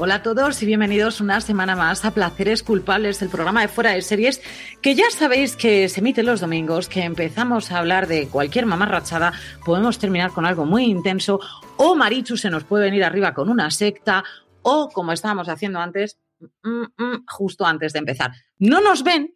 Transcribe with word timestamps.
Hola 0.00 0.14
a 0.14 0.22
todos 0.22 0.62
y 0.62 0.66
bienvenidos 0.66 1.20
una 1.20 1.40
semana 1.40 1.74
más 1.74 2.04
a 2.04 2.12
Placeres 2.12 2.62
Culpables, 2.62 3.20
el 3.20 3.30
programa 3.30 3.62
de 3.62 3.68
fuera 3.68 3.90
de 3.90 4.00
series, 4.00 4.40
que 4.80 4.94
ya 4.94 5.10
sabéis 5.10 5.56
que 5.56 5.88
se 5.88 5.98
emite 5.98 6.22
los 6.22 6.40
domingos, 6.40 6.88
que 6.88 7.02
empezamos 7.02 7.72
a 7.72 7.78
hablar 7.80 8.06
de 8.06 8.28
cualquier 8.28 8.64
mamarrachada, 8.64 9.32
podemos 9.64 9.98
terminar 9.98 10.30
con 10.30 10.46
algo 10.46 10.66
muy 10.66 10.84
intenso, 10.84 11.40
o 11.76 11.96
Marichu 11.96 12.36
se 12.36 12.48
nos 12.48 12.62
puede 12.62 12.84
venir 12.84 13.02
arriba 13.02 13.34
con 13.34 13.48
una 13.48 13.72
secta, 13.72 14.22
o 14.62 14.88
como 14.88 15.10
estábamos 15.10 15.48
haciendo 15.48 15.80
antes, 15.80 16.16
mm, 16.62 16.84
mm, 16.96 17.24
justo 17.26 17.66
antes 17.66 17.92
de 17.92 17.98
empezar. 17.98 18.30
No 18.60 18.80
nos 18.80 19.02
ven, 19.02 19.34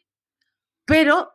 pero 0.84 1.32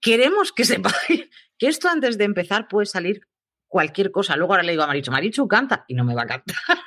queremos 0.00 0.52
que 0.52 0.64
sepáis 0.64 0.94
que 1.58 1.66
esto 1.66 1.88
antes 1.88 2.16
de 2.16 2.24
empezar 2.26 2.68
puede 2.68 2.86
salir 2.86 3.27
cualquier 3.68 4.10
cosa. 4.10 4.36
Luego 4.36 4.54
ahora 4.54 4.64
le 4.64 4.72
digo 4.72 4.82
a 4.82 4.86
Marichu, 4.86 5.10
Marichu 5.10 5.46
canta 5.46 5.84
y 5.86 5.94
no 5.94 6.04
me 6.04 6.14
va 6.14 6.22
a 6.22 6.26
cantar. 6.26 6.56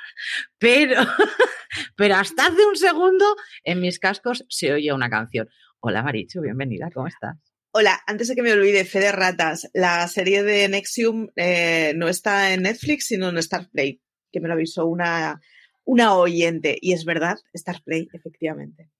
Pero, 0.58 1.00
pero 1.96 2.14
hasta 2.16 2.46
hace 2.46 2.64
un 2.64 2.76
segundo 2.76 3.24
en 3.64 3.80
mis 3.80 3.98
cascos 3.98 4.44
se 4.48 4.72
oye 4.72 4.92
una 4.92 5.08
canción. 5.08 5.48
Hola 5.80 6.02
Marichu, 6.02 6.40
bienvenida, 6.40 6.90
¿cómo 6.92 7.08
estás? 7.08 7.38
Hola, 7.72 7.98
antes 8.06 8.28
de 8.28 8.34
que 8.34 8.42
me 8.42 8.52
olvide, 8.52 8.84
Fede 8.84 9.10
Ratas, 9.10 9.70
la 9.72 10.06
serie 10.06 10.42
de 10.42 10.68
Nexium 10.68 11.28
eh, 11.34 11.94
no 11.96 12.06
está 12.06 12.52
en 12.52 12.62
Netflix, 12.62 13.06
sino 13.06 13.30
en 13.30 13.42
Starplay, 13.42 14.00
que 14.30 14.40
me 14.40 14.48
lo 14.48 14.54
avisó 14.54 14.86
una, 14.86 15.40
una 15.84 16.14
oyente. 16.14 16.76
Y 16.80 16.92
es 16.92 17.04
verdad, 17.04 17.38
Starplay, 17.56 18.08
efectivamente. 18.12 18.90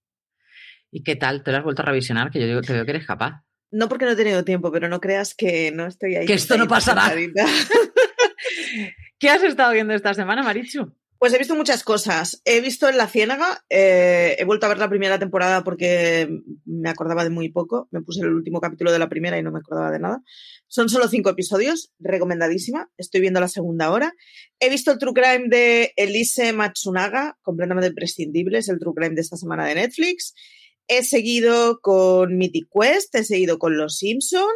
¿Y 0.91 1.03
qué 1.03 1.17
tal? 1.17 1.45
¿Te 1.45 1.53
lo 1.53 1.59
has 1.59 1.65
vuelto 1.65 1.83
a 1.83 1.87
revisionar? 1.87 2.31
Que 2.31 2.41
yo 2.49 2.63
te 2.63 2.73
veo 2.73 2.85
que 2.85 2.93
eres 2.93 3.07
capaz. 3.07 3.43
No 3.73 3.89
porque 3.89 4.05
no 4.05 4.13
he 4.13 4.17
tenido 4.17 4.45
tiempo, 4.45 4.71
pero 4.71 4.89
no 4.89 5.01
creas 5.01 5.35
que 5.35 5.73
no 5.73 5.87
estoy 5.87 6.15
ahí. 6.15 6.27
Que 6.27 6.35
esto 6.35 6.57
no 6.57 6.69
pasará. 6.69 7.13
¿Qué 9.19 9.31
has 9.31 9.43
estado 9.43 9.73
viendo 9.73 9.95
esta 9.95 10.15
semana, 10.15 10.43
Marichu? 10.43 10.93
Pues 11.23 11.33
he 11.33 11.39
visto 11.39 11.55
muchas 11.55 11.85
cosas. 11.85 12.43
He 12.45 12.61
visto 12.61 12.89
en 12.89 12.99
La 12.99 13.07
Ciénaga, 13.07 13.65
eh, 13.71 14.35
he 14.39 14.45
vuelto 14.45 14.67
a 14.67 14.71
ver 14.71 14.79
la 14.79 14.89
primera 14.89 15.21
temporada 15.21 15.63
porque 15.63 16.29
me 16.65 16.91
acordaba 16.91 17.23
de 17.23 17.31
muy 17.31 17.49
poco. 17.49 17.87
Me 17.93 18.03
puse 18.03 18.23
el 18.23 18.35
último 18.35 18.61
capítulo 18.61 18.91
de 18.91 18.99
la 18.99 19.09
primera 19.09 19.39
y 19.39 19.43
no 19.45 19.53
me 19.53 19.61
acordaba 19.61 19.93
de 19.93 20.01
nada. 20.01 20.21
Son 20.67 20.89
solo 20.89 21.07
cinco 21.07 21.31
episodios, 21.31 21.93
recomendadísima. 22.01 22.91
Estoy 22.99 23.21
viendo 23.21 23.39
la 23.39 23.47
segunda 23.47 23.93
hora. 23.93 24.13
He 24.59 24.69
visto 24.69 24.91
el 24.91 24.99
True 24.99 25.15
Crime 25.15 25.49
de 25.49 25.93
Elise 25.95 26.53
Matsunaga, 26.53 27.39
completamente 27.43 27.93
prescindible, 27.93 28.59
es 28.59 28.69
el 28.69 28.81
True 28.81 28.95
Crime 28.97 29.15
de 29.15 29.21
esta 29.21 29.37
semana 29.37 29.65
de 29.65 29.77
Netflix. 29.77 30.35
He 30.95 31.05
seguido 31.05 31.81
con 31.81 32.37
Mythic 32.37 32.69
Quest, 32.71 33.15
he 33.15 33.25
seguido 33.25 33.59
con 33.59 33.79
Los 33.79 33.97
Simpson. 33.97 34.51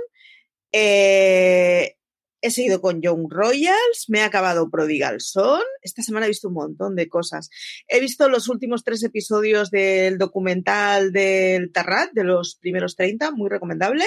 Eh, 0.70 1.96
He 2.42 2.50
seguido 2.50 2.80
con 2.80 3.00
Young 3.00 3.26
Royals, 3.28 4.04
me 4.08 4.18
he 4.18 4.22
acabado 4.22 4.70
Prodigal 4.70 5.20
Son. 5.20 5.62
Esta 5.82 6.02
semana 6.02 6.26
he 6.26 6.28
visto 6.28 6.48
un 6.48 6.54
montón 6.54 6.94
de 6.94 7.08
cosas. 7.08 7.48
He 7.88 7.98
visto 7.98 8.28
los 8.28 8.48
últimos 8.48 8.84
tres 8.84 9.02
episodios 9.02 9.70
del 9.70 10.18
documental 10.18 11.12
del 11.12 11.72
Tarrat, 11.72 12.12
de 12.12 12.24
los 12.24 12.56
primeros 12.56 12.94
30, 12.94 13.32
muy 13.32 13.48
recomendable. 13.48 14.04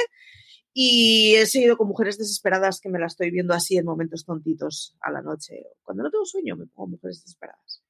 Y 0.72 1.36
he 1.36 1.48
seguido 1.48 1.76
con 1.76 1.88
Mujeres 1.88 2.18
Desesperadas, 2.18 2.80
que 2.80 2.90
me 2.90 3.00
la 3.00 3.08
estoy 3.08 3.32
viendo 3.32 3.54
así 3.54 3.78
en 3.78 3.86
momentos 3.86 4.24
tontitos 4.24 4.96
a 5.02 5.12
la 5.12 5.22
noche. 5.22 5.66
Cuando 5.82 6.04
no 6.04 6.12
tengo 6.12 6.26
sueño, 6.26 6.56
me 6.56 6.68
pongo 6.68 6.92
Mujeres 6.92 7.24
Desesperadas. 7.24 7.82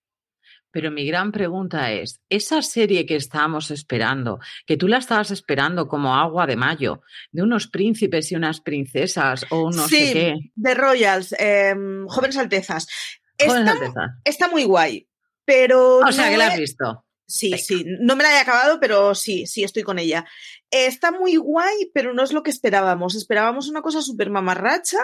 Pero 0.72 0.92
mi 0.92 1.06
gran 1.06 1.32
pregunta 1.32 1.92
es, 1.92 2.22
esa 2.30 2.62
serie 2.62 3.06
que 3.06 3.16
estábamos 3.16 3.72
esperando, 3.72 4.40
que 4.68 4.78
tú 4.78 4.88
la 4.88 4.98
estabas 4.98 5.32
esperando 5.32 5.88
como 5.88 6.16
agua 6.16 6.46
de 6.46 6.56
mayo, 6.56 7.02
de 7.32 7.42
unos 7.42 7.68
príncipes 7.68 8.32
y 8.32 8.36
unas 8.36 8.62
princesas 8.62 9.46
o 9.50 9.72
no 9.72 9.88
sé 9.88 10.14
qué. 10.14 10.36
de 10.56 10.74
Royals, 10.76 11.34
em, 11.40 12.08
Jóvenes 12.08 12.38
Altezas. 12.38 12.88
Jóvenes 13.40 13.68
está, 13.68 13.72
Altezas. 13.72 14.12
está 14.24 14.48
muy 14.50 14.64
guay, 14.64 15.08
pero... 15.46 16.00
O 16.00 16.12
sea, 16.12 16.26
no 16.26 16.32
que 16.32 16.38
la 16.38 16.48
has 16.48 16.60
visto. 16.60 17.06
Sí, 17.26 17.52
Venga. 17.52 17.64
sí, 17.64 17.86
no 18.02 18.16
me 18.16 18.24
la 18.24 18.38
he 18.38 18.40
acabado, 18.40 18.80
pero 18.80 19.14
sí, 19.14 19.46
sí, 19.46 19.64
estoy 19.64 19.84
con 19.84 20.00
ella. 20.00 20.26
Está 20.72 21.12
muy 21.12 21.36
guay, 21.36 21.92
pero 21.94 22.14
no 22.14 22.24
es 22.24 22.34
lo 22.34 22.42
que 22.42 22.50
esperábamos. 22.50 23.16
Esperábamos 23.16 23.70
una 23.70 23.84
cosa 23.84 24.02
súper 24.02 24.32
mamarracha 24.32 24.98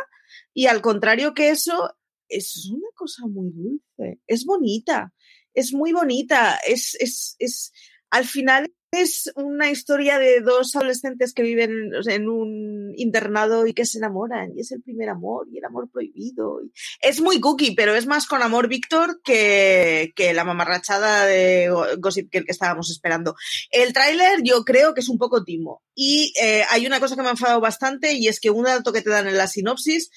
y 0.52 0.66
al 0.66 0.82
contrario 0.82 1.36
que 1.36 1.50
eso, 1.50 1.96
es 2.28 2.68
una 2.72 2.88
cosa 2.96 3.28
muy 3.28 3.52
dulce. 3.52 4.20
Es 4.26 4.46
bonita, 4.46 5.14
es 5.56 5.74
muy 5.74 5.94
bonita. 5.94 6.60
Es, 6.68 6.96
es, 7.00 7.36
es, 7.40 7.74
al 8.12 8.26
final 8.26 8.72
es 8.92 9.30
una 9.36 9.70
historia 9.70 10.20
de 10.20 10.40
dos 10.40 10.74
adolescentes 10.74 11.34
que 11.34 11.44
viven 11.44 11.92
en 12.08 12.30
un 12.30 12.94
internado 12.96 13.68
y 13.68 13.74
que 13.74 13.86
se 13.86 13.98
enamoran 13.98 14.54
y 14.56 14.62
es 14.62 14.72
el 14.72 14.82
primer 14.82 15.10
amor 15.10 15.48
y 15.52 15.58
el 15.58 15.66
amor 15.66 15.90
prohibido. 15.92 16.62
Es 17.02 17.20
muy 17.20 17.42
cookie, 17.42 17.76
pero 17.76 17.94
es 17.94 18.08
más 18.08 18.26
con 18.26 18.42
amor 18.42 18.70
Víctor 18.70 19.20
que, 19.22 20.14
que 20.16 20.34
la 20.34 20.46
mamarrachada 20.46 21.26
de 21.26 21.70
Go- 21.70 21.88
Gossip 21.98 22.30
que 22.32 22.46
estábamos 22.48 22.90
esperando. 22.90 23.36
El 23.70 23.92
tráiler 23.92 24.40
yo 24.44 24.64
creo 24.64 24.94
que 24.94 25.02
es 25.02 25.10
un 25.10 25.18
poco 25.18 25.44
timo 25.44 25.84
y 25.94 26.32
eh, 26.42 26.64
hay 26.70 26.88
una 26.88 27.02
cosa 27.02 27.18
que 27.18 27.22
me 27.22 27.28
ha 27.28 27.32
enfadado 27.32 27.60
bastante 27.60 28.14
y 28.14 28.30
es 28.30 28.40
que 28.40 28.50
un 28.50 28.64
dato 28.64 28.94
que 28.94 29.02
te 29.02 29.10
dan 29.10 29.28
en 29.28 29.36
la 29.36 29.48
sinopsis 29.48 30.10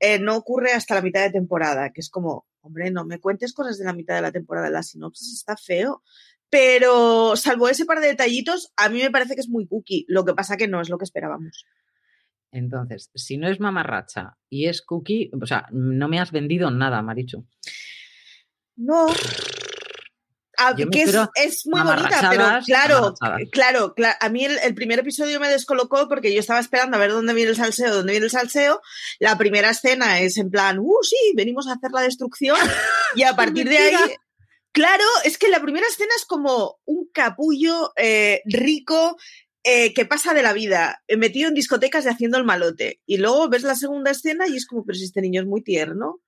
eh, 0.00 0.18
no 0.18 0.36
ocurre 0.36 0.72
hasta 0.72 0.96
la 0.96 1.02
mitad 1.02 1.22
de 1.22 1.30
temporada, 1.30 1.92
que 1.92 2.00
es 2.00 2.10
como, 2.10 2.44
hombre, 2.66 2.90
no 2.90 3.04
me 3.04 3.20
cuentes 3.20 3.52
cosas 3.52 3.78
de 3.78 3.84
la 3.84 3.92
mitad 3.92 4.14
de 4.16 4.22
la 4.22 4.32
temporada, 4.32 4.70
la 4.70 4.82
sinopsis 4.82 5.32
está 5.32 5.56
feo. 5.56 6.02
Pero 6.48 7.34
salvo 7.36 7.68
ese 7.68 7.86
par 7.86 8.00
de 8.00 8.08
detallitos, 8.08 8.72
a 8.76 8.88
mí 8.88 9.00
me 9.00 9.10
parece 9.10 9.34
que 9.34 9.40
es 9.40 9.48
muy 9.48 9.66
cookie. 9.66 10.04
Lo 10.08 10.24
que 10.24 10.34
pasa 10.34 10.56
que 10.56 10.68
no 10.68 10.80
es 10.80 10.88
lo 10.88 10.98
que 10.98 11.04
esperábamos. 11.04 11.66
Entonces, 12.52 13.10
si 13.14 13.36
no 13.36 13.48
es 13.48 13.60
mamarracha 13.60 14.36
y 14.48 14.66
es 14.66 14.82
cookie, 14.82 15.30
o 15.40 15.46
sea, 15.46 15.66
no 15.72 16.08
me 16.08 16.20
has 16.20 16.30
vendido 16.30 16.70
nada, 16.70 17.02
Marichu. 17.02 17.46
No. 18.76 19.06
Ah, 20.58 20.74
que 20.74 21.02
es, 21.34 21.66
muy 21.66 21.82
bonita, 21.82 22.28
pero 22.30 22.44
claro, 22.64 23.14
claro, 23.50 23.94
claro, 23.94 24.16
a 24.20 24.28
mí 24.30 24.44
el, 24.44 24.74
primer 24.74 25.00
episodio 25.00 25.38
me 25.38 25.48
descolocó 25.48 26.08
porque 26.08 26.32
yo 26.32 26.40
estaba 26.40 26.60
esperando 26.60 26.96
a 26.96 27.00
ver 27.00 27.10
dónde 27.10 27.34
viene 27.34 27.50
el 27.50 27.56
salseo, 27.56 27.94
dónde 27.94 28.12
viene 28.12 28.24
el 28.24 28.30
salseo. 28.30 28.80
La 29.18 29.36
primera 29.36 29.70
escena 29.70 30.20
es 30.20 30.38
en 30.38 30.50
plan, 30.50 30.78
uh, 30.78 31.02
sí, 31.02 31.16
venimos 31.34 31.68
a 31.68 31.74
hacer 31.74 31.90
la 31.92 32.02
destrucción. 32.02 32.56
y 33.14 33.22
a 33.22 33.36
partir 33.36 33.68
de 33.68 33.78
ahí, 33.78 33.96
claro, 34.72 35.04
es 35.24 35.36
que 35.36 35.48
la 35.48 35.60
primera 35.60 35.86
escena 35.86 36.12
es 36.16 36.24
como 36.24 36.78
un 36.86 37.08
capullo 37.12 37.92
eh, 37.96 38.42
rico 38.46 39.16
eh, 39.62 39.92
que 39.94 40.06
pasa 40.06 40.32
de 40.32 40.42
la 40.42 40.52
vida, 40.52 41.02
eh, 41.08 41.16
metido 41.16 41.48
en 41.48 41.54
discotecas 41.54 42.04
y 42.04 42.08
haciendo 42.08 42.38
el 42.38 42.44
malote. 42.44 43.00
Y 43.04 43.18
luego 43.18 43.48
ves 43.48 43.62
la 43.62 43.74
segunda 43.74 44.12
escena 44.12 44.46
y 44.48 44.56
es 44.56 44.64
como, 44.64 44.84
pero 44.84 44.96
si 44.96 45.04
este 45.04 45.20
niño 45.20 45.40
es 45.42 45.46
muy 45.46 45.60
tierno 45.60 46.20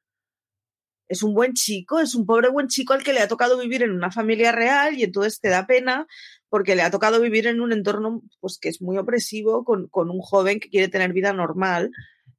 es 1.08 1.22
un 1.22 1.34
buen 1.34 1.55
chico, 1.55 2.00
es 2.00 2.14
un 2.14 2.26
pobre 2.26 2.50
buen 2.50 2.69
chico 2.69 2.93
al 2.93 3.02
que 3.02 3.12
le 3.12 3.20
ha 3.20 3.28
tocado 3.28 3.58
vivir 3.58 3.82
en 3.82 3.93
una 3.93 4.10
familia 4.10 4.52
real 4.52 4.99
y 4.99 5.05
entonces 5.05 5.40
te 5.40 5.49
da 5.49 5.66
pena 5.66 6.06
porque 6.49 6.76
le 6.76 6.82
ha 6.82 6.90
tocado 6.90 7.20
vivir 7.20 7.46
en 7.46 7.60
un 7.60 7.72
entorno 7.72 8.22
pues 8.40 8.58
que 8.60 8.69
es 8.69 8.81
muy 8.81 8.99
opresivo 8.99 9.64
con, 9.64 9.88
un 9.93 10.20
joven 10.20 10.60
que 10.60 10.70
quiere 10.70 10.88
tener 10.88 11.12
vida 11.12 11.32
normal. 11.32 11.90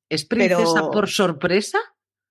¿Es 0.07 0.25
princesa 0.25 0.89
por 0.91 1.09
sorpresa? 1.09 1.79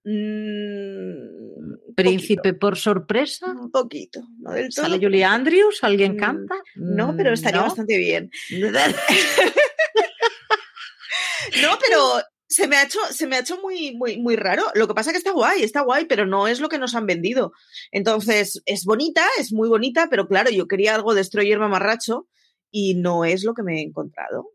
Mm, 0.05 1.95
¿Príncipe 1.95 2.55
por 2.55 2.77
sorpresa? 2.77 3.53
Un 3.53 3.71
poquito, 3.71 4.21
no 4.39 4.53
del 4.53 4.75
todo. 4.75 4.87
¿Sale 4.87 4.99
Julia 4.99 5.33
Andrews? 5.33 5.79
¿Alguien 5.83 6.15
mm, 6.15 6.19
canta? 6.19 6.55
No, 6.77 7.15
pero 7.17 7.33
estaría 7.33 7.63
bastante 7.63 7.99
bien. 7.99 8.31
no, 11.63 11.79
pero 11.81 12.23
se 12.49 12.67
me 12.67 12.77
ha 12.77 12.85
hecho, 12.85 12.99
se 13.11 13.27
me 13.27 13.37
ha 13.37 13.41
hecho 13.41 13.61
muy, 13.61 13.95
muy, 13.95 14.17
muy 14.17 14.35
raro. 14.35 14.65
Lo 14.75 14.89
que 14.89 14.95
pasa 14.95 15.11
es 15.11 15.15
que 15.15 15.19
está 15.19 15.33
guay, 15.33 15.63
está 15.63 15.83
guay, 15.83 16.07
pero 16.07 16.27
no 16.27 16.49
es 16.49 16.61
lo 16.61 16.69
que 16.69 16.79
nos 16.79 16.95
han 16.95 17.07
vendido. 17.07 17.53
Entonces, 17.93 18.63
es 18.65 18.85
bonita, 18.85 19.25
es 19.39 19.53
muy 19.53 19.69
bonita, 19.69 20.09
pero 20.11 20.27
claro, 20.27 20.51
yo 20.51 20.67
quería 20.67 20.95
algo 20.95 21.15
Destroyer 21.15 21.59
mamarracho 21.59 22.27
y 22.71 22.95
no 22.95 23.25
es 23.25 23.45
lo 23.45 23.53
que 23.53 23.63
me 23.63 23.79
he 23.79 23.83
encontrado. 23.83 24.53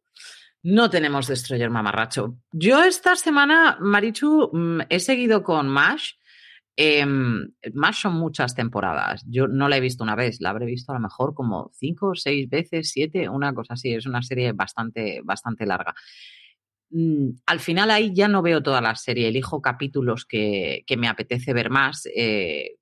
No 0.63 0.89
tenemos 0.89 1.27
Destroyer 1.27 1.69
mamarracho. 1.69 2.37
Yo 2.51 2.83
esta 2.83 3.15
semana, 3.15 3.77
Marichu, 3.79 4.49
mm, 4.51 4.81
he 4.89 4.99
seguido 4.99 5.43
con 5.43 5.67
Mash. 5.69 6.13
Em, 6.75 7.53
Mash 7.73 8.01
son 8.01 8.13
muchas 8.13 8.55
temporadas. 8.55 9.23
Yo 9.27 9.47
no 9.47 9.69
la 9.69 9.77
he 9.77 9.81
visto 9.81 10.03
una 10.03 10.15
vez, 10.15 10.41
la 10.41 10.49
habré 10.49 10.65
visto 10.65 10.91
a 10.91 10.95
lo 10.95 11.01
mejor 11.01 11.35
como 11.35 11.69
cinco, 11.75 12.15
seis 12.15 12.49
veces, 12.49 12.89
siete, 12.89 13.29
una 13.29 13.53
cosa 13.53 13.75
así. 13.75 13.93
Es 13.93 14.07
una 14.07 14.23
serie 14.23 14.51
bastante, 14.53 15.21
bastante 15.23 15.67
larga. 15.67 15.93
Mm, 16.93 17.31
al 17.47 17.59
final 17.59 17.89
ahí 17.89 18.13
ya 18.13 18.27
no 18.27 18.43
veo 18.43 18.61
toda 18.61 18.79
la 18.79 18.95
serie, 18.95 19.27
elijo 19.27 19.61
capítulos 19.61 20.25
que, 20.25 20.85
me 20.95 21.07
apetece 21.07 21.51
ver 21.51 21.71
más, 21.71 22.07
eh, 22.15 22.75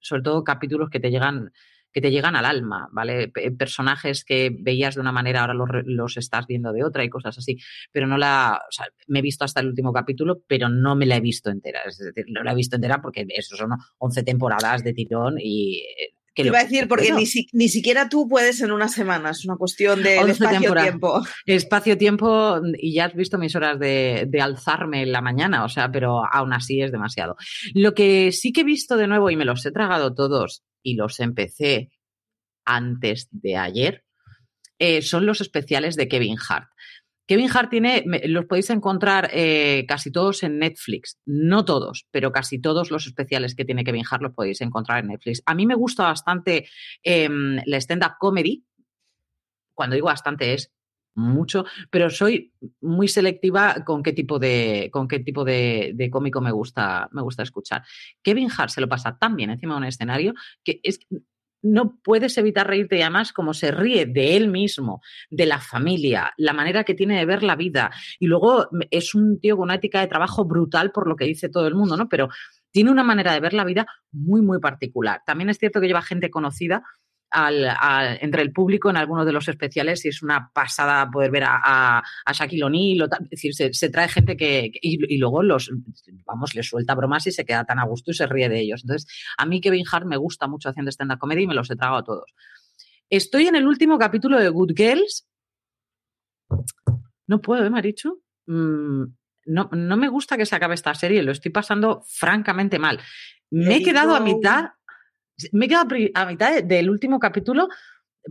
sobre 0.00 0.22
todo 0.22 0.44
capítulos 0.44 0.90
que 0.90 1.00
te 1.00 1.10
llegan 1.10 1.50
que 1.90 2.02
te 2.02 2.10
llegan 2.10 2.36
al 2.36 2.44
alma, 2.44 2.86
¿vale? 2.92 3.32
personajes 3.58 4.22
que 4.22 4.54
veías 4.60 4.94
de 4.94 5.00
una 5.00 5.10
manera, 5.10 5.40
ahora 5.40 5.54
los, 5.54 6.16
estás 6.18 6.46
viendo 6.46 6.70
de 6.72 6.84
otra 6.84 7.02
y 7.02 7.08
cosas 7.08 7.38
así. 7.38 7.56
Pero 7.90 8.06
no 8.06 8.18
la. 8.18 8.60
O 8.68 8.70
sea, 8.70 8.86
me 9.06 9.20
he 9.20 9.22
visto 9.22 9.44
hasta 9.46 9.60
el 9.60 9.68
último 9.68 9.90
capítulo, 9.90 10.42
pero 10.46 10.68
no 10.68 10.94
me 10.96 11.06
la 11.06 11.16
he 11.16 11.20
visto 11.20 11.50
entera. 11.50 11.80
Es 11.86 11.96
decir, 11.96 12.26
no 12.28 12.42
la 12.42 12.52
he 12.52 12.54
visto 12.54 12.76
entera 12.76 13.00
porque 13.00 13.26
eso 13.28 13.56
son 13.56 13.70
11 13.96 14.22
temporadas 14.22 14.84
de 14.84 14.92
tirón 14.92 15.36
y 15.40 15.82
te 16.42 16.48
iba 16.48 16.58
a 16.58 16.64
decir, 16.64 16.88
porque 16.88 17.12
ni, 17.12 17.68
siquiera 17.68 18.08
tú 18.08 18.28
puedes 18.28 18.60
en 18.60 18.70
una 18.70 18.88
semana, 18.88 19.30
es 19.30 19.44
una 19.44 19.56
cuestión 19.56 20.02
de, 20.02 20.18
espacio-tiempo. 20.18 21.22
Espacio-tiempo, 21.46 22.60
y 22.78 22.94
ya 22.94 23.06
has 23.06 23.14
visto 23.14 23.38
mis 23.38 23.54
horas 23.56 23.78
de, 23.78 24.28
alzarme 24.40 25.02
en 25.02 25.12
la 25.12 25.20
mañana, 25.20 25.64
o 25.64 25.68
sea, 25.68 25.90
pero 25.90 26.22
aún 26.30 26.52
así 26.52 26.80
es 26.80 26.92
demasiado. 26.92 27.36
Lo 27.74 27.94
que 27.94 28.32
sí 28.32 28.52
que 28.52 28.60
he 28.60 28.64
visto 28.64 28.96
de 28.96 29.06
nuevo, 29.06 29.30
y 29.30 29.36
me 29.36 29.44
los 29.44 29.64
he 29.66 29.72
tragado 29.72 30.14
todos, 30.14 30.62
y 30.82 30.94
los 30.94 31.20
empecé 31.20 31.90
antes 32.64 33.28
de 33.30 33.56
ayer, 33.56 34.04
eh, 34.78 35.02
son 35.02 35.26
los 35.26 35.40
especiales 35.40 35.96
de 35.96 36.08
Kevin 36.08 36.36
Hart. 36.48 36.68
Kevin 37.28 37.50
Hart 37.54 37.68
tiene, 37.68 38.04
los 38.24 38.46
podéis 38.46 38.70
encontrar 38.70 39.28
eh, 39.34 39.84
casi 39.86 40.10
todos 40.10 40.42
en 40.42 40.58
Netflix. 40.58 41.18
No 41.26 41.62
todos, 41.66 42.06
pero 42.10 42.32
casi 42.32 42.58
todos 42.58 42.90
los 42.90 43.06
especiales 43.06 43.54
que 43.54 43.66
tiene 43.66 43.84
Kevin 43.84 44.04
Hart 44.10 44.22
los 44.22 44.32
podéis 44.32 44.62
encontrar 44.62 45.00
en 45.00 45.08
Netflix. 45.08 45.42
A 45.44 45.54
mí 45.54 45.66
me 45.66 45.74
gusta 45.74 46.04
bastante 46.04 46.66
em, 47.02 47.60
la 47.66 47.76
stand-up 47.76 48.12
comedy. 48.18 48.64
Cuando 49.74 49.94
digo 49.94 50.06
bastante 50.06 50.54
es 50.54 50.72
mucho, 51.16 51.66
pero 51.90 52.08
soy 52.08 52.54
muy 52.80 53.08
selectiva 53.08 53.84
con 53.84 54.02
qué 54.02 54.14
tipo 54.14 54.38
de, 54.38 54.88
con 54.90 55.06
qué 55.06 55.18
tipo 55.18 55.44
de, 55.44 56.08
cómico 56.10 56.40
me 56.40 56.50
gusta, 56.50 57.10
me 57.12 57.20
gusta 57.20 57.42
escuchar. 57.42 57.82
Kevin 58.22 58.48
Hart 58.56 58.70
se 58.70 58.80
lo 58.80 58.88
pasa 58.88 59.18
tan 59.18 59.36
bien 59.36 59.50
encima 59.50 59.74
de 59.74 59.78
un 59.78 59.84
escenario 59.84 60.32
que 60.64 60.80
es, 60.82 61.00
no 61.62 61.98
puedes 62.02 62.38
evitar 62.38 62.66
reírte 62.66 62.96
y 62.96 63.02
además 63.02 63.32
como 63.32 63.54
se 63.54 63.70
ríe 63.70 64.06
de 64.06 64.36
él 64.36 64.48
mismo, 64.48 65.00
de 65.30 65.46
la 65.46 65.58
familia, 65.58 66.32
la 66.36 66.52
manera 66.52 66.84
que 66.84 66.94
tiene 66.94 67.18
de 67.18 67.26
ver 67.26 67.42
la 67.42 67.56
vida. 67.56 67.90
Y 68.18 68.26
luego 68.26 68.68
es 68.90 69.14
un 69.14 69.40
tío 69.40 69.56
con 69.56 69.64
una 69.64 69.76
ética 69.76 70.00
de 70.00 70.06
trabajo 70.06 70.44
brutal 70.44 70.92
por 70.92 71.08
lo 71.08 71.16
que 71.16 71.24
dice 71.24 71.48
todo 71.48 71.66
el 71.66 71.74
mundo, 71.74 71.96
¿no? 71.96 72.08
Pero 72.08 72.28
tiene 72.70 72.90
una 72.90 73.04
manera 73.04 73.32
de 73.32 73.40
ver 73.40 73.54
la 73.54 73.64
vida 73.64 73.86
muy, 74.12 74.42
muy 74.42 74.60
particular. 74.60 75.22
También 75.26 75.50
es 75.50 75.58
cierto 75.58 75.80
que 75.80 75.86
lleva 75.86 76.02
gente 76.02 76.30
conocida 76.30 76.82
al, 77.30 78.18
entre 78.20 78.42
el 78.42 78.52
público 78.52 78.90
en 78.90 78.96
algunos 78.96 79.26
de 79.26 79.32
los 79.32 79.48
especiales 79.48 80.04
y 80.04 80.08
es 80.08 80.22
una 80.22 80.50
pasada 80.52 81.10
poder 81.10 81.30
ver 81.30 81.44
a, 81.44 81.98
a, 81.98 82.32
Shaquille 82.32 82.64
O'Neal. 82.64 83.08
Es 83.22 83.30
decir, 83.30 83.54
se, 83.54 83.90
trae 83.90 84.08
gente 84.08 84.36
que. 84.36 84.70
Y, 84.80 85.18
luego 85.18 85.42
los. 85.42 85.70
Vamos, 86.24 86.54
le 86.54 86.62
suelta 86.62 86.94
bromas 86.94 87.26
y 87.26 87.32
se 87.32 87.44
queda 87.44 87.64
tan 87.64 87.78
a 87.78 87.84
gusto 87.84 88.10
y 88.10 88.14
se 88.14 88.26
ríe 88.26 88.48
de 88.48 88.60
ellos. 88.60 88.82
Entonces, 88.82 89.10
a 89.36 89.46
mí 89.46 89.60
Kevin 89.60 89.84
Hart 89.90 90.06
me 90.06 90.16
gusta 90.16 90.46
mucho 90.46 90.68
haciendo 90.68 90.90
stand-up 90.90 91.18
comedy 91.18 91.42
y 91.42 91.46
me 91.46 91.54
los 91.54 91.70
he 91.70 91.76
tragado 91.76 91.98
a 91.98 92.04
todos. 92.04 92.34
Estoy 93.10 93.46
en 93.46 93.56
el 93.56 93.66
último 93.66 93.98
capítulo 93.98 94.38
de 94.38 94.48
Good 94.48 94.72
Girls. 94.76 95.26
No 97.26 97.40
puedo, 97.40 97.64
¿eh, 97.64 97.70
Marichu? 97.70 98.22
Mm, 98.46 99.04
no, 99.46 99.70
no 99.72 99.96
me 99.96 100.08
gusta 100.08 100.36
que 100.36 100.46
se 100.46 100.56
acabe 100.56 100.74
esta 100.74 100.94
serie, 100.94 101.22
lo 101.22 101.32
estoy 101.32 101.50
pasando 101.50 102.02
francamente 102.06 102.78
mal. 102.78 103.00
Me 103.50 103.76
he 103.76 103.82
quedado 103.82 104.14
a 104.14 104.20
mitad 104.20 104.72
me 105.52 105.66
he 105.66 105.68
quedado 105.68 105.94
a 106.14 106.26
mitad 106.26 106.62
del 106.62 106.90
último 106.90 107.18
capítulo 107.18 107.68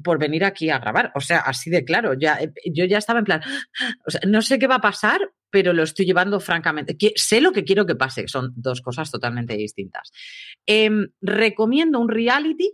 por 0.03 0.19
venir 0.19 0.43
aquí 0.43 0.69
a 0.69 0.79
grabar. 0.79 1.11
O 1.15 1.21
sea, 1.21 1.39
así 1.39 1.69
de 1.69 1.83
claro. 1.83 2.13
Ya, 2.13 2.35
eh, 2.35 2.51
yo 2.71 2.85
ya 2.85 2.97
estaba 2.97 3.19
en 3.19 3.25
plan, 3.25 3.41
o 4.05 4.11
sea, 4.11 4.21
no 4.27 4.41
sé 4.41 4.59
qué 4.59 4.67
va 4.67 4.75
a 4.75 4.81
pasar, 4.81 5.19
pero 5.49 5.73
lo 5.73 5.83
estoy 5.83 6.05
llevando 6.05 6.39
francamente. 6.39 6.97
sé 7.15 7.41
lo 7.41 7.51
que 7.51 7.63
quiero 7.63 7.85
que 7.85 7.95
pase, 7.95 8.27
son 8.27 8.53
dos 8.55 8.81
cosas 8.81 9.11
totalmente 9.11 9.55
distintas. 9.55 10.11
Em, 10.65 11.07
recomiendo 11.21 11.99
un 11.99 12.09
reality 12.09 12.73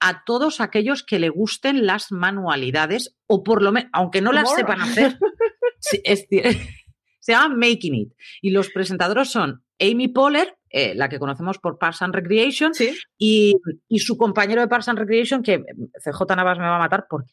a 0.00 0.24
todos 0.24 0.60
aquellos 0.60 1.02
que 1.02 1.18
le 1.18 1.28
gusten 1.28 1.86
las 1.86 2.12
manualidades, 2.12 3.16
o 3.26 3.42
por 3.42 3.62
lo 3.62 3.72
menos, 3.72 3.90
aunque 3.92 4.20
no 4.20 4.32
las 4.32 4.52
sepan 4.54 4.80
hacer, 4.80 5.18
se 5.80 7.32
llama 7.32 7.54
Making 7.54 7.94
It. 7.94 8.12
Y 8.42 8.50
los 8.50 8.70
presentadores 8.70 9.30
son 9.30 9.64
Amy 9.78 10.08
Poehler, 10.08 10.55
eh, 10.70 10.94
la 10.94 11.08
que 11.08 11.18
conocemos 11.18 11.58
por 11.58 11.78
Parks 11.78 12.02
and 12.02 12.14
Recreation, 12.14 12.72
y, 13.18 13.54
su 13.96 14.16
compañero 14.16 14.60
de 14.60 14.68
Parks 14.68 14.88
and 14.88 14.98
Recreation, 14.98 15.42
que 15.42 15.62
CJ 16.04 16.36
Navas 16.36 16.58
me 16.58 16.64
va 16.64 16.76
a 16.76 16.80
matar 16.80 17.06
porque 17.08 17.32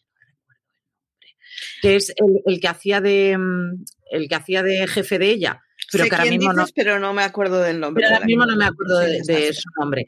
que 1.82 1.96
es 1.98 2.14
el, 2.46 2.60
que 2.60 2.68
hacía 2.68 3.00
de 3.00 3.38
mm, 3.38 3.84
el 4.12 4.28
que 4.28 4.36
hacía 4.36 4.64
de 4.64 4.88
jefe 4.88 5.20
de 5.20 5.30
ella. 5.30 5.62
Pero 5.92 6.06
que 6.06 6.16
ahora 6.16 6.30
mismo 6.30 6.54
no, 6.54 6.66
pero 6.74 7.00
no 7.00 7.14
me 7.14 7.24
acuerdo 7.24 7.62
del 7.62 7.80
nombre. 7.80 8.04
Pero 8.04 8.16
ahora 8.16 8.26
mismo 8.26 8.46
no 8.46 8.56
me 8.56 8.66
acuerdo 8.66 9.00
de 9.00 9.54
su 9.54 9.70
nombre. 9.80 10.08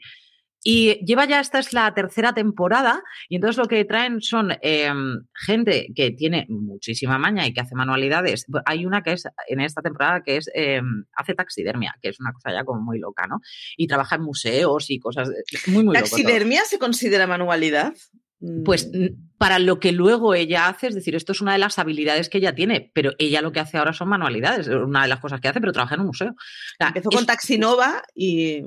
Y 0.68 0.94
lleva 1.04 1.26
ya, 1.26 1.38
esta 1.38 1.60
es 1.60 1.72
la 1.72 1.94
tercera 1.94 2.32
temporada, 2.34 3.04
y 3.28 3.36
entonces 3.36 3.56
lo 3.56 3.68
que 3.68 3.84
traen 3.84 4.20
son 4.20 4.50
em, 4.62 5.24
gente 5.32 5.86
que 5.94 6.10
tiene 6.10 6.44
muchísima 6.48 7.18
maña 7.18 7.46
y 7.46 7.54
que 7.54 7.60
hace 7.60 7.76
manualidades. 7.76 8.46
Hay 8.64 8.84
una 8.84 9.04
que 9.04 9.12
es, 9.12 9.28
en 9.46 9.60
esta 9.60 9.80
temporada, 9.80 10.24
que 10.24 10.38
es, 10.38 10.50
em, 10.52 11.04
hace 11.14 11.34
taxidermia, 11.34 11.94
que 12.02 12.08
es 12.08 12.18
una 12.18 12.32
cosa 12.32 12.50
ya 12.52 12.64
como 12.64 12.80
muy 12.80 12.98
loca, 12.98 13.28
¿no? 13.28 13.42
Y 13.76 13.86
trabaja 13.86 14.16
en 14.16 14.22
museos 14.22 14.90
y 14.90 14.98
cosas 14.98 15.30
muy, 15.68 15.84
muy 15.84 15.94
¿Taxidermia 15.94 16.64
se 16.64 16.80
considera 16.80 17.28
manualidad? 17.28 17.94
Pues 18.64 18.90
mm. 18.92 19.36
para 19.38 19.60
lo 19.60 19.78
que 19.78 19.92
luego 19.92 20.34
ella 20.34 20.66
hace, 20.66 20.88
es 20.88 20.96
decir, 20.96 21.14
esto 21.14 21.30
es 21.30 21.40
una 21.40 21.52
de 21.52 21.58
las 21.58 21.78
habilidades 21.78 22.28
que 22.28 22.38
ella 22.38 22.56
tiene, 22.56 22.90
pero 22.92 23.12
ella 23.18 23.40
lo 23.40 23.52
que 23.52 23.60
hace 23.60 23.78
ahora 23.78 23.92
son 23.92 24.08
manualidades, 24.08 24.66
una 24.66 25.02
de 25.02 25.08
las 25.08 25.20
cosas 25.20 25.40
que 25.40 25.46
hace, 25.46 25.60
pero 25.60 25.72
trabaja 25.72 25.94
en 25.94 26.00
un 26.00 26.08
museo. 26.08 26.34
Empezó 26.80 27.10
con 27.10 27.24
Taxinova 27.24 28.02
y 28.16 28.64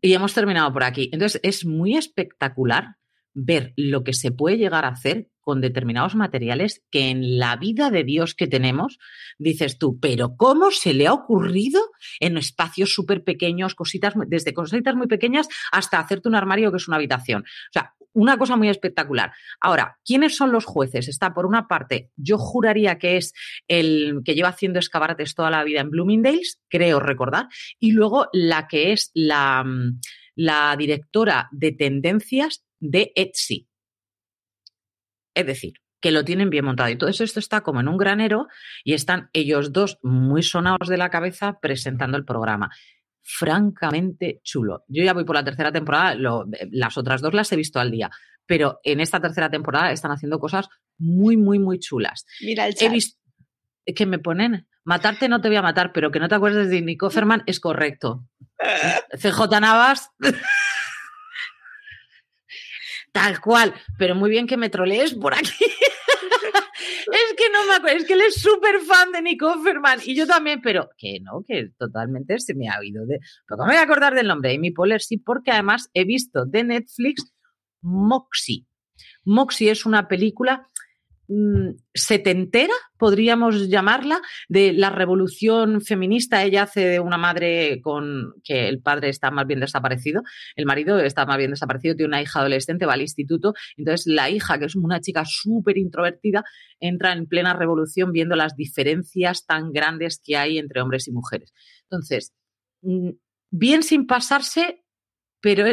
y 0.00 0.12
hemos 0.12 0.34
terminado 0.34 0.72
por 0.72 0.84
aquí. 0.84 1.08
Entonces, 1.12 1.40
es 1.42 1.64
muy 1.64 1.96
espectacular 1.96 2.96
ver 3.34 3.72
lo 3.76 4.02
que 4.04 4.12
se 4.12 4.32
puede 4.32 4.58
llegar 4.58 4.84
a 4.84 4.88
hacer 4.88 5.28
con 5.40 5.60
determinados 5.60 6.14
materiales 6.14 6.84
que 6.90 7.08
en 7.08 7.38
la 7.38 7.56
vida 7.56 7.90
de 7.90 8.04
Dios 8.04 8.34
que 8.34 8.46
tenemos, 8.46 8.98
dices 9.38 9.78
tú, 9.78 9.98
pero 9.98 10.36
¿cómo 10.36 10.70
se 10.70 10.92
le 10.92 11.06
ha 11.06 11.12
ocurrido 11.14 11.80
en 12.20 12.36
espacios 12.36 12.92
súper 12.92 13.24
pequeños, 13.24 13.74
cositas, 13.74 14.12
desde 14.26 14.52
cositas 14.52 14.94
muy 14.94 15.06
pequeñas 15.06 15.48
hasta 15.72 16.00
hacerte 16.00 16.28
un 16.28 16.34
armario 16.34 16.70
que 16.70 16.76
es 16.76 16.88
una 16.88 16.98
habitación? 16.98 17.42
O 17.42 17.72
sea, 17.72 17.94
una 18.12 18.38
cosa 18.38 18.56
muy 18.56 18.68
espectacular. 18.68 19.32
Ahora, 19.60 19.98
¿quiénes 20.04 20.36
son 20.36 20.52
los 20.52 20.64
jueces? 20.64 21.08
Está 21.08 21.34
por 21.34 21.46
una 21.46 21.68
parte, 21.68 22.10
yo 22.16 22.38
juraría 22.38 22.98
que 22.98 23.16
es 23.16 23.32
el 23.68 24.20
que 24.24 24.34
lleva 24.34 24.48
haciendo 24.48 24.78
escabarates 24.78 25.34
toda 25.34 25.50
la 25.50 25.64
vida 25.64 25.80
en 25.80 25.90
Bloomingdale's, 25.90 26.60
creo 26.68 27.00
recordar, 27.00 27.48
y 27.78 27.92
luego 27.92 28.28
la 28.32 28.66
que 28.66 28.92
es 28.92 29.10
la, 29.14 29.64
la 30.34 30.74
directora 30.76 31.48
de 31.52 31.72
tendencias 31.72 32.64
de 32.80 33.12
Etsy. 33.14 33.68
Es 35.34 35.46
decir, 35.46 35.74
que 36.00 36.10
lo 36.10 36.24
tienen 36.24 36.50
bien 36.50 36.64
montado. 36.64 36.90
Y 36.90 36.96
todo 36.96 37.10
esto 37.10 37.38
está 37.38 37.62
como 37.62 37.80
en 37.80 37.88
un 37.88 37.96
granero 37.96 38.46
y 38.84 38.94
están 38.94 39.30
ellos 39.32 39.72
dos 39.72 39.98
muy 40.02 40.42
sonados 40.42 40.88
de 40.88 40.96
la 40.96 41.10
cabeza 41.10 41.58
presentando 41.60 42.16
el 42.16 42.24
programa. 42.24 42.70
Francamente 43.30 44.40
chulo. 44.42 44.84
Yo 44.88 45.04
ya 45.04 45.12
voy 45.12 45.24
por 45.24 45.36
la 45.36 45.44
tercera 45.44 45.70
temporada, 45.70 46.16
las 46.70 46.96
otras 46.96 47.20
dos 47.20 47.34
las 47.34 47.52
he 47.52 47.56
visto 47.56 47.78
al 47.78 47.90
día, 47.90 48.10
pero 48.46 48.80
en 48.82 49.00
esta 49.00 49.20
tercera 49.20 49.50
temporada 49.50 49.92
están 49.92 50.12
haciendo 50.12 50.40
cosas 50.40 50.66
muy, 50.96 51.36
muy, 51.36 51.58
muy 51.58 51.78
chulas. 51.78 52.24
Mira 52.40 52.66
el 52.66 52.74
chat. 52.74 52.88
He 52.88 52.90
visto 52.90 53.18
que 53.94 54.06
me 54.06 54.18
ponen, 54.18 54.66
matarte 54.84 55.28
no 55.28 55.42
te 55.42 55.48
voy 55.48 55.58
a 55.58 55.62
matar, 55.62 55.92
pero 55.92 56.10
que 56.10 56.20
no 56.20 56.28
te 56.28 56.36
acuerdes 56.36 56.70
de 56.70 56.80
Nico 56.80 57.10
Ferman 57.10 57.42
es 57.44 57.60
correcto. 57.60 58.24
CJ 59.20 59.60
Navas. 59.60 60.10
Tal 63.12 63.40
cual, 63.40 63.74
pero 63.98 64.14
muy 64.14 64.30
bien 64.30 64.46
que 64.46 64.56
me 64.56 64.70
trolees 64.70 65.12
por 65.14 65.34
aquí. 65.34 65.52
es 67.06 67.36
que 67.36 67.50
no 67.52 67.66
me 67.66 67.76
acuerdo, 67.76 67.98
es 67.98 68.04
que 68.04 68.14
él 68.14 68.22
es 68.22 68.40
súper 68.40 68.80
fan 68.80 69.12
de 69.12 69.22
Nico 69.22 69.52
Offerman 69.52 70.00
y 70.04 70.14
yo 70.14 70.26
también, 70.26 70.60
pero 70.62 70.90
que 70.96 71.18
no, 71.20 71.44
que 71.46 71.70
totalmente 71.78 72.38
se 72.38 72.54
me 72.54 72.68
ha 72.68 72.78
oído 72.78 73.06
de. 73.06 73.18
Pero 73.46 73.58
no 73.58 73.66
voy 73.66 73.76
a 73.76 73.82
acordar 73.82 74.14
del 74.14 74.28
nombre, 74.28 74.54
Amy 74.54 74.70
Poehler 74.70 75.00
sí, 75.00 75.18
porque 75.18 75.50
además 75.50 75.90
he 75.94 76.04
visto 76.04 76.44
de 76.46 76.64
Netflix 76.64 77.32
Moxie. 77.80 78.66
Moxie 79.24 79.70
es 79.70 79.86
una 79.86 80.08
película 80.08 80.66
Mm, 81.30 81.76
setentera, 81.92 82.72
podríamos 82.96 83.68
llamarla, 83.68 84.18
de 84.48 84.72
la 84.72 84.88
revolución 84.88 85.82
feminista. 85.82 86.42
Ella 86.42 86.62
hace 86.62 86.86
de 86.86 87.00
una 87.00 87.18
madre 87.18 87.82
con 87.82 88.32
que 88.42 88.66
el 88.66 88.80
padre 88.80 89.10
está 89.10 89.30
más 89.30 89.46
bien 89.46 89.60
desaparecido, 89.60 90.22
el 90.56 90.64
marido 90.64 90.98
está 90.98 91.26
más 91.26 91.36
bien 91.36 91.50
desaparecido, 91.50 91.96
tiene 91.96 92.08
una 92.08 92.22
hija 92.22 92.40
adolescente, 92.40 92.86
va 92.86 92.94
al 92.94 93.02
instituto. 93.02 93.52
Entonces, 93.76 94.06
la 94.06 94.30
hija, 94.30 94.58
que 94.58 94.64
es 94.64 94.76
una 94.76 95.00
chica 95.00 95.24
súper 95.26 95.76
introvertida, 95.76 96.44
entra 96.80 97.12
en 97.12 97.26
plena 97.26 97.52
revolución 97.52 98.10
viendo 98.10 98.34
las 98.34 98.56
diferencias 98.56 99.44
tan 99.44 99.70
grandes 99.72 100.22
que 100.24 100.38
hay 100.38 100.56
entre 100.56 100.80
hombres 100.80 101.08
y 101.08 101.12
mujeres. 101.12 101.52
Entonces, 101.82 102.32
mm, 102.80 103.10
bien 103.50 103.82
sin 103.82 104.06
pasarse, 104.06 104.82
pero 105.42 105.66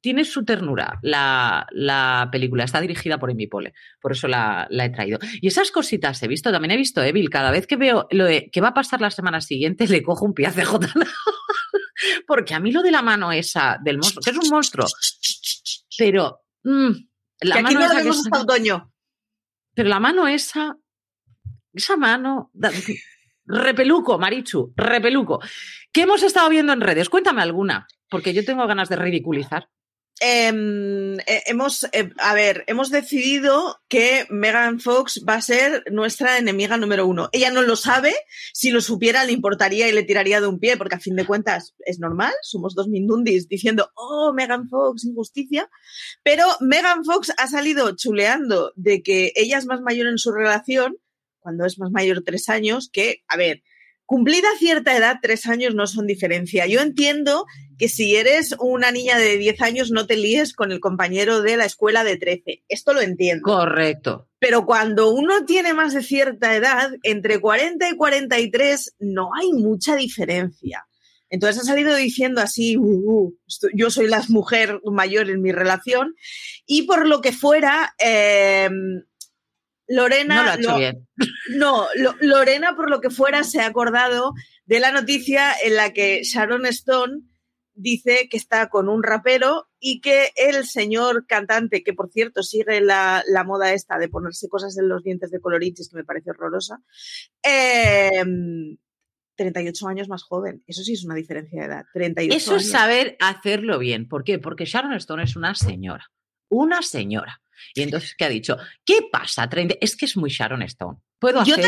tiene 0.00 0.24
su 0.24 0.44
ternura 0.44 0.98
la, 1.02 2.28
película, 2.30 2.64
está 2.64 2.80
dirigida 2.80 3.18
por 3.18 3.30
Amy 3.30 3.46
Pole, 3.46 3.72
por 4.00 4.12
eso 4.12 4.28
la, 4.28 4.68
he 4.70 4.90
traído. 4.90 5.18
Y 5.40 5.48
esas 5.48 5.70
cositas 5.70 6.22
he 6.22 6.28
visto, 6.28 6.52
también 6.52 6.72
he 6.72 6.76
visto 6.76 7.02
Evil, 7.02 7.30
cada 7.30 7.50
vez 7.50 7.66
que 7.66 7.76
veo 7.76 8.06
lo 8.10 8.24
de 8.24 8.50
que 8.50 8.60
va 8.60 8.68
a 8.68 8.74
pasar 8.74 9.00
la 9.00 9.10
semana 9.10 9.40
siguiente 9.40 9.86
le 9.88 10.02
cojo 10.02 10.24
un 10.24 10.34
pie 10.34 10.46
a 10.46 10.52
CJ. 10.52 10.78
Porque 12.26 12.54
a 12.54 12.60
mí 12.60 12.72
lo 12.72 12.82
de 12.82 12.90
la 12.90 13.02
mano 13.02 13.32
esa 13.32 13.78
del 13.82 13.98
monstruo, 13.98 14.22
que 14.22 14.30
es 14.30 14.36
un 14.36 14.50
monstruo, 14.50 14.86
pero 15.96 16.40
mm, 16.64 16.90
la 17.42 17.62
mano 17.62 17.68
aquí 17.68 17.74
no 17.74 18.10
esa 18.10 18.10
hasta 18.10 18.40
otoño. 18.40 18.92
Pero 19.74 19.88
la 19.88 20.00
mano 20.00 20.26
esa, 20.26 20.76
esa 21.72 21.96
mano, 21.96 22.50
repeluco, 23.44 24.18
Marichu, 24.18 24.72
repeluco. 24.76 25.40
¿Qué 25.92 26.02
hemos 26.02 26.22
estado 26.22 26.48
viendo 26.48 26.72
en 26.72 26.80
redes? 26.80 27.08
Cuéntame 27.08 27.42
alguna. 27.42 27.86
Porque 28.08 28.34
yo 28.34 28.44
tengo 28.44 28.66
ganas 28.66 28.88
de 28.88 28.96
ridiculizar. 28.96 29.68
Em, 30.24 31.18
eh, 31.18 31.42
hemos, 31.46 31.82
eh, 31.92 32.12
a 32.18 32.32
ver, 32.34 32.62
hemos 32.68 32.90
decidido 32.90 33.80
que 33.88 34.24
Megan 34.30 34.78
Fox 34.78 35.24
va 35.28 35.34
a 35.34 35.42
ser 35.42 35.82
nuestra 35.90 36.38
enemiga 36.38 36.76
número 36.76 37.08
uno. 37.08 37.28
Ella 37.32 37.50
no 37.50 37.62
lo 37.62 37.74
sabe, 37.74 38.14
si 38.52 38.70
lo 38.70 38.80
supiera 38.80 39.24
le 39.24 39.32
importaría 39.32 39.88
y 39.88 39.92
le 39.92 40.04
tiraría 40.04 40.40
de 40.40 40.46
un 40.46 40.60
pie, 40.60 40.76
porque 40.76 40.94
a 40.94 41.00
fin 41.00 41.16
de 41.16 41.26
cuentas 41.26 41.74
es 41.80 41.98
normal, 41.98 42.32
somos 42.42 42.76
dos 42.76 42.86
mindundis 42.86 43.48
diciendo, 43.48 43.90
oh, 43.96 44.32
Megan 44.32 44.68
Fox, 44.68 45.04
injusticia. 45.04 45.68
Pero 46.22 46.46
Megan 46.60 47.04
Fox 47.04 47.32
ha 47.36 47.48
salido 47.48 47.96
chuleando 47.96 48.72
de 48.76 49.02
que 49.02 49.32
ella 49.34 49.58
es 49.58 49.66
más 49.66 49.80
mayor 49.80 50.06
en 50.06 50.18
su 50.18 50.30
relación, 50.30 50.98
cuando 51.42 51.66
es 51.66 51.78
más 51.78 51.90
mayor 51.90 52.22
tres 52.24 52.48
años, 52.48 52.88
que, 52.90 53.22
a 53.28 53.36
ver, 53.36 53.62
Cumplida 54.12 54.48
cierta 54.58 54.94
edad, 54.94 55.20
tres 55.22 55.46
años 55.46 55.74
no 55.74 55.86
son 55.86 56.06
diferencia. 56.06 56.66
Yo 56.66 56.82
entiendo 56.82 57.46
que 57.78 57.88
si 57.88 58.14
eres 58.14 58.54
una 58.58 58.92
niña 58.92 59.16
de 59.16 59.38
10 59.38 59.62
años 59.62 59.90
no 59.90 60.06
te 60.06 60.16
líes 60.16 60.52
con 60.52 60.70
el 60.70 60.80
compañero 60.80 61.40
de 61.40 61.56
la 61.56 61.64
escuela 61.64 62.04
de 62.04 62.18
13. 62.18 62.62
Esto 62.68 62.92
lo 62.92 63.00
entiendo. 63.00 63.42
Correcto. 63.44 64.28
Pero 64.38 64.66
cuando 64.66 65.10
uno 65.10 65.46
tiene 65.46 65.72
más 65.72 65.94
de 65.94 66.02
cierta 66.02 66.54
edad, 66.54 66.90
entre 67.04 67.40
40 67.40 67.88
y 67.88 67.96
43 67.96 68.96
no 68.98 69.30
hay 69.34 69.50
mucha 69.52 69.96
diferencia. 69.96 70.86
Entonces 71.30 71.62
ha 71.62 71.64
salido 71.64 71.96
diciendo 71.96 72.42
así, 72.42 72.76
uh, 72.76 72.82
uh, 72.82 73.34
yo 73.72 73.90
soy 73.90 74.08
la 74.08 74.22
mujer 74.28 74.78
mayor 74.84 75.30
en 75.30 75.40
mi 75.40 75.52
relación 75.52 76.14
y 76.66 76.82
por 76.82 77.08
lo 77.08 77.22
que 77.22 77.32
fuera, 77.32 77.94
em, 77.98 79.04
Lorena. 79.92 80.56
No 80.56 80.78
bien. 80.78 81.06
No, 81.54 81.86
Lorena, 82.20 82.74
por 82.74 82.90
lo 82.90 83.00
que 83.00 83.10
fuera, 83.10 83.44
se 83.44 83.60
ha 83.60 83.66
acordado 83.66 84.32
de 84.64 84.80
la 84.80 84.90
noticia 84.90 85.52
en 85.62 85.76
la 85.76 85.92
que 85.92 86.22
Sharon 86.22 86.66
Stone 86.66 87.22
dice 87.74 88.28
que 88.30 88.36
está 88.36 88.68
con 88.68 88.88
un 88.88 89.02
rapero 89.02 89.68
y 89.78 90.00
que 90.00 90.30
el 90.36 90.66
señor 90.66 91.26
cantante, 91.26 91.82
que 91.82 91.92
por 91.92 92.10
cierto 92.10 92.42
sigue 92.42 92.80
la, 92.80 93.22
moda 93.46 93.74
esta 93.74 93.98
de 93.98 94.08
ponerse 94.08 94.48
cosas 94.48 94.78
en 94.78 94.88
los 94.88 95.02
dientes 95.02 95.30
de 95.30 95.40
coloriches, 95.40 95.90
que 95.90 95.96
me 95.96 96.04
parece 96.04 96.30
horrorosa, 96.30 96.80
38 97.42 99.84
em, 99.84 99.90
años 99.90 100.08
más 100.08 100.22
joven. 100.22 100.62
Eso 100.66 100.82
sí 100.82 100.94
es 100.94 101.04
una 101.04 101.14
diferencia 101.14 101.60
de 101.60 101.66
edad. 101.66 101.84
38 101.92 102.34
Eso 102.34 102.56
es 102.56 102.70
saber 102.70 103.16
hacerlo 103.20 103.78
bien. 103.78 104.08
¿Por 104.08 104.24
qué? 104.24 104.38
Porque 104.38 104.64
Sharon 104.64 104.94
Stone 104.94 105.24
es 105.24 105.36
una 105.36 105.54
señora. 105.54 106.10
Una 106.48 106.82
señora. 106.82 107.41
Y 107.74 107.82
entonces, 107.82 108.14
¿qué 108.16 108.24
ha 108.24 108.28
dicho? 108.28 108.56
¿Qué 108.84 109.08
pasa? 109.10 109.48
Es 109.80 109.96
que 109.96 110.04
es 110.04 110.16
muy 110.16 110.30
Sharon 110.30 110.62
Stone. 110.62 110.98
Puedo 111.18 111.40
hacer... 111.40 111.58
Yo 111.58 111.66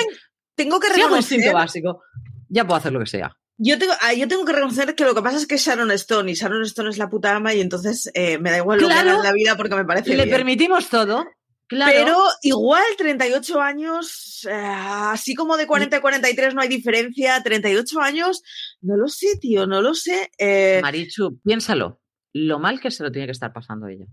tengo 0.54 0.80
que 0.80 0.88
reconocer... 0.88 1.40
Si 1.40 1.48
básico, 1.50 2.02
ya 2.48 2.66
puedo 2.66 2.78
hacer 2.78 2.92
lo 2.92 3.00
que 3.00 3.06
sea. 3.06 3.36
Yo 3.56 3.78
tengo, 3.78 3.92
ah, 4.00 4.12
yo 4.12 4.26
tengo 4.26 4.44
que 4.44 4.52
reconocer 4.52 4.94
que 4.96 5.04
lo 5.04 5.14
que 5.14 5.22
pasa 5.22 5.36
es 5.36 5.46
que 5.46 5.54
es 5.54 5.64
Sharon 5.64 5.90
Stone 5.92 6.30
y 6.30 6.34
Sharon 6.34 6.62
Stone 6.64 6.90
es 6.90 6.98
la 6.98 7.08
puta 7.08 7.36
ama 7.36 7.54
y 7.54 7.60
entonces 7.60 8.10
eh, 8.14 8.36
me 8.38 8.50
da 8.50 8.58
igual 8.58 8.80
lo 8.80 8.88
que 8.88 8.94
haga 8.94 9.14
en 9.14 9.22
la 9.22 9.32
vida 9.32 9.56
porque 9.56 9.76
me 9.76 9.84
parece 9.84 10.16
Le 10.16 10.26
permitimos 10.26 10.88
todo. 10.88 11.24
Claro. 11.66 11.92
Pero 11.96 12.18
igual 12.42 12.82
38 12.98 13.60
años, 13.60 14.46
eh, 14.50 14.52
así 14.52 15.34
como 15.34 15.56
de 15.56 15.66
40 15.66 15.96
a 15.96 16.00
43 16.00 16.54
no 16.54 16.60
hay 16.60 16.68
diferencia, 16.68 17.42
38 17.42 18.00
años, 18.00 18.42
no 18.82 18.96
lo 18.96 19.08
sé, 19.08 19.38
tío, 19.40 19.66
no 19.66 19.80
lo 19.80 19.94
sé. 19.94 20.30
Eh. 20.36 20.80
Marichu, 20.82 21.40
piénsalo, 21.42 22.00
lo 22.34 22.58
mal 22.58 22.80
que 22.80 22.90
se 22.90 23.02
lo 23.02 23.10
tiene 23.10 23.26
que 23.26 23.32
estar 23.32 23.52
pasando 23.52 23.86
ella. 23.86 24.06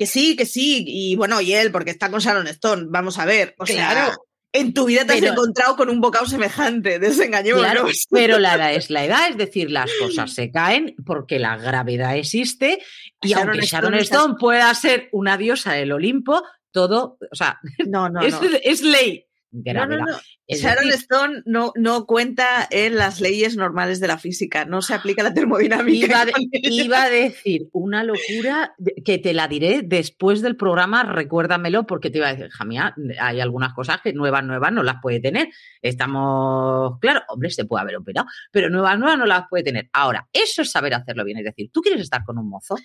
Que 0.00 0.06
sí, 0.06 0.34
que 0.34 0.46
sí. 0.46 0.82
Y 0.86 1.14
bueno, 1.16 1.42
y 1.42 1.52
él, 1.52 1.70
porque 1.70 1.90
está 1.90 2.10
con 2.10 2.20
Sharon 2.20 2.46
Stone. 2.46 2.86
Vamos 2.88 3.18
a 3.18 3.26
ver. 3.26 3.54
O 3.58 3.66
sea, 3.66 4.16
en 4.50 4.72
tu 4.72 4.86
vida 4.86 5.04
te 5.04 5.12
has 5.12 5.22
encontrado 5.22 5.76
con 5.76 5.90
un 5.90 6.00
bocado 6.00 6.24
semejante. 6.24 6.98
Desengañémonos. 6.98 7.70
Claro, 7.70 7.86
pero 8.10 8.38
la 8.38 8.54
edad 8.54 8.72
es 8.72 8.88
la 8.88 9.04
edad, 9.04 9.28
es 9.28 9.36
decir, 9.36 9.70
las 9.70 9.90
cosas 10.00 10.32
se 10.32 10.50
caen 10.50 10.94
porque 11.04 11.38
la 11.38 11.58
gravedad 11.58 12.16
existe. 12.16 12.82
Y 13.20 13.34
aunque 13.34 13.60
Sharon 13.60 13.92
Stone, 13.96 14.36
pueda 14.40 14.74
ser 14.74 15.10
una 15.12 15.36
diosa 15.36 15.74
del 15.74 15.92
Olimpo, 15.92 16.42
todo, 16.70 17.18
o 17.30 17.36
sea, 17.36 17.60
no, 17.86 18.08
no, 18.08 18.20
es, 18.22 18.36
es 18.64 18.80
ley. 18.80 19.26
No, 19.52 19.86
no, 19.86 19.98
no. 19.98 20.06
Sharon 20.48 20.88
Stone 20.90 21.42
no, 21.44 21.72
no 21.74 22.06
cuenta 22.06 22.68
en 22.70 22.96
las 22.96 23.20
leyes 23.20 23.56
normales 23.56 23.98
de 23.98 24.06
la 24.06 24.16
física, 24.16 24.64
no 24.64 24.80
se 24.80 24.94
aplica 24.94 25.24
la 25.24 25.34
termodinámica. 25.34 26.26
Iba, 26.52 27.02
a 27.02 27.08
decir 27.08 27.68
una 27.72 28.04
locura 28.04 28.74
que 29.04 29.18
te 29.18 29.34
la 29.34 29.48
diré 29.48 29.82
después 29.82 30.40
del 30.40 30.56
programa, 30.56 31.02
recuérdamelo, 31.02 31.84
porque 31.84 32.10
te 32.10 32.18
iba 32.18 32.28
a 32.28 32.34
decir, 32.34 32.50
Jamia, 32.50 32.94
hay 33.20 33.40
algunas 33.40 33.74
cosas 33.74 34.00
que 34.02 34.12
nuevas, 34.12 34.44
nuevas 34.44 34.72
no 34.72 34.84
las 34.84 34.96
puede 35.02 35.18
tener. 35.18 35.48
Estamos, 35.82 36.98
claro, 37.00 37.22
hombre, 37.28 37.50
se 37.50 37.64
puede 37.64 37.82
haber 37.82 37.96
operado, 37.96 38.28
pero 38.52 38.70
nuevas, 38.70 38.98
nuevas 38.98 39.18
no 39.18 39.26
las 39.26 39.48
puede 39.50 39.64
tener. 39.64 39.90
Ahora, 39.92 40.28
eso 40.32 40.62
es 40.62 40.70
saber 40.70 40.94
hacerlo 40.94 41.24
bien, 41.24 41.38
es 41.38 41.44
decir, 41.44 41.70
tú 41.72 41.80
quieres 41.80 42.02
estar 42.02 42.24
con 42.24 42.38
un 42.38 42.48
mozo, 42.48 42.76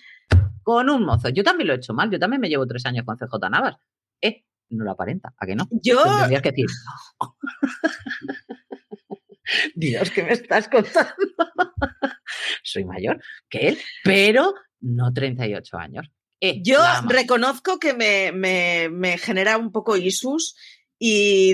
con 0.64 0.90
un 0.90 1.04
mozo. 1.04 1.28
Yo 1.28 1.44
también 1.44 1.68
lo 1.68 1.74
he 1.74 1.76
hecho 1.76 1.94
mal, 1.94 2.10
yo 2.10 2.18
también 2.18 2.40
me 2.40 2.48
llevo 2.48 2.66
tres 2.66 2.84
años 2.86 3.04
con 3.04 3.16
CJ 3.16 3.50
Navas. 3.50 3.76
Eh, 4.20 4.45
no 4.70 4.84
lo 4.84 4.90
aparenta, 4.90 5.32
¿a 5.38 5.46
qué 5.46 5.54
no? 5.54 5.68
Yo. 5.70 6.02
Tendrías 6.02 6.42
que 6.42 6.50
decir. 6.50 6.66
Dios, 9.74 10.10
¿qué 10.10 10.22
me 10.24 10.32
estás 10.32 10.68
contando? 10.68 11.12
Soy 12.64 12.84
mayor 12.84 13.22
que 13.48 13.68
él, 13.68 13.78
pero 14.02 14.54
no 14.80 15.12
38 15.12 15.78
años. 15.78 16.08
Eh, 16.40 16.60
Yo 16.62 16.78
reconozco 17.08 17.78
que 17.78 17.94
me, 17.94 18.32
me- 18.32 18.88
me 18.90 19.16
genera 19.18 19.56
un 19.56 19.70
poco 19.72 19.96
isus 19.96 20.56
y 20.98 21.52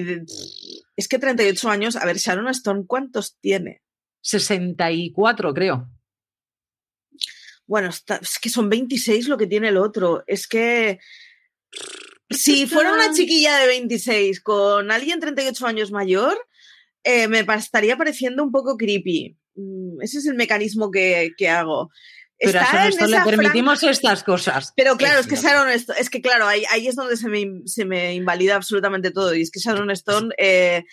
es 0.97 1.07
que 1.09 1.19
38 1.19 1.69
años, 1.69 1.97
a 1.97 2.07
ver, 2.07 2.17
Sharon 2.17 2.49
Stone, 2.49 2.85
¿cuántos 2.87 3.39
tiene? 3.41 3.83
64, 4.23 5.53
creo. 5.53 5.91
Bueno, 7.67 7.91
está- 7.91 8.17
es 8.17 8.39
que 8.39 8.49
son 8.49 8.71
26 8.71 9.29
lo 9.29 9.37
que 9.37 9.47
tiene 9.47 9.69
el 9.69 9.77
otro. 9.77 10.25
Es 10.27 10.47
que 10.49 10.99
si 12.35 12.67
fuera 12.67 12.93
una 12.93 13.13
chiquilla 13.13 13.57
de 13.59 13.67
26 13.67 14.41
con 14.41 14.91
alguien 14.91 15.21
38 15.21 15.67
años 15.67 15.91
mayor, 15.91 16.39
eh, 17.05 17.29
me 17.29 17.41
estaría 17.57 17.97
pareciendo 17.97 18.43
un 18.45 18.53
poco 18.53 18.77
creepy. 18.77 19.37
Mm, 19.55 20.01
Ese 20.03 20.19
es 20.19 20.27
el 20.27 20.35
mecanismo 20.35 20.91
que, 20.91 21.31
que 21.37 21.49
hago. 21.49 21.91
Pero 22.39 22.59
a 22.59 22.63
Está 22.63 22.73
Sharon 22.75 22.87
en 22.87 22.99
Stone 22.99 23.11
le 23.31 23.37
permitimos 23.37 23.81
franja- 23.81 23.91
estas 23.91 24.25
cosas. 24.25 24.73
Pero 24.77 24.97
claro, 24.97 25.21
es 25.21 25.27
que. 25.27 25.37
Sharon 25.37 25.69
Stone, 25.71 26.01
es 26.01 26.11
que 26.11 26.21
claro, 26.21 26.47
ahí, 26.47 26.65
ahí 26.71 26.89
es 26.89 26.97
donde 26.97 27.17
se 27.17 27.29
me, 27.29 27.45
se 27.67 27.85
me 27.85 28.15
invalida 28.15 28.57
absolutamente 28.57 29.11
todo. 29.13 29.35
Y 29.35 29.43
es 29.43 29.51
que 29.51 29.61
Sharon 29.61 29.91
Stone, 29.93 30.35
eh, 30.39 30.85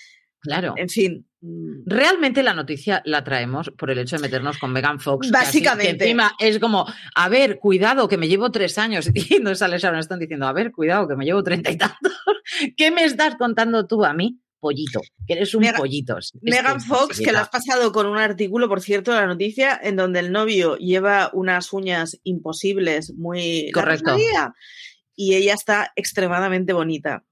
Claro. 0.41 0.73
en 0.77 0.89
fin. 0.89 1.28
Mm, 1.41 1.83
Realmente 1.85 2.43
la 2.43 2.53
noticia 2.53 3.01
la 3.05 3.23
traemos 3.23 3.71
por 3.77 3.89
el 3.91 3.99
hecho 3.99 4.15
de 4.17 4.21
meternos 4.23 4.57
con 4.57 4.71
Megan 4.71 4.99
Fox. 4.99 5.27
así- 5.27 5.31
Básicamente. 5.31 5.97
que 5.97 6.03
encima 6.05 6.33
es 6.39 6.59
como, 6.59 6.85
a 7.15 7.29
ver, 7.29 7.59
cuidado, 7.59 8.07
que 8.07 8.17
me 8.17 8.27
llevo 8.27 8.51
tres 8.51 8.77
años. 8.77 9.09
Y 9.15 9.35
entonces 9.35 9.59
sale 9.59 9.77
Sharon 9.77 9.99
Stone 9.99 10.19
diciendo, 10.21 10.47
a 10.47 10.53
ver, 10.53 10.71
cuidado, 10.71 11.07
que 11.07 11.15
me 11.15 11.25
llevo 11.25 11.43
treinta 11.43 11.71
y 11.71 11.77
tantos. 11.77 12.13
¿Qué 12.77 12.91
me 12.91 13.03
estás 13.05 13.35
contando 13.35 13.85
tú 13.87 14.03
a 14.05 14.13
mí? 14.13 14.39
Pollito, 14.61 14.99
que 15.25 15.35
eres 15.35 15.55
un 15.55 15.61
Mega- 15.61 15.77
pollito. 15.77 16.17
Megan 16.41 16.81
Fox, 16.81 17.19
que 17.21 17.31
lo 17.31 17.39
has 17.39 17.47
pasado 17.47 17.93
con 17.93 18.05
un 18.07 18.17
artículo, 18.17 18.67
por 18.67 18.81
cierto, 18.81 19.13
de 19.13 19.21
la 19.21 19.27
noticia, 19.27 19.79
en 19.81 19.95
donde 19.95 20.19
el 20.19 20.33
novio 20.33 20.75
lleva 20.75 21.29
unas 21.31 21.71
uñas 21.71 22.19
imposibles, 22.23 23.13
muy 23.15 23.71
Correcto. 23.71 24.17
Y 25.15 25.35
ella 25.35 25.53
está 25.53 25.93
extremadamente 25.95 26.73
bonita. 26.73 27.23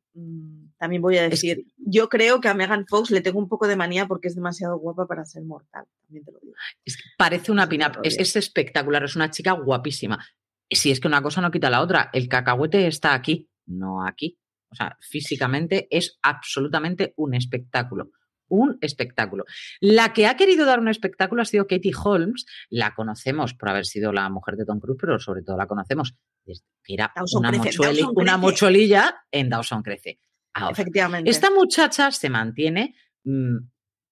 También 0.78 1.02
voy 1.02 1.18
a 1.18 1.26
Es 1.26 1.32
decir, 1.32 1.66
yo 1.78 2.08
creo 2.10 2.40
que 2.40 2.48
a 2.50 2.54
Megan 2.54 2.86
Fox 2.88 3.10
le 3.12 3.22
tengo 3.22 3.40
un 3.40 3.48
poco 3.50 3.68
de 3.68 3.76
manía 3.76 4.06
porque 4.06 4.28
es 4.28 4.36
demasiado 4.36 4.78
guapa 4.78 5.08
para 5.08 5.26
ser 5.26 5.44
mortal. 5.44 5.86
También 6.04 6.24
te 6.24 6.32
lo 6.32 6.40
digo. 6.40 6.54
Es 6.86 6.98
que 6.98 7.04
parece 7.18 7.52
una 7.52 7.64
Es 7.64 7.70
pin 7.70 7.82
una 7.84 8.00
es, 8.04 8.18
es 8.20 8.36
espectacular, 8.36 9.04
es 9.04 9.16
una 9.16 9.32
chica 9.32 9.54
guapísima. 9.54 10.24
Si 10.70 10.92
es 10.92 11.00
que 11.00 11.08
una 11.08 11.22
cosa 11.22 11.42
no 11.42 11.50
quita 11.52 11.70
la 11.70 11.82
otra, 11.82 12.10
el 12.14 12.28
cacahuete 12.28 12.86
está 12.88 13.14
aquí, 13.14 13.50
no 13.66 14.06
aquí. 14.06 14.38
O 14.70 14.76
sea, 14.76 14.98
físicamente 15.00 15.88
es 15.90 16.20
absolutamente 16.22 17.14
un 17.16 17.34
espectáculo. 17.34 18.12
Un 18.50 18.78
espectáculo. 18.82 19.44
La 19.82 20.14
que 20.14 20.26
ha 20.28 20.38
querido 20.38 20.66
dar 20.66 20.80
un 20.80 20.88
espectáculo 20.88 21.42
ha 21.42 21.46
sido 21.46 21.68
Katie 21.68 21.92
Holmes. 22.02 22.46
La 22.70 22.94
conocemos 22.96 23.54
por 23.54 23.70
haber 23.70 23.86
sido 23.86 24.14
la 24.14 24.30
mujer 24.30 24.56
de 24.56 24.66
Tom 24.66 24.80
Cruise, 24.80 24.98
pero 25.00 25.20
sobre 25.20 25.42
todo 25.42 25.58
la 25.58 25.68
conocemos 25.68 26.16
desde 26.46 26.64
que 26.84 26.94
era 26.94 27.12
Dawson 27.16 27.40
una, 27.40 27.52
Crece, 27.52 27.78
mochueli- 27.78 27.84
Dawson 27.98 28.14
una 28.16 28.24
Crece. 28.34 28.38
mochuelilla 28.38 29.16
en 29.32 29.50
Dawson 29.50 29.84
Crece. 29.84 30.20
Ahora, 30.58 30.74
Efectivamente. 30.74 31.30
esta 31.30 31.52
muchacha 31.52 32.12
se 32.12 32.30
mantiene 32.30 32.96
mm, 33.24 33.58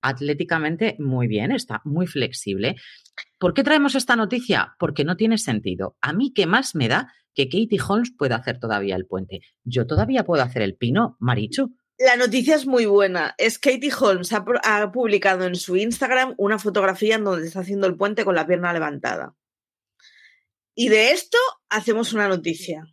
atléticamente 0.02 0.96
muy 1.00 1.28
bien, 1.28 1.52
está 1.52 1.82
muy 1.84 2.06
flexible. 2.06 2.76
¿Por 3.40 3.54
qué 3.54 3.64
traemos 3.64 3.96
esta 3.96 4.16
noticia? 4.16 4.76
Porque 4.80 5.04
no 5.04 5.18
tiene 5.18 5.38
sentido. 5.38 5.98
A 6.02 6.14
mí, 6.14 6.34
¿qué 6.34 6.46
más 6.46 6.76
me 6.76 6.88
da 6.88 7.12
que 7.34 7.46
Katie 7.46 7.80
Holmes 7.88 8.12
pueda 8.16 8.36
hacer 8.36 8.60
todavía 8.60 8.96
el 8.96 9.08
puente? 9.08 9.42
Yo 9.64 9.88
todavía 9.88 10.24
puedo 10.24 10.44
hacer 10.44 10.62
el 10.62 10.76
pino, 10.76 11.18
Marichu. 11.20 11.76
La 11.98 12.16
noticia 12.16 12.56
es 12.56 12.68
muy 12.68 12.86
buena. 12.86 13.34
Es 13.38 13.58
Katie 13.58 13.92
Holmes 14.00 14.32
ha 14.34 14.92
publicado 14.92 15.46
en 15.46 15.56
su 15.56 15.76
Instagram 15.78 16.36
una 16.38 16.60
fotografía 16.60 17.16
en 17.16 17.24
donde 17.24 17.48
está 17.48 17.62
haciendo 17.62 17.88
el 17.88 17.96
puente 17.96 18.26
con 18.26 18.36
la 18.36 18.46
pierna 18.46 18.74
levantada. 18.74 19.36
Y 20.76 20.90
de 20.90 21.12
esto 21.12 21.38
hacemos 21.70 22.14
una 22.14 22.28
noticia. 22.28 22.86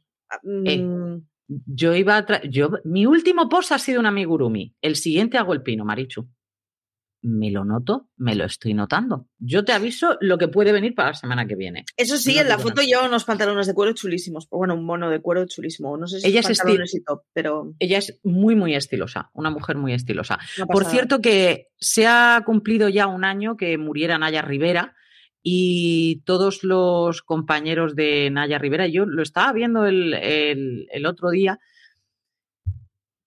Eh. 0.65 0.79
Mm, 0.79 1.27
Yo 1.49 1.95
iba 1.95 2.17
a 2.17 2.27
tra- 2.27 2.49
yo 2.49 2.71
Mi 2.85 3.07
último 3.07 3.49
post 3.49 3.73
ha 3.73 3.79
sido 3.79 4.01
un 4.01 4.07
amigurumi. 4.07 4.75
El 4.81 4.97
siguiente 4.97 5.39
hago 5.39 5.53
el 5.53 5.63
pino, 5.63 5.85
Marichu. 5.85 6.29
Me 7.25 7.53
lo 7.53 7.65
noto, 7.65 8.09
me 8.17 8.35
lo 8.35 8.45
estoy 8.45 8.75
notando. 8.75 9.29
Yo 9.39 9.65
te 9.65 9.71
aviso 9.73 10.17
lo 10.21 10.39
que 10.39 10.49
puede 10.49 10.73
venir 10.73 10.93
para 10.97 11.11
la 11.11 11.15
semana 11.15 11.47
que 11.47 11.55
viene. 11.55 11.85
Eso 11.97 12.17
sí, 12.17 12.35
No 12.35 12.41
en 12.41 12.49
la 12.49 12.59
foto 12.59 12.75
nada. 12.77 12.87
lleva 12.87 13.07
unos 13.07 13.23
pantalones 13.25 13.69
de 13.69 13.75
cuero 13.75 13.93
chulísimos. 13.93 14.49
Bueno, 14.51 14.75
un 14.75 14.85
mono 14.85 15.09
de 15.09 15.21
cuero 15.21 15.47
chulísimo. 15.47 15.97
No 15.97 16.09
sé 16.09 16.19
si 16.19 16.27
Ella 16.27 16.41
es 16.41 16.47
pantalones 16.59 16.95
y 16.97 17.05
top, 17.05 17.23
pero. 17.33 17.75
Ella 17.79 17.99
es 17.99 18.19
muy, 18.25 18.57
muy 18.57 18.75
estilosa, 18.75 19.31
una 19.35 19.51
mujer 19.51 19.77
muy 19.77 19.93
estilosa. 19.93 20.41
Por 20.67 20.85
cierto, 20.85 21.21
que 21.21 21.69
se 21.79 22.09
ha 22.09 22.43
cumplido 22.45 22.89
ya 22.89 23.07
un 23.07 23.25
año 23.25 23.57
que 23.57 23.79
muriera 23.79 24.19
Naya 24.19 24.43
Rivera 24.43 24.97
y 25.43 26.23
todos 26.25 26.63
los 26.65 27.23
compañeros 27.23 27.95
de 27.97 28.31
Naya 28.31 28.59
Rivera, 28.59 28.87
yo 28.87 29.07
lo 29.07 29.23
estaba 29.23 29.53
viendo 29.53 29.87
el, 29.87 30.15
el- 30.15 30.87
el 30.93 31.07
otro 31.07 31.31
día, 31.31 31.59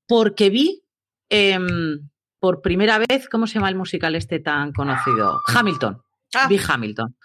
porque 0.07 0.49
vi 0.49 0.83
em, 1.29 2.09
por 2.39 2.61
primera 2.61 2.99
vez, 2.99 3.27
¿cómo 3.29 3.47
se 3.47 3.55
llama 3.55 3.69
el 3.69 3.75
musical 3.75 4.15
este 4.15 4.39
tan 4.39 4.71
conocido? 4.71 5.41
Hamilton. 5.47 6.01
Ah, 6.35 6.47
Vi 6.47 6.59
Hamilton. 6.65 7.15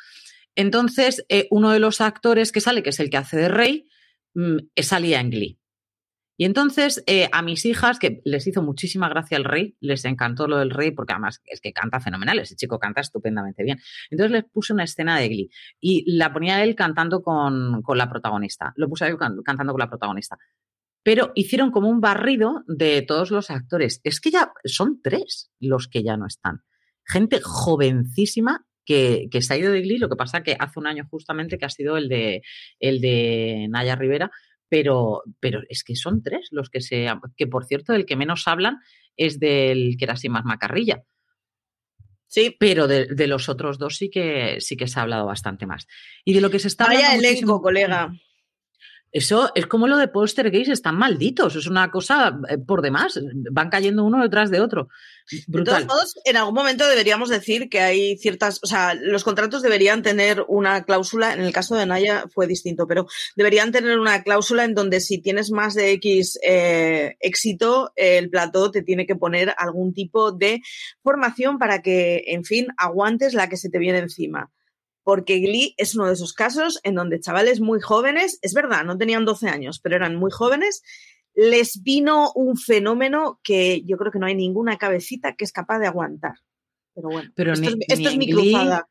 Entonces, 0.57 1.25
eh, 1.29 1.47
uno 1.51 1.71
de 1.71 1.79
los 1.79 2.01
actores 2.01 2.53
que 2.53 2.61
sale, 2.61 2.83
que 2.83 2.91
es 2.91 3.01
el 3.01 3.11
que 3.11 3.17
hace 3.19 3.37
de 3.37 3.49
rey, 3.49 3.87
mm, 4.35 4.57
eh, 4.75 4.83
salía 4.83 5.21
en 5.21 5.31
Glee. 5.31 5.60
Y 6.41 6.47
entonces 6.47 7.05
eh, 7.07 7.29
a 7.33 7.43
mis 7.43 7.67
hijas, 7.67 7.99
que 7.99 8.23
les 8.25 8.47
hizo 8.47 8.63
muchísima 8.63 9.11
gracia 9.11 9.37
el 9.37 9.45
rey, 9.45 9.77
les 9.79 10.07
encantó 10.07 10.49
lo 10.49 10.57
del 10.57 10.71
rey, 10.71 10.91
porque 10.91 11.13
además 11.13 11.43
es 11.45 11.61
que 11.61 11.75
canta 11.75 12.01
fenomenal, 12.01 12.39
ese 12.39 12.57
chico 12.57 12.79
canta 12.79 13.03
estupendamente 13.03 13.63
bien. 13.63 13.79
Entonces 14.11 14.33
les 14.33 14.45
puse 14.45 14.73
una 14.73 14.85
escena 14.85 15.19
de 15.19 15.29
Glee 15.29 15.51
y 15.81 16.11
la 16.17 16.33
ponía 16.33 16.65
él 16.65 16.75
cantando 16.75 17.21
con, 17.21 17.83
con 17.83 17.99
la 17.99 18.09
protagonista. 18.09 18.73
Lo 18.77 18.89
puse 18.89 19.05
a 19.05 19.09
él 19.09 19.19
can- 19.19 19.43
cantando 19.45 19.75
con 19.75 19.81
la 19.81 19.91
protagonista. 19.91 20.39
Pero 21.03 21.31
hicieron 21.35 21.71
como 21.71 21.91
un 21.91 22.01
barrido 22.01 22.65
de 22.67 23.03
todos 23.03 23.31
los 23.31 23.51
actores. 23.51 24.01
Es 24.03 24.19
que 24.19 24.31
ya 24.31 24.51
son 24.65 25.03
tres 25.03 25.51
los 25.61 25.89
que 25.89 26.03
ya 26.03 26.17
no 26.17 26.27
están. 26.27 26.63
Gente 27.07 27.41
jovencísima 27.43 28.65
que, 28.87 29.29
que 29.31 29.43
se 29.43 29.53
ha 29.53 29.59
ido 29.59 29.73
de 29.73 29.83
Glee, 29.83 29.99
lo 29.99 30.09
que 30.09 30.17
pasa 30.17 30.43
que 30.43 30.57
hace 30.59 30.79
un 30.81 30.87
año 30.87 31.07
justamente 31.11 31.59
que 31.59 31.67
ha 31.67 31.71
sido 31.71 31.99
el 31.99 32.09
de, 32.09 32.41
el 32.79 33.03
de 33.03 33.67
Naya 33.69 33.95
Rivera, 33.95 34.31
pero, 34.71 35.23
pero 35.41 35.61
es 35.69 35.85
que 35.85 35.95
son 35.97 36.23
tres 36.23 36.49
los 36.51 36.71
que 36.71 36.81
se... 36.81 37.07
que 37.37 37.47
por 37.47 37.67
cierto, 37.67 37.93
el 37.93 38.07
que 38.07 38.17
menos 38.17 38.49
hablan 38.49 38.79
es 39.17 39.39
del 39.39 39.97
que 39.99 40.05
era 40.07 40.15
así 40.15 40.31
más 40.31 40.45
macarrilla, 40.47 41.03
sí. 42.27 42.57
pero 42.59 42.87
de, 42.87 43.07
de 43.07 43.27
los 43.27 43.51
otros 43.51 43.79
dos 43.79 43.97
sí 43.97 44.09
que, 44.09 44.57
sí 44.61 44.77
que 44.77 44.87
se 44.87 44.99
ha 44.99 45.03
hablado 45.03 45.27
bastante 45.27 45.67
más. 45.67 45.87
Y 46.25 46.33
de 46.33 46.41
lo 46.41 46.51
que 46.51 46.59
se 46.61 46.69
está 46.69 46.87
Vaya 46.87 47.09
hablando 47.11 47.19
elenco, 47.29 47.31
muchísimo- 47.37 47.63
colega. 47.63 48.13
Eso 49.13 49.51
es 49.57 49.67
como 49.67 49.89
lo 49.89 49.97
de 49.97 50.07
Poltergeist, 50.07 50.71
están 50.71 50.97
malditos, 50.97 51.57
es 51.57 51.67
una 51.67 51.91
cosa 51.91 52.39
eh, 52.49 52.59
por 52.59 52.81
demás, 52.81 53.19
van 53.51 53.69
cayendo 53.69 54.05
uno 54.05 54.23
detrás 54.23 54.51
de 54.51 54.61
otro. 54.61 54.89
De 55.49 55.65
todos 55.65 55.87
modos, 55.87 56.15
en 56.25 56.37
algún 56.37 56.55
momento 56.55 56.87
deberíamos 56.89 57.29
decir 57.29 57.69
que 57.69 57.81
hay 57.81 58.17
ciertas, 58.19 58.61
o 58.63 58.67
sea, 58.67 58.95
los 58.95 59.25
contratos 59.25 59.63
deberían 59.63 60.03
tener 60.03 60.45
una 60.47 60.85
cláusula, 60.85 61.33
en 61.33 61.41
el 61.41 61.53
caso 61.53 61.75
de 61.75 61.87
Naya 61.87 62.25
fue 62.33 62.47
distinto, 62.47 62.87
pero 62.87 63.07
deberían 63.35 63.73
tener 63.73 63.99
una 63.99 64.23
cláusula 64.23 64.65
en 64.65 64.75
donde 64.75 65.01
si 65.01 65.19
tienes 65.19 65.51
más 65.51 65.75
de 65.75 65.91
X 65.93 66.39
eh, 66.47 67.17
éxito, 67.19 67.93
el 67.97 68.31
plató 68.31 68.71
te 68.71 68.83
tiene 68.83 69.07
que 69.07 69.17
poner 69.17 69.55
algún 69.57 69.93
tipo 69.93 70.31
de 70.31 70.63
formación 71.03 71.59
para 71.59 71.83
que, 71.83 72.25
en 72.29 72.45
fin, 72.45 72.69
aguantes 72.77 73.35
la 73.35 73.49
que 73.49 73.57
se 73.57 73.71
te 73.71 73.79
viene 73.79 73.99
encima. 73.99 74.51
Porque 75.11 75.41
Glee 75.41 75.75
es 75.77 75.97
uno 75.97 76.07
de 76.07 76.13
esos 76.13 76.33
casos 76.33 76.79
en 76.85 76.95
donde 76.95 77.19
chavales 77.19 77.61
muy 77.61 77.81
jóvenes, 77.81 78.39
es 78.43 78.55
verdad, 78.55 78.85
no 78.85 78.97
tenían 78.97 79.25
12 79.25 79.49
años, 79.49 79.81
pero 79.81 79.97
eran 79.97 80.15
muy 80.15 80.31
jóvenes, 80.31 80.85
les 81.35 81.83
vino 81.83 82.31
un 82.37 82.57
fenómeno 82.57 83.41
que 83.43 83.83
yo 83.85 83.97
creo 83.97 84.13
que 84.13 84.21
no 84.21 84.27
hay 84.27 84.37
ninguna 84.37 84.79
cabecita 84.79 85.35
que 85.35 85.43
es 85.45 85.51
capaz 85.51 85.81
de 85.81 85.89
aguantar. 85.89 86.35
Pero 86.95 87.09
bueno, 87.09 87.33
Pero 87.35 87.55
esto, 87.55 87.71
ni- 87.71 87.73
es, 87.73 87.77
esto 87.89 87.97
ni 87.97 88.07
es 88.07 88.13
en 88.13 88.19
mi 88.21 88.27
Glee, 88.27 88.53
cruzada. 88.53 88.89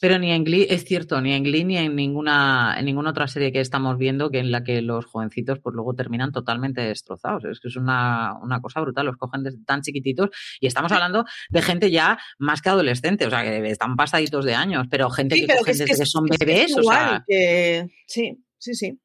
Pero 0.00 0.18
ni 0.18 0.30
en 0.30 0.44
Glee, 0.44 0.66
es 0.70 0.84
cierto, 0.84 1.20
ni 1.20 1.32
en 1.32 1.42
Glee 1.42 1.64
ni 1.64 1.76
en 1.76 1.96
ninguna, 1.96 2.76
en 2.78 2.84
ninguna 2.84 3.10
otra 3.10 3.26
serie 3.26 3.52
que 3.52 3.60
estamos 3.60 3.98
viendo 3.98 4.30
que 4.30 4.38
en 4.38 4.50
la 4.52 4.62
que 4.62 4.80
los 4.82 5.06
jovencitos 5.06 5.58
pues 5.60 5.74
luego 5.74 5.94
terminan 5.94 6.30
totalmente 6.32 6.80
destrozados. 6.82 7.44
Es 7.44 7.60
que 7.60 7.68
es 7.68 7.76
una, 7.76 8.34
una 8.42 8.60
cosa 8.60 8.80
brutal, 8.80 9.06
los 9.06 9.16
cogen 9.16 9.42
desde 9.42 9.62
tan 9.64 9.82
chiquititos 9.82 10.30
y 10.60 10.66
estamos 10.66 10.92
hablando 10.92 11.24
de 11.50 11.62
gente 11.62 11.90
ya 11.90 12.18
más 12.38 12.62
que 12.62 12.68
adolescente, 12.68 13.26
o 13.26 13.30
sea, 13.30 13.42
que 13.42 13.68
están 13.70 13.96
pasaditos 13.96 14.44
de 14.44 14.54
años, 14.54 14.86
pero 14.90 15.10
gente 15.10 15.34
Sí, 15.34 15.40
que 15.42 15.46
pero 15.48 15.58
cogen 15.60 15.72
es 15.72 15.78
desde 15.78 15.96
que, 16.02 16.06
son 16.06 16.26
que 16.26 16.36
bebés, 16.44 16.76
o 16.76 16.82
sea, 16.82 17.24
que- 17.26 17.88
Sí, 18.06 18.38
sí, 18.58 18.74
sí. 18.74 18.98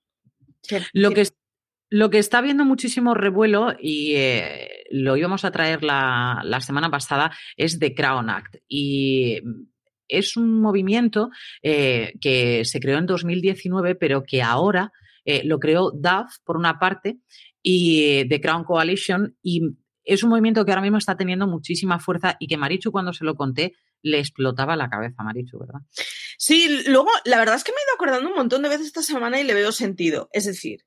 Lo 0.94 1.12
que- 1.12 1.28
lo 1.90 2.10
que 2.10 2.18
está 2.18 2.40
habiendo 2.40 2.66
muchísimo 2.66 3.14
revuelo, 3.14 3.74
y 3.80 4.14
eh, 4.16 4.84
lo 4.90 5.16
íbamos 5.16 5.46
a 5.46 5.52
traer 5.52 5.84
la, 5.84 6.42
la 6.44 6.60
semana 6.60 6.90
pasada, 6.90 7.32
es 7.56 7.78
The 7.78 7.94
Crown 7.94 8.32
Act. 8.32 8.56
Y 8.68 9.40
es 10.08 10.38
un 10.38 10.62
movimiento 10.62 11.30
eh, 11.62 12.14
que 12.22 12.66
se 12.66 12.80
creó 12.80 12.98
en 12.98 13.06
2019, 13.06 13.96
pero 13.96 14.24
que 14.24 14.42
ahora 14.42 14.92
eh, 15.26 15.44
lo 15.44 15.60
creó 15.60 15.92
DAF, 15.92 16.38
por 16.44 16.58
una 16.58 16.80
parte, 16.80 17.20
y 17.62 18.04
eh, 18.04 18.26
The 18.28 18.42
Crown 18.42 18.64
Coalition, 18.64 19.38
y 19.42 19.62
es 20.04 20.24
un 20.24 20.30
movimiento 20.30 20.66
que 20.66 20.72
ahora 20.72 20.82
mismo 20.82 20.98
está 20.98 21.16
teniendo 21.16 21.48
muchísima 21.48 22.00
fuerza 22.00 22.36
y 22.40 22.48
que 22.48 22.58
Marichu, 22.58 22.92
cuando 22.92 23.14
se 23.14 23.24
lo 23.24 23.36
conté, 23.36 23.74
le 24.02 24.20
explotaba 24.20 24.76
la 24.76 24.90
cabeza 24.90 25.24
Marichu, 25.24 25.60
¿verdad? 25.60 25.80
Sí, 26.38 26.84
luego, 26.88 27.10
la 27.24 27.38
verdad 27.38 27.56
es 27.56 27.64
que 27.64 27.72
me 27.72 27.78
he 27.78 27.86
ido 27.86 27.96
acordando 27.96 28.30
un 28.30 28.36
montón 28.36 28.64
de 28.64 28.70
veces 28.70 28.88
esta 28.88 29.02
semana 29.02 29.40
y 29.40 29.46
le 29.46 29.54
veo 29.54 29.72
sentido. 29.72 30.30
Es 30.34 30.46
decir, 30.46 30.82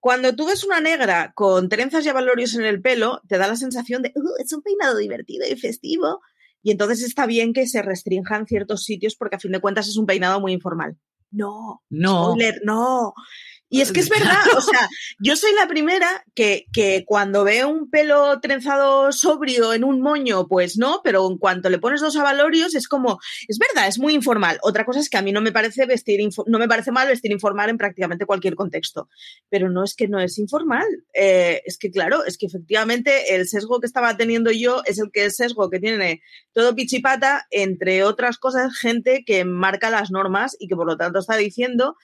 cuando 0.00 0.34
tú 0.34 0.46
ves 0.46 0.64
una 0.64 0.80
negra 0.80 1.32
con 1.34 1.68
trenzas 1.68 2.04
y 2.04 2.08
avalorios 2.08 2.54
en 2.54 2.64
el 2.64 2.80
pelo, 2.80 3.20
te 3.28 3.38
da 3.38 3.46
la 3.46 3.56
sensación 3.56 4.02
de, 4.02 4.12
uh, 4.14 4.42
es 4.42 4.52
un 4.52 4.62
peinado 4.62 4.96
divertido 4.96 5.46
y 5.46 5.56
festivo. 5.56 6.20
Y 6.62 6.70
entonces 6.70 7.02
está 7.02 7.26
bien 7.26 7.52
que 7.52 7.66
se 7.66 7.82
restrinjan 7.82 8.46
ciertos 8.46 8.84
sitios 8.84 9.16
porque 9.16 9.36
a 9.36 9.40
fin 9.40 9.52
de 9.52 9.60
cuentas 9.60 9.88
es 9.88 9.96
un 9.96 10.06
peinado 10.06 10.40
muy 10.40 10.52
informal. 10.52 10.96
No, 11.30 11.82
no, 11.88 12.32
spoiler, 12.32 12.60
no. 12.64 13.14
Y 13.72 13.80
es 13.82 13.92
que 13.92 14.00
es 14.00 14.08
verdad, 14.08 14.34
o 14.56 14.60
sea, 14.60 14.88
yo 15.20 15.36
soy 15.36 15.52
la 15.54 15.68
primera 15.68 16.24
que, 16.34 16.66
que, 16.72 17.04
cuando 17.06 17.44
veo 17.44 17.68
un 17.68 17.88
pelo 17.88 18.40
trenzado 18.40 19.12
sobrio 19.12 19.72
en 19.72 19.84
un 19.84 20.00
moño, 20.00 20.48
pues 20.48 20.76
no, 20.76 21.00
pero 21.04 21.30
en 21.30 21.38
cuanto 21.38 21.70
le 21.70 21.78
pones 21.78 22.00
dos 22.00 22.16
avalorios 22.16 22.74
es 22.74 22.88
como, 22.88 23.20
es 23.46 23.58
verdad, 23.58 23.88
es 23.88 24.00
muy 24.00 24.14
informal. 24.14 24.58
Otra 24.62 24.84
cosa 24.84 24.98
es 24.98 25.08
que 25.08 25.18
a 25.18 25.22
mí 25.22 25.30
no 25.30 25.40
me 25.40 25.52
parece 25.52 25.86
vestir, 25.86 26.20
no 26.46 26.58
me 26.58 26.66
parece 26.66 26.90
mal 26.90 27.06
vestir 27.06 27.30
informal 27.30 27.70
en 27.70 27.78
prácticamente 27.78 28.26
cualquier 28.26 28.56
contexto, 28.56 29.08
pero 29.48 29.70
no 29.70 29.84
es 29.84 29.94
que 29.94 30.08
no 30.08 30.18
es 30.18 30.36
informal. 30.38 30.86
Eh, 31.14 31.62
es 31.64 31.78
que 31.78 31.92
claro, 31.92 32.24
es 32.24 32.38
que 32.38 32.46
efectivamente 32.46 33.36
el 33.36 33.46
sesgo 33.46 33.78
que 33.78 33.86
estaba 33.86 34.16
teniendo 34.16 34.50
yo 34.50 34.82
es 34.84 34.98
el 34.98 35.12
que 35.12 35.26
es 35.26 35.36
sesgo 35.36 35.70
que 35.70 35.78
tiene 35.78 36.22
todo 36.52 36.74
pichipata, 36.74 37.46
entre 37.52 38.02
otras 38.02 38.38
cosas, 38.38 38.76
gente 38.76 39.22
que 39.24 39.44
marca 39.44 39.90
las 39.90 40.10
normas 40.10 40.56
y 40.58 40.66
que 40.66 40.74
por 40.74 40.88
lo 40.88 40.96
tanto 40.96 41.20
está 41.20 41.36
diciendo 41.36 41.96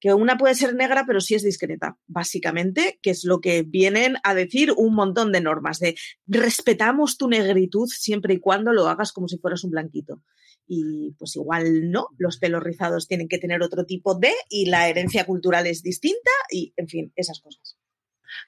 que 0.00 0.14
una 0.14 0.38
puede 0.38 0.54
ser 0.54 0.74
negra, 0.74 1.04
pero 1.06 1.20
sí 1.20 1.34
es 1.34 1.42
discreta, 1.42 1.98
básicamente, 2.06 2.98
que 3.02 3.10
es 3.10 3.24
lo 3.24 3.40
que 3.40 3.62
vienen 3.62 4.16
a 4.24 4.34
decir 4.34 4.72
un 4.76 4.94
montón 4.94 5.30
de 5.30 5.40
normas, 5.40 5.78
de 5.78 5.94
respetamos 6.26 7.18
tu 7.18 7.28
negritud 7.28 7.88
siempre 7.88 8.34
y 8.34 8.40
cuando 8.40 8.72
lo 8.72 8.88
hagas 8.88 9.12
como 9.12 9.28
si 9.28 9.38
fueras 9.38 9.62
un 9.64 9.70
blanquito. 9.70 10.22
Y 10.66 11.14
pues 11.18 11.36
igual 11.36 11.90
no, 11.90 12.08
los 12.16 12.38
pelos 12.38 12.62
rizados 12.62 13.08
tienen 13.08 13.28
que 13.28 13.38
tener 13.38 13.62
otro 13.62 13.84
tipo 13.84 14.14
de, 14.14 14.32
y 14.48 14.66
la 14.66 14.88
herencia 14.88 15.26
cultural 15.26 15.66
es 15.66 15.82
distinta, 15.82 16.30
y 16.50 16.72
en 16.76 16.88
fin, 16.88 17.12
esas 17.16 17.40
cosas 17.40 17.76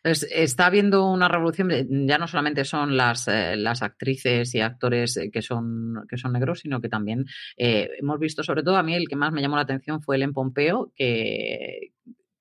está 0.03 0.66
habiendo 0.66 1.11
una 1.11 1.29
revolución, 1.29 1.71
ya 2.07 2.18
no 2.18 2.27
solamente 2.27 2.64
son 2.64 2.97
las, 2.97 3.29
eh, 3.29 3.57
las 3.57 3.83
actrices 3.83 4.55
y 4.55 4.61
actores 4.61 5.16
eh, 5.16 5.31
que 5.31 5.42
son, 5.42 6.07
que 6.09 6.16
son 6.16 6.33
negros, 6.33 6.61
sino 6.61 6.81
que 6.81 6.88
también 6.88 7.25
eh, 7.57 7.90
hemos 7.99 8.18
visto, 8.18 8.42
sobre 8.42 8.62
todo 8.62 8.77
a 8.77 8.83
mí 8.83 8.95
el 8.95 9.09
que 9.09 9.16
más 9.16 9.33
me 9.33 9.42
llamó 9.42 9.57
la 9.57 9.62
atención 9.62 10.03
fue 10.03 10.16
el 10.16 10.33
Pompeo, 10.33 10.92
que 10.95 11.92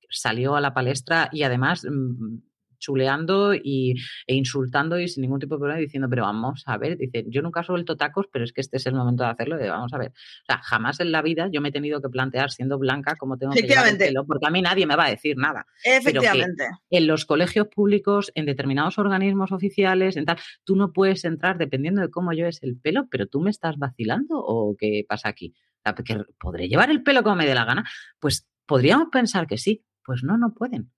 salió 0.09 0.55
a 0.55 0.61
la 0.61 0.73
palestra 0.73 1.29
y 1.31 1.43
además 1.43 1.85
mm, 1.89 2.37
chuleando 2.81 3.53
y, 3.53 3.95
e 4.27 4.35
insultando 4.35 4.99
y 4.99 5.07
sin 5.07 5.21
ningún 5.21 5.39
tipo 5.39 5.55
de 5.55 5.59
problema 5.59 5.79
diciendo, 5.79 6.09
pero 6.09 6.23
vamos 6.23 6.63
a 6.65 6.77
ver, 6.77 6.97
dice, 6.97 7.23
yo 7.27 7.41
nunca 7.41 7.61
he 7.61 7.63
suelto 7.63 7.95
tacos, 7.95 8.25
pero 8.31 8.43
es 8.43 8.51
que 8.51 8.59
este 8.59 8.77
es 8.77 8.85
el 8.87 8.95
momento 8.95 9.23
de 9.23 9.29
hacerlo, 9.29 9.57
de, 9.57 9.69
vamos 9.69 9.93
a 9.93 9.97
ver. 9.97 10.09
O 10.09 10.45
sea, 10.45 10.57
jamás 10.61 10.99
en 10.99 11.11
la 11.11 11.21
vida 11.21 11.47
yo 11.49 11.61
me 11.61 11.69
he 11.69 11.71
tenido 11.71 12.01
que 12.01 12.09
plantear 12.09 12.51
siendo 12.51 12.77
blanca 12.77 13.15
cómo 13.15 13.37
tengo 13.37 13.53
que 13.53 13.61
llevar 13.61 13.87
el 13.87 13.97
pelo, 13.97 14.25
porque 14.25 14.47
a 14.47 14.51
mí 14.51 14.61
nadie 14.61 14.85
me 14.85 14.97
va 14.97 15.05
a 15.05 15.09
decir 15.09 15.37
nada. 15.37 15.65
Efectivamente. 15.83 16.65
en 16.89 17.07
los 17.07 17.25
colegios 17.25 17.67
públicos, 17.67 18.31
en 18.35 18.45
determinados 18.45 18.97
organismos 18.97 19.51
oficiales, 19.51 20.17
en 20.17 20.25
tal, 20.25 20.37
tú 20.65 20.75
no 20.75 20.91
puedes 20.91 21.23
entrar 21.23 21.57
dependiendo 21.57 22.01
de 22.01 22.09
cómo 22.09 22.33
lleves 22.33 22.61
el 22.63 22.77
pelo, 22.77 23.07
pero 23.09 23.27
tú 23.27 23.39
me 23.39 23.51
estás 23.51 23.77
vacilando 23.77 24.35
o 24.37 24.75
qué 24.77 25.05
pasa 25.07 25.29
aquí. 25.29 25.53
Sea, 25.83 25.95
¿podré 26.39 26.67
llevar 26.67 26.91
el 26.91 27.03
pelo 27.03 27.23
como 27.23 27.37
me 27.37 27.45
dé 27.45 27.55
la 27.55 27.65
gana? 27.65 27.83
Pues 28.19 28.47
podríamos 28.65 29.09
pensar 29.11 29.47
que 29.47 29.57
sí. 29.57 29.85
Pues 30.03 30.23
no, 30.23 30.37
no 30.37 30.53
pueden. 30.53 30.91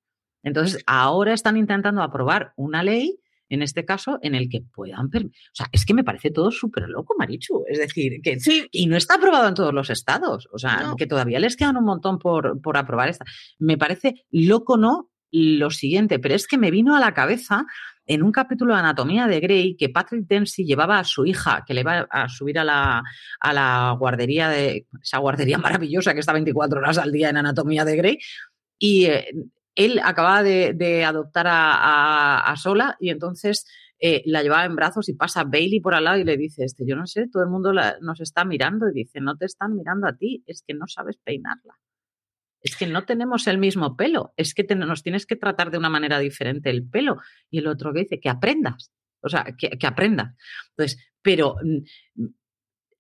Entonces, 0.44 0.84
ahora 0.86 1.34
están 1.34 1.58
intentando 1.58 2.04
aprobar 2.04 2.54
una 2.56 2.84
ley, 2.84 3.20
en 3.50 3.62
este 3.62 3.86
caso, 3.86 4.20
en 4.22 4.36
el 4.36 4.50
que 4.50 4.62
puedan... 4.62 5.06
O 5.06 5.30
sea, 5.54 5.68
es 5.72 5.86
que 5.86 5.94
me 5.94 6.04
parece 6.04 6.32
todo 6.32 6.52
súper 6.52 6.90
loco, 6.90 7.16
Marichu. 7.18 7.64
Es 7.68 7.80
decir, 7.80 8.22
que... 8.22 8.40
Sí. 8.40 8.68
Y 8.72 8.88
no 8.88 8.98
está 8.98 9.16
aprobado 9.16 9.48
en 9.48 9.54
todos 9.54 9.74
los 9.74 9.90
estados. 9.90 10.50
O 10.52 10.58
sea, 10.58 10.94
que 10.98 11.08
todavía 11.08 11.40
les 11.40 11.56
quedan 11.56 11.78
un 11.78 11.86
montón 11.86 12.20
por, 12.20 12.62
por 12.62 12.78
aprobar 12.78 13.10
esta. 13.10 13.26
Me 13.60 13.78
parece 13.78 14.26
loco, 14.32 14.78
¿no? 14.78 15.10
Lo 15.32 15.70
siguiente, 15.72 16.20
pero 16.20 16.36
es 16.36 16.48
que 16.48 16.58
me 16.58 16.72
vino 16.72 16.96
a 16.96 17.00
la 17.00 17.14
cabeza 17.14 17.66
en 18.06 18.24
un 18.24 18.32
capítulo 18.32 18.74
de 18.74 18.82
Anatomía 18.82 19.28
de 19.28 19.40
Grey 19.40 19.76
que 19.76 19.90
Patrick 19.90 20.28
Dempsey 20.28 20.66
llevaba 20.66 21.00
a 21.00 21.04
su 21.04 21.26
hija, 21.26 21.64
que 21.66 21.74
le 21.74 21.82
iba 21.82 22.08
a 22.10 22.28
subir 22.30 22.60
a 22.60 22.64
la, 22.64 23.02
a 23.40 23.54
la 23.54 23.96
guardería 23.98 24.50
de 24.50 24.88
esa 25.02 25.20
guardería 25.20 25.58
maravillosa 25.60 26.14
que 26.14 26.20
está 26.20 26.34
24 26.34 26.80
horas 26.80 26.98
al 26.98 27.12
día 27.12 27.30
en 27.30 27.38
Anatomía 27.38 27.86
de 27.86 27.96
Grey. 27.96 28.20
Y 28.78 29.06
eh, 29.06 29.26
él 29.76 30.00
acababa 30.04 30.44
de, 30.44 31.04
adoptar 31.06 31.48
a, 31.50 32.54
Sola 32.58 32.96
y 33.00 33.10
entonces 33.10 33.66
eh, 34.00 34.22
la 34.26 34.44
llevaba 34.44 34.66
en 34.66 34.76
brazos 34.76 35.10
y 35.10 35.14
pasa 35.14 35.44
Bailey 35.44 35.80
por 35.80 35.96
al 35.96 36.04
lado 36.04 36.18
y 36.18 36.24
le 36.24 36.38
dice, 36.38 36.64
este, 36.66 36.86
yo 36.86 36.96
no 36.96 37.08
sé, 37.08 37.28
todo 37.30 37.44
el 37.44 37.50
mundo 37.50 37.74
nos 37.74 38.22
está 38.22 38.46
mirando 38.46 38.90
y 38.90 38.94
dice, 38.94 39.22
no 39.22 39.38
te 39.38 39.46
están 39.46 39.76
mirando 39.76 40.08
a 40.08 40.16
ti, 40.16 40.44
es 40.46 40.64
que 40.66 40.74
no 40.74 40.88
sabes 40.88 41.18
peinarla. 41.18 41.80
Es 42.62 42.78
que 42.78 42.88
no 42.88 43.04
tenemos 43.04 43.48
el 43.48 43.58
mismo 43.58 43.98
pelo, 43.98 44.34
es 44.38 44.54
que 44.54 44.64
nos 44.76 45.04
tienes 45.04 45.26
que 45.26 45.36
tratar 45.36 45.70
de 45.70 45.78
una 45.78 45.90
manera 45.90 46.20
diferente 46.20 46.70
el 46.70 46.88
pelo. 46.88 47.18
Y 47.50 47.60
el 47.60 47.68
otro 47.68 47.94
que 47.94 48.02
dice, 48.02 48.20
que 48.20 48.30
aprendas, 48.30 48.92
o 49.22 49.28
sea, 49.28 49.46
que, 49.58 49.72
que 49.72 49.88
aprendas. 49.88 50.34
Entonces, 50.70 50.98
pero 51.22 51.56
mm, 51.62 52.26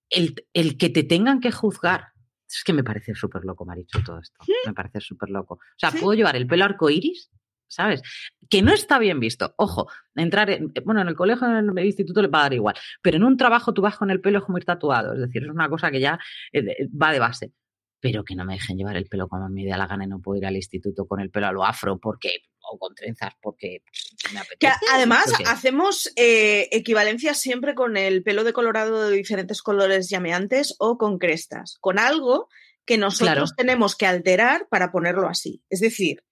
el, 0.10 0.36
el 0.54 0.78
que 0.78 0.90
te 0.90 1.04
tengan 1.04 1.40
que 1.40 1.52
juzgar 1.52 2.13
es 2.48 2.64
que 2.64 2.74
me 2.74 2.84
parece 2.84 3.16
súper 3.16 3.44
loco, 3.46 3.66
Marichu, 3.66 4.04
todo 4.04 4.20
esto. 4.20 4.40
Me 4.66 4.74
parece 4.74 5.00
súper 5.00 5.30
loco. 5.30 5.56
O 5.56 5.78
sea, 5.78 5.92
puedo 5.92 6.14
llevar 6.14 6.36
el 6.36 6.48
pelo 6.48 6.66
arcoíris, 6.66 7.32
¿sabes? 7.68 8.02
Que 8.50 8.62
no 8.62 8.72
está 8.72 9.00
bien 9.00 9.20
visto. 9.20 9.54
Ojo, 9.58 9.88
entrar 10.16 10.50
en, 10.50 10.72
eh, 10.76 10.82
bueno, 10.86 11.02
en 11.02 11.08
el 11.08 11.16
colegio, 11.16 11.48
en 11.48 11.78
el 11.78 11.86
instituto 11.86 12.22
le 12.22 12.28
va 12.28 12.40
a 12.40 12.44
dar 12.44 12.54
igual, 12.54 12.76
pero 13.02 13.18
en 13.18 13.24
un 13.24 13.38
trabajo 13.38 13.74
tú 13.74 13.82
vas 13.82 13.98
con 13.98 14.12
el 14.12 14.22
pelo 14.22 14.44
como 14.44 14.58
ir 14.58 14.66
tatuado, 14.66 15.14
es 15.14 15.20
decir, 15.20 15.44
es 15.44 15.50
una 15.50 15.70
cosa 15.70 15.92
que 15.92 16.00
ya 16.00 16.20
eh, 16.52 16.88
va 16.90 17.12
de 17.12 17.20
base. 17.20 17.54
Pero 18.00 18.24
que 18.26 18.36
no 18.36 18.44
me 18.44 18.56
dejen 18.56 18.78
llevar 18.78 18.98
el 18.98 19.06
pelo 19.06 19.30
como 19.30 19.48
me 19.50 19.64
dé 19.64 19.70
la 19.70 19.88
gana 19.88 20.04
y 20.04 20.08
no 20.08 20.20
puedo 20.20 20.38
ir 20.38 20.46
al 20.46 20.58
instituto 20.58 21.08
con 21.08 21.22
el 21.22 21.32
pelo 21.32 21.48
a 21.48 21.52
lo 21.54 21.64
afro 21.64 22.00
porque 22.00 22.42
o 22.74 22.78
con 22.78 22.96
trenzas 22.96 23.34
porque 23.42 23.84
me 24.34 24.40
apetece. 24.40 24.74
además 24.92 25.26
hacemos 25.46 26.12
eh, 26.16 26.70
equivalencia 26.72 27.34
siempre 27.34 27.76
con 27.76 27.98
el 27.98 28.24
pelo 28.24 28.44
de 28.44 28.54
colorado 28.54 29.10
de 29.10 29.16
diferentes 29.16 29.62
colores 29.62 30.10
llameantes 30.10 30.76
o 30.80 30.98
con 30.98 31.20
crestas, 31.20 31.78
con 31.80 32.00
algo 32.00 32.48
que 32.86 32.98
nosotros 32.98 33.54
tenemos 33.56 33.96
que 33.96 34.08
alterar 34.08 34.68
para 34.70 34.92
ponerlo 34.92 35.30
así. 35.30 35.64
Es 35.70 35.80
decir, 35.80 36.24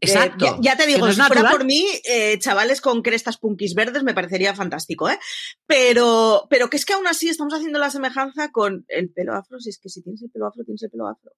eh, 0.00 0.06
Exacto. 0.06 0.58
ya, 0.60 0.76
te 0.76 0.86
digo, 0.86 1.06
si 1.12 1.20
fuera 1.20 1.48
por 1.48 1.64
mí, 1.64 1.86
eh, 2.04 2.38
chavales 2.40 2.80
con 2.80 3.02
crestas 3.02 3.38
punkis 3.38 3.74
verdes 3.74 4.02
me 4.02 4.14
parecería 4.14 4.54
fantástico, 4.54 5.08
¿eh? 5.08 5.18
Pero, 5.66 6.48
pero 6.50 6.68
que 6.68 6.76
es 6.76 6.84
que 6.84 6.94
aún 6.94 7.06
así 7.06 7.28
estamos 7.28 7.54
haciendo 7.54 7.78
la 7.78 7.90
semejanza 7.90 8.50
con 8.50 8.84
el 8.88 9.12
pelo 9.12 9.34
afro, 9.34 9.60
si 9.60 9.70
es 9.70 9.78
que 9.78 9.88
si 9.88 10.02
tienes 10.02 10.22
el 10.22 10.30
pelo 10.30 10.48
afro, 10.48 10.64
tienes 10.64 10.82
el 10.82 10.90
pelo 10.90 11.06
afro 11.06 11.32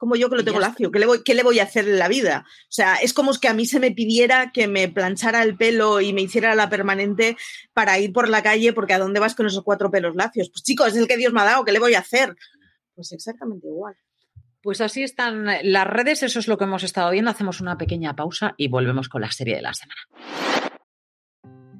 como 0.00 0.16
yo 0.16 0.30
que 0.30 0.36
lo 0.36 0.44
tengo 0.44 0.60
lacio, 0.60 0.90
¿qué 0.90 0.98
le, 0.98 1.04
voy, 1.04 1.22
¿qué 1.22 1.34
le 1.34 1.42
voy 1.42 1.58
a 1.58 1.64
hacer 1.64 1.86
en 1.86 1.98
la 1.98 2.08
vida? 2.08 2.46
O 2.46 2.72
sea, 2.72 2.94
es 2.94 3.12
como 3.12 3.34
que 3.34 3.48
a 3.48 3.52
mí 3.52 3.66
se 3.66 3.78
me 3.78 3.90
pidiera 3.90 4.50
que 4.50 4.66
me 4.66 4.88
planchara 4.88 5.42
el 5.42 5.58
pelo 5.58 6.00
y 6.00 6.14
me 6.14 6.22
hiciera 6.22 6.54
la 6.54 6.70
permanente 6.70 7.36
para 7.74 7.98
ir 7.98 8.10
por 8.10 8.30
la 8.30 8.42
calle, 8.42 8.72
porque 8.72 8.94
¿a 8.94 8.98
dónde 8.98 9.20
vas 9.20 9.34
con 9.34 9.46
esos 9.46 9.62
cuatro 9.62 9.90
pelos 9.90 10.16
lacios? 10.16 10.48
Pues 10.48 10.62
chicos, 10.62 10.88
es 10.88 10.96
el 10.96 11.06
que 11.06 11.18
Dios 11.18 11.34
me 11.34 11.42
ha 11.42 11.44
dado, 11.44 11.66
¿qué 11.66 11.72
le 11.72 11.80
voy 11.80 11.92
a 11.92 11.98
hacer? 11.98 12.34
Pues 12.94 13.12
exactamente 13.12 13.66
igual. 13.68 13.94
Pues 14.62 14.80
así 14.80 15.02
están 15.02 15.44
las 15.44 15.86
redes, 15.86 16.22
eso 16.22 16.38
es 16.38 16.48
lo 16.48 16.56
que 16.56 16.64
hemos 16.64 16.82
estado 16.82 17.10
viendo. 17.10 17.30
Hacemos 17.30 17.60
una 17.60 17.76
pequeña 17.76 18.16
pausa 18.16 18.54
y 18.56 18.68
volvemos 18.68 19.10
con 19.10 19.20
la 19.20 19.30
serie 19.30 19.56
de 19.56 19.62
la 19.62 19.74
semana. 19.74 20.00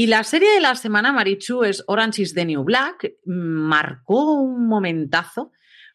Y 0.00 0.06
la 0.06 0.24
serie 0.24 0.54
de 0.54 0.62
la 0.62 0.76
semana, 0.76 1.12
Marichu, 1.12 1.62
es 1.62 1.84
Orange 1.86 2.22
is 2.22 2.32
the 2.32 2.46
New 2.46 2.64
Black. 2.64 3.16
Marcó 3.26 4.32
un 4.40 4.66
momentazo 4.66 5.52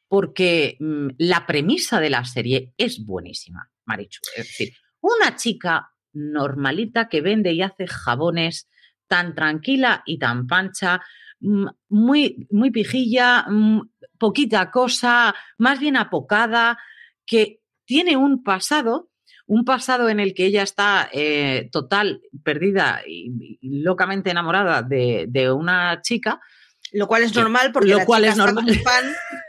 porque 0.07 0.77
mm, 0.79 1.07
la 1.17 1.47
premisa 1.47 1.99
de 1.99 2.11
la 2.11 2.23
serie 2.23 2.75
es 2.77 3.03
buenísima, 3.03 3.71
Marichu. 3.85 4.19
Es 4.37 4.45
decir, 4.45 4.73
una 5.01 5.35
chica 5.35 5.89
normalita 6.13 7.09
que 7.09 7.21
vende 7.21 7.51
y 7.53 7.63
hace 7.63 7.87
jabones 7.87 8.69
tan 9.07 9.33
tranquila 9.33 10.03
y 10.05 10.19
tan 10.19 10.45
pancha, 10.45 11.01
mm, 11.39 11.65
muy, 11.89 12.47
muy 12.51 12.69
pijilla, 12.69 13.47
mm, 13.49 13.89
poquita 14.19 14.69
cosa, 14.69 15.33
más 15.57 15.79
bien 15.79 15.97
apocada, 15.97 16.77
que 17.25 17.63
tiene 17.85 18.17
un 18.17 18.43
pasado, 18.43 19.09
un 19.47 19.65
pasado 19.65 20.09
en 20.09 20.19
el 20.19 20.33
que 20.33 20.45
ella 20.45 20.63
está 20.63 21.09
eh, 21.11 21.69
total, 21.71 22.21
perdida 22.43 23.01
y, 23.07 23.59
locamente 23.61 24.31
enamorada 24.31 24.81
de, 24.81 25.25
de, 25.27 25.51
una 25.51 26.01
chica. 26.01 26.39
Lo 26.91 27.07
cual 27.07 27.23
es 27.23 27.35
normal 27.35 27.71
porque 27.71 27.89
lo 27.89 28.05
cual 28.05 28.25
es 28.25 28.37
normal. 28.37 28.73
Fan. 28.83 29.05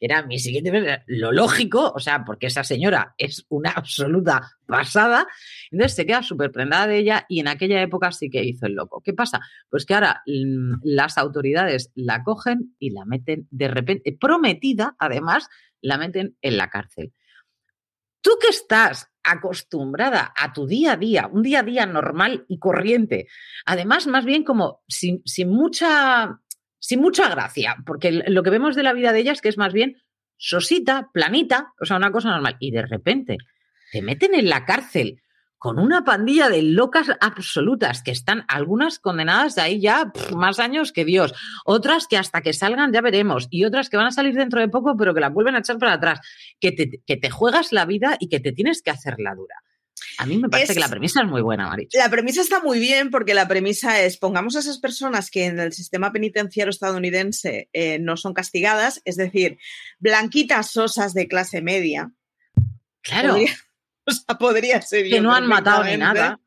Era 0.00 0.22
mi 0.22 0.38
siguiente 0.38 1.02
lo 1.06 1.32
lógico, 1.32 1.92
o 1.94 2.00
sea, 2.00 2.24
porque 2.24 2.46
esa 2.46 2.64
señora 2.64 3.14
es 3.18 3.46
una 3.48 3.70
absoluta 3.70 4.52
pasada, 4.66 5.26
entonces 5.70 5.96
se 5.96 6.06
queda 6.06 6.22
súper 6.22 6.50
prendada 6.50 6.86
de 6.86 6.98
ella 6.98 7.26
y 7.28 7.40
en 7.40 7.48
aquella 7.48 7.80
época 7.82 8.12
sí 8.12 8.30
que 8.30 8.44
hizo 8.44 8.66
el 8.66 8.74
loco. 8.74 9.02
¿Qué 9.04 9.12
pasa? 9.12 9.40
Pues 9.70 9.86
que 9.86 9.94
ahora 9.94 10.22
mm, 10.26 10.80
las 10.82 11.18
autoridades 11.18 11.92
la 11.94 12.22
cogen 12.22 12.74
y 12.78 12.90
la 12.90 13.04
meten 13.04 13.46
de 13.50 13.68
repente, 13.68 14.16
prometida 14.18 14.96
además, 14.98 15.48
la 15.80 15.98
meten 15.98 16.36
en 16.42 16.56
la 16.56 16.70
cárcel. 16.70 17.12
Tú 18.20 18.32
que 18.40 18.48
estás 18.48 19.10
acostumbrada 19.22 20.32
a 20.36 20.52
tu 20.52 20.66
día 20.66 20.92
a 20.92 20.96
día, 20.96 21.28
un 21.30 21.42
día 21.42 21.60
a 21.60 21.62
día 21.62 21.86
normal 21.86 22.44
y 22.48 22.58
corriente, 22.58 23.28
además 23.66 24.06
más 24.06 24.24
bien 24.24 24.44
como 24.44 24.82
sin, 24.88 25.22
mucha 25.48 26.40
sin 26.78 27.00
mucha 27.00 27.28
gracia, 27.28 27.76
porque 27.84 28.12
lo 28.12 28.42
que 28.42 28.50
vemos 28.50 28.76
de 28.76 28.82
la 28.82 28.92
vida 28.92 29.12
de 29.12 29.20
ella 29.20 29.32
es 29.32 29.40
que 29.40 29.48
es 29.48 29.58
más 29.58 29.72
bien 29.72 29.96
sosita, 30.36 31.10
planita, 31.12 31.74
o 31.80 31.84
sea, 31.84 31.96
una 31.96 32.12
cosa 32.12 32.30
normal. 32.30 32.56
Y 32.60 32.70
de 32.70 32.86
repente 32.86 33.38
te 33.92 34.02
meten 34.02 34.34
en 34.34 34.48
la 34.48 34.64
cárcel 34.64 35.20
con 35.58 35.78
una 35.78 36.04
pandilla 36.04 36.48
de 36.48 36.62
locas 36.62 37.08
absolutas 37.20 38.02
que 38.02 38.12
están 38.12 38.44
algunas 38.48 38.98
condenadas 38.98 39.56
de 39.56 39.62
ahí 39.62 39.80
ya 39.80 40.12
más 40.34 40.58
años 40.58 40.92
que 40.92 41.04
Dios, 41.04 41.34
otras 41.64 42.06
que 42.06 42.16
hasta 42.16 42.40
que 42.40 42.52
salgan 42.52 42.92
ya 42.92 43.00
veremos 43.00 43.48
y 43.50 43.64
otras 43.64 43.90
que 43.90 43.96
van 43.96 44.06
a 44.06 44.12
salir 44.12 44.34
dentro 44.34 44.60
de 44.60 44.68
poco 44.68 44.96
pero 44.96 45.14
que 45.14 45.20
la 45.20 45.30
vuelven 45.30 45.56
a 45.56 45.58
echar 45.58 45.78
para 45.78 45.94
atrás, 45.94 46.20
que 46.60 46.72
te, 46.72 47.02
que 47.04 47.16
te 47.16 47.30
juegas 47.30 47.72
la 47.72 47.84
vida 47.84 48.16
y 48.20 48.28
que 48.28 48.40
te 48.40 48.52
tienes 48.52 48.82
que 48.82 48.90
hacer 48.90 49.16
la 49.18 49.34
dura. 49.34 49.56
A 50.18 50.26
mí 50.26 50.38
me 50.38 50.48
parece 50.48 50.74
que 50.74 50.80
la 50.80 50.88
premisa 50.88 51.22
es 51.22 51.28
muy 51.28 51.42
buena, 51.42 51.68
Maricha. 51.68 51.98
La 51.98 52.10
premisa 52.10 52.40
está 52.40 52.60
muy 52.60 52.78
bien 52.78 53.10
porque 53.10 53.34
la 53.34 53.48
premisa 53.48 54.00
es, 54.00 54.16
pongamos 54.16 54.56
a 54.56 54.60
esas 54.60 54.78
personas 54.78 55.30
que 55.30 55.46
en 55.46 55.58
el 55.58 55.72
sistema 55.72 56.12
penitenciario 56.12 56.70
estadounidense 56.70 57.68
eh, 57.72 57.98
no 57.98 58.16
son 58.16 58.34
castigadas, 58.34 59.00
es 59.04 59.16
decir, 59.16 59.58
blanquitas 59.98 60.70
sosas 60.70 61.14
de 61.14 61.28
clase 61.28 61.62
media. 61.62 62.12
Claro. 63.02 63.30
Podría, 63.30 63.52
o 64.10 64.12
sea, 64.12 64.38
podría 64.38 64.80
ser. 64.82 65.08
Que 65.08 65.20
no 65.20 65.32
han 65.32 65.46
matado 65.46 65.84
ni 65.84 65.96
nada 65.96 66.40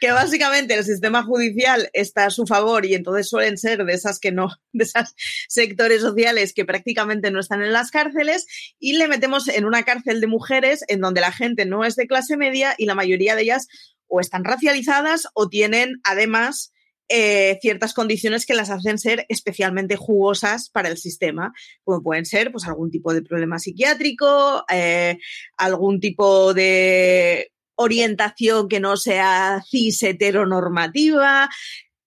que 0.00 0.12
básicamente 0.12 0.74
el 0.74 0.84
sistema 0.84 1.22
judicial 1.22 1.90
está 1.92 2.26
a 2.26 2.30
su 2.30 2.46
favor 2.46 2.86
y 2.86 2.94
entonces 2.94 3.28
suelen 3.28 3.58
ser 3.58 3.84
de 3.84 3.92
esas 3.92 4.18
que 4.18 4.32
no, 4.32 4.48
de 4.72 4.84
esos 4.84 5.14
sectores 5.48 6.00
sociales 6.00 6.52
que 6.52 6.64
prácticamente 6.64 7.30
no 7.30 7.40
están 7.40 7.62
en 7.62 7.72
las 7.72 7.90
cárceles 7.90 8.46
y 8.78 8.96
le 8.96 9.08
metemos 9.08 9.48
en 9.48 9.64
una 9.64 9.82
cárcel 9.82 10.20
de 10.20 10.26
mujeres 10.26 10.84
en 10.88 11.00
donde 11.00 11.20
la 11.20 11.32
gente 11.32 11.66
no 11.66 11.84
es 11.84 11.96
de 11.96 12.06
clase 12.06 12.36
media 12.36 12.74
y 12.78 12.86
la 12.86 12.94
mayoría 12.94 13.34
de 13.34 13.42
ellas 13.42 13.66
o 14.06 14.20
están 14.20 14.44
racializadas 14.44 15.28
o 15.34 15.48
tienen 15.48 16.00
además 16.04 16.72
eh, 17.08 17.58
ciertas 17.62 17.94
condiciones 17.94 18.44
que 18.44 18.54
las 18.54 18.70
hacen 18.70 18.98
ser 18.98 19.24
especialmente 19.28 19.96
jugosas 19.96 20.68
para 20.68 20.88
el 20.88 20.98
sistema, 20.98 21.52
como 21.84 22.02
pueden 22.02 22.26
ser 22.26 22.52
pues 22.52 22.66
algún 22.66 22.90
tipo 22.90 23.14
de 23.14 23.22
problema 23.22 23.58
psiquiátrico, 23.58 24.64
eh, 24.70 25.18
algún 25.56 26.00
tipo 26.00 26.52
de 26.52 27.52
orientación 27.76 28.68
que 28.68 28.80
no 28.80 28.96
sea 28.96 29.62
cis 29.66 30.02
heteronormativa. 30.02 31.48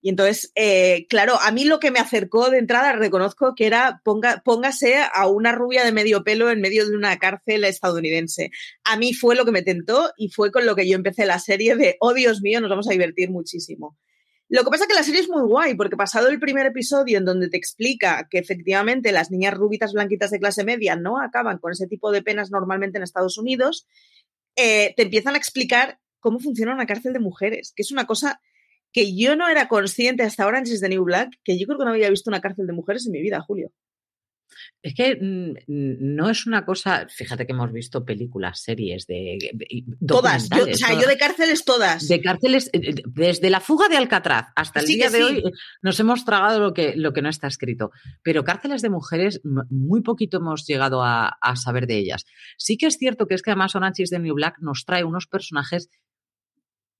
Y 0.03 0.09
entonces, 0.09 0.51
eh, 0.55 1.05
claro, 1.09 1.39
a 1.39 1.51
mí 1.51 1.63
lo 1.63 1.79
que 1.79 1.91
me 1.91 1.99
acercó 1.99 2.49
de 2.49 2.57
entrada, 2.57 2.93
reconozco 2.93 3.53
que 3.55 3.67
era 3.67 4.01
póngase 4.03 4.97
a 5.13 5.27
una 5.27 5.51
rubia 5.51 5.85
de 5.85 5.91
medio 5.91 6.23
pelo 6.23 6.49
en 6.49 6.59
medio 6.59 6.87
de 6.87 6.95
una 6.95 7.17
cárcel 7.17 7.63
estadounidense. 7.63 8.51
A 8.83 8.97
mí 8.97 9.13
fue 9.13 9.35
lo 9.35 9.45
que 9.45 9.51
me 9.51 9.61
tentó 9.61 10.11
y 10.17 10.29
fue 10.29 10.51
con 10.51 10.65
lo 10.65 10.75
que 10.75 10.87
yo 10.87 10.95
empecé 10.95 11.25
la 11.25 11.39
serie 11.39 11.75
de, 11.75 11.97
oh 11.99 12.13
Dios 12.13 12.41
mío, 12.41 12.61
nos 12.61 12.69
vamos 12.69 12.87
a 12.87 12.91
divertir 12.91 13.29
muchísimo. 13.29 13.97
Lo 14.51 14.65
que 14.65 14.69
pasa 14.69 14.83
es 14.83 14.89
que 14.89 14.95
la 14.95 15.03
serie 15.03 15.21
es 15.21 15.29
muy 15.29 15.43
guay, 15.43 15.75
porque 15.75 15.95
pasado 15.95 16.27
el 16.27 16.37
primer 16.37 16.65
episodio 16.65 17.17
en 17.17 17.23
donde 17.23 17.47
te 17.47 17.55
explica 17.55 18.27
que 18.29 18.37
efectivamente 18.37 19.13
las 19.13 19.31
niñas 19.31 19.53
rubitas 19.53 19.93
blanquitas 19.93 20.29
de 20.29 20.39
clase 20.39 20.65
media 20.65 20.97
no 20.97 21.21
acaban 21.21 21.57
con 21.57 21.71
ese 21.71 21.87
tipo 21.87 22.11
de 22.11 22.21
penas 22.21 22.51
normalmente 22.51 22.97
en 22.97 23.03
Estados 23.03 23.37
Unidos, 23.37 23.87
eh, 24.57 24.93
te 24.97 25.03
empiezan 25.03 25.35
a 25.35 25.37
explicar 25.37 26.01
cómo 26.19 26.39
funciona 26.39 26.73
una 26.73 26.85
cárcel 26.85 27.13
de 27.13 27.19
mujeres, 27.19 27.71
que 27.73 27.83
es 27.83 27.93
una 27.93 28.05
cosa 28.05 28.41
que 28.91 29.15
yo 29.15 29.37
no 29.37 29.47
era 29.47 29.69
consciente 29.69 30.23
hasta 30.23 30.43
ahora 30.43 30.59
en 30.59 30.65
the 30.65 30.89
New 30.89 31.05
Black, 31.05 31.29
que 31.45 31.57
yo 31.57 31.65
creo 31.65 31.79
que 31.79 31.85
no 31.85 31.91
había 31.91 32.09
visto 32.09 32.29
una 32.29 32.41
cárcel 32.41 32.67
de 32.67 32.73
mujeres 32.73 33.05
en 33.05 33.13
mi 33.13 33.21
vida, 33.21 33.39
Julio. 33.39 33.71
Es 34.83 34.95
que 34.95 35.15
mm, 35.15 35.53
no 35.67 36.29
es 36.29 36.47
una 36.47 36.65
cosa, 36.65 37.07
fíjate 37.07 37.45
que 37.45 37.53
hemos 37.53 37.71
visto 37.71 38.03
películas, 38.03 38.61
series 38.61 39.05
de... 39.05 39.37
Todas, 40.05 40.49
yo, 40.49 40.63
o 40.63 40.73
sea, 40.73 40.99
yo 40.99 41.07
de 41.07 41.17
cárceles 41.17 41.63
todas. 41.65 42.07
De 42.07 42.19
cárceles, 42.19 42.67
eh, 42.73 42.79
eh, 42.83 43.03
desde 43.05 43.51
la 43.51 43.59
fuga 43.59 43.89
de 43.89 43.97
Alcatraz 43.97 44.47
hasta 44.55 44.79
el 44.79 44.87
día 44.87 45.09
de 45.11 45.23
hoy 45.23 45.43
nos 45.83 45.99
hemos 45.99 46.25
tragado 46.25 46.59
lo 46.59 46.73
que, 46.73 46.95
lo 46.95 47.13
que 47.13 47.21
no 47.21 47.29
está 47.29 47.47
escrito. 47.47 47.91
Pero 48.23 48.43
cárceles 48.43 48.81
de 48.81 48.89
mujeres, 48.89 49.41
muy 49.43 50.01
poquito 50.01 50.37
hemos 50.37 50.65
llegado 50.65 51.03
a, 51.03 51.37
a 51.41 51.55
saber 51.55 51.85
de 51.85 51.99
ellas. 51.99 52.25
Sí 52.57 52.77
que 52.77 52.87
es 52.87 52.97
cierto 52.97 53.27
que 53.27 53.35
es 53.35 53.43
que 53.43 53.51
además 53.51 53.75
Orange 53.75 54.05
de 54.09 54.19
New 54.19 54.33
Black 54.33 54.57
nos 54.61 54.85
trae 54.85 55.03
unos 55.03 55.27
personajes 55.27 55.89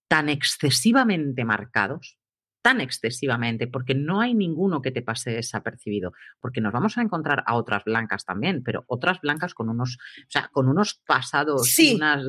tan 0.07 0.29
excesivamente 0.29 1.45
marcados 1.45 2.20
tan 2.61 2.81
excesivamente, 2.81 3.67
porque 3.67 3.95
no 3.95 4.21
hay 4.21 4.33
ninguno 4.33 4.81
que 4.81 4.91
te 4.91 5.01
pase 5.01 5.31
desapercibido, 5.31 6.13
porque 6.39 6.61
nos 6.61 6.73
vamos 6.73 6.97
a 6.97 7.01
encontrar 7.01 7.43
a 7.45 7.55
otras 7.55 7.83
blancas 7.83 8.25
también, 8.25 8.63
pero 8.63 8.83
otras 8.87 9.19
blancas 9.21 9.53
con 9.53 9.69
unos, 9.69 9.97
o 9.97 10.29
sea, 10.29 10.49
con 10.51 10.67
unos 10.67 11.01
pasados, 11.05 11.77
unas, 11.93 12.25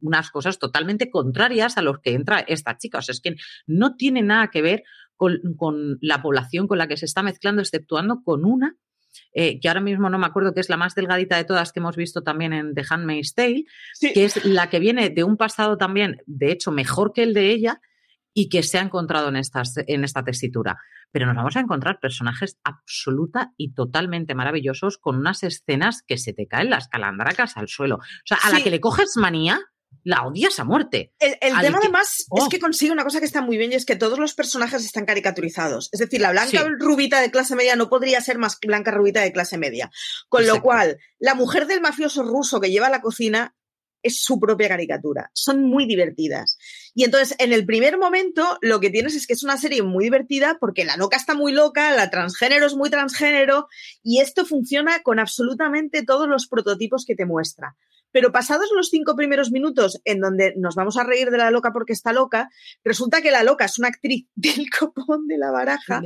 unas, 0.00 0.30
cosas 0.30 0.58
totalmente 0.58 1.10
contrarias 1.10 1.76
a 1.76 1.82
los 1.82 1.98
que 2.00 2.14
entra 2.14 2.40
esta 2.40 2.76
chica. 2.78 2.98
O 2.98 3.02
sea, 3.02 3.12
es 3.12 3.20
que 3.20 3.36
no 3.66 3.96
tiene 3.96 4.22
nada 4.22 4.48
que 4.48 4.62
ver 4.62 4.84
con, 5.16 5.38
con 5.56 5.98
la 6.00 6.22
población 6.22 6.66
con 6.68 6.78
la 6.78 6.86
que 6.88 6.96
se 6.96 7.06
está 7.06 7.22
mezclando, 7.22 7.62
exceptuando 7.62 8.22
con 8.22 8.44
una 8.44 8.76
eh, 9.32 9.60
que 9.60 9.68
ahora 9.68 9.80
mismo 9.80 10.10
no 10.10 10.18
me 10.18 10.26
acuerdo, 10.26 10.54
que 10.54 10.60
es 10.60 10.68
la 10.68 10.76
más 10.76 10.94
delgadita 10.94 11.36
de 11.36 11.44
todas 11.44 11.72
que 11.72 11.80
hemos 11.80 11.96
visto 11.96 12.22
también 12.22 12.52
en 12.52 12.74
The 12.74 12.84
Handmaid's 12.88 13.34
Tale, 13.34 13.64
que 14.00 14.24
es 14.24 14.44
la 14.44 14.68
que 14.70 14.80
viene 14.80 15.10
de 15.10 15.24
un 15.24 15.36
pasado 15.36 15.76
también, 15.76 16.22
de 16.26 16.52
hecho, 16.52 16.70
mejor 16.70 17.12
que 17.12 17.22
el 17.22 17.34
de 17.34 17.50
ella, 17.50 17.80
y 18.32 18.48
que 18.48 18.62
se 18.62 18.78
ha 18.78 18.82
encontrado 18.82 19.28
en, 19.28 19.36
estas, 19.36 19.74
en 19.86 20.04
esta 20.04 20.22
tesitura. 20.24 20.78
Pero 21.12 21.26
nos 21.26 21.36
vamos 21.36 21.56
a 21.56 21.60
encontrar 21.60 21.98
personajes 22.00 22.58
absoluta 22.62 23.52
y 23.56 23.72
totalmente 23.72 24.34
maravillosos 24.34 24.98
con 24.98 25.16
unas 25.16 25.42
escenas 25.42 26.02
que 26.06 26.18
se 26.18 26.32
te 26.32 26.46
caen 26.46 26.70
las 26.70 26.88
calandracas 26.88 27.56
al 27.56 27.68
suelo. 27.68 27.96
O 27.96 28.26
sea, 28.26 28.38
a 28.42 28.50
la 28.50 28.62
que 28.62 28.70
le 28.70 28.80
coges 28.80 29.16
manía, 29.16 29.60
la 30.04 30.22
odias 30.24 30.58
a 30.58 30.64
muerte. 30.64 31.12
El, 31.18 31.38
tema 31.60 31.78
además 31.78 32.20
es 32.20 32.26
oh. 32.30 32.48
que 32.48 32.58
consigue 32.58 32.92
una 32.92 33.04
cosa 33.04 33.18
que 33.18 33.26
está 33.26 33.42
muy 33.42 33.58
bien 33.58 33.72
y 33.72 33.74
es 33.74 33.84
que 33.84 33.96
todos 33.96 34.18
los 34.18 34.34
personajes 34.34 34.84
están 34.84 35.04
caricaturizados. 35.04 35.88
Es 35.92 36.00
decir, 36.00 36.20
la 36.20 36.30
blanca 36.30 36.66
rubita 36.78 37.20
de 37.20 37.30
clase 37.30 37.56
media 37.56 37.76
no 37.76 37.90
podría 37.90 38.20
ser 38.20 38.38
más 38.38 38.58
blanca 38.60 38.90
rubita 38.90 39.20
de 39.20 39.32
clase 39.32 39.58
media. 39.58 39.90
Con 40.28 40.46
lo 40.46 40.62
cual, 40.62 40.98
la 41.18 41.34
mujer 41.34 41.66
del 41.66 41.80
mafioso 41.80 42.22
ruso 42.22 42.60
que 42.60 42.70
lleva 42.70 42.88
la 42.88 43.02
cocina 43.02 43.54
es 44.02 44.22
su 44.22 44.38
propia 44.38 44.68
caricatura. 44.68 45.30
Son 45.34 45.64
muy 45.64 45.86
divertidas. 45.86 46.58
Y 46.94 47.04
entonces, 47.04 47.36
en 47.38 47.52
el 47.52 47.66
primer 47.66 47.98
momento, 47.98 48.58
lo 48.60 48.80
que 48.80 48.90
tienes 48.90 49.14
es 49.14 49.26
que 49.26 49.34
es 49.34 49.44
una 49.44 49.56
serie 49.56 49.82
muy 49.82 50.04
divertida 50.04 50.58
porque 50.60 50.84
la 50.84 50.96
loca 50.96 51.16
está 51.16 51.34
muy 51.34 51.52
loca, 51.52 51.94
la 51.94 52.10
transgénero 52.10 52.66
es 52.66 52.74
muy 52.74 52.90
transgénero, 52.90 53.68
y 54.02 54.20
esto 54.20 54.44
funciona 54.44 55.02
con 55.02 55.18
absolutamente 55.18 56.04
todos 56.04 56.28
los 56.28 56.46
prototipos 56.46 57.04
que 57.04 57.14
te 57.14 57.26
muestra. 57.26 57.76
Pero 58.12 58.32
pasados 58.32 58.70
los 58.74 58.88
cinco 58.88 59.14
primeros 59.16 59.50
minutos 59.50 60.00
en 60.04 60.20
donde 60.20 60.54
nos 60.56 60.74
vamos 60.74 60.96
a 60.96 61.04
reír 61.04 61.30
de 61.30 61.38
la 61.38 61.50
loca 61.50 61.72
porque 61.72 61.92
está 61.92 62.12
loca, 62.12 62.48
resulta 62.84 63.22
que 63.22 63.30
la 63.30 63.42
loca 63.42 63.64
es 63.64 63.78
una 63.78 63.88
actriz 63.88 64.26
del 64.34 64.66
copón 64.70 65.26
de 65.26 65.38
la 65.38 65.50
baraja, 65.50 66.00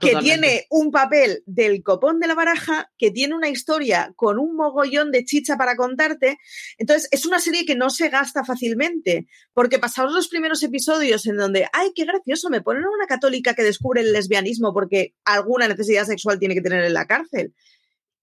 que 0.00 0.16
tiene 0.16 0.66
un 0.70 0.90
papel 0.90 1.42
del 1.46 1.82
copón 1.82 2.20
de 2.20 2.26
la 2.26 2.34
baraja, 2.34 2.90
que 2.98 3.10
tiene 3.10 3.34
una 3.34 3.48
historia 3.48 4.12
con 4.16 4.38
un 4.38 4.56
mogollón 4.56 5.10
de 5.10 5.24
chicha 5.24 5.56
para 5.56 5.76
contarte. 5.76 6.38
Entonces, 6.78 7.08
es 7.10 7.26
una 7.26 7.40
serie 7.40 7.64
que 7.64 7.76
no 7.76 7.90
se 7.90 8.08
gasta 8.08 8.44
fácilmente, 8.44 9.26
porque 9.52 9.78
pasados 9.78 10.12
los 10.12 10.28
primeros 10.28 10.62
episodios 10.62 11.26
en 11.26 11.36
donde, 11.36 11.66
ay, 11.72 11.92
qué 11.94 12.04
gracioso, 12.04 12.50
me 12.50 12.62
ponen 12.62 12.84
a 12.84 12.90
una 12.90 13.06
católica 13.06 13.54
que 13.54 13.62
descubre 13.62 14.00
el 14.00 14.12
lesbianismo 14.12 14.72
porque 14.72 15.14
alguna 15.24 15.68
necesidad 15.68 16.06
sexual 16.06 16.38
tiene 16.38 16.54
que 16.54 16.62
tener 16.62 16.84
en 16.84 16.94
la 16.94 17.06
cárcel. 17.06 17.54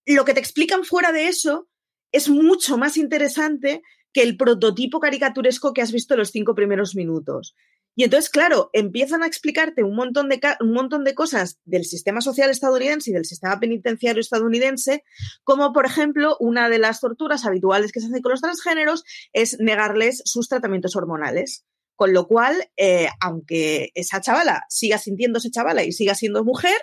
Lo 0.05 0.25
que 0.25 0.33
te 0.33 0.39
explican 0.39 0.83
fuera 0.83 1.11
de 1.11 1.27
eso 1.27 1.67
es 2.11 2.29
mucho 2.29 2.77
más 2.77 2.97
interesante 2.97 3.81
que 4.13 4.23
el 4.23 4.37
prototipo 4.37 4.99
caricaturesco 4.99 5.73
que 5.73 5.81
has 5.81 5.91
visto 5.91 6.13
en 6.13 6.19
los 6.19 6.31
cinco 6.31 6.55
primeros 6.55 6.95
minutos. 6.95 7.55
Y 7.95 8.03
entonces, 8.05 8.29
claro, 8.29 8.69
empiezan 8.71 9.23
a 9.23 9.27
explicarte 9.27 9.83
un 9.83 9.93
montón, 9.93 10.29
de, 10.29 10.39
un 10.61 10.71
montón 10.71 11.03
de 11.03 11.15
cosas 11.15 11.59
del 11.65 11.83
sistema 11.83 12.21
social 12.21 12.49
estadounidense 12.49 13.09
y 13.09 13.13
del 13.13 13.25
sistema 13.25 13.59
penitenciario 13.59 14.21
estadounidense, 14.21 15.03
como 15.43 15.73
por 15.73 15.85
ejemplo, 15.85 16.37
una 16.39 16.69
de 16.69 16.79
las 16.79 17.01
torturas 17.01 17.45
habituales 17.45 17.91
que 17.91 17.99
se 17.99 18.07
hacen 18.07 18.21
con 18.21 18.31
los 18.31 18.41
transgéneros 18.41 19.03
es 19.33 19.57
negarles 19.59 20.21
sus 20.23 20.47
tratamientos 20.47 20.95
hormonales. 20.95 21.65
Con 21.97 22.13
lo 22.13 22.25
cual, 22.25 22.69
eh, 22.77 23.09
aunque 23.19 23.89
esa 23.95 24.21
chavala 24.21 24.63
siga 24.69 24.97
sintiéndose 24.97 25.51
chavala 25.51 25.83
y 25.83 25.91
siga 25.91 26.15
siendo 26.15 26.45
mujer, 26.45 26.77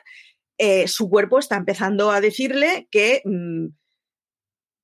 eh, 0.58 0.86
su 0.86 1.08
cuerpo 1.08 1.38
está 1.38 1.56
empezando 1.56 2.10
a 2.10 2.20
decirle 2.20 2.88
que, 2.90 3.22
mm, 3.24 3.68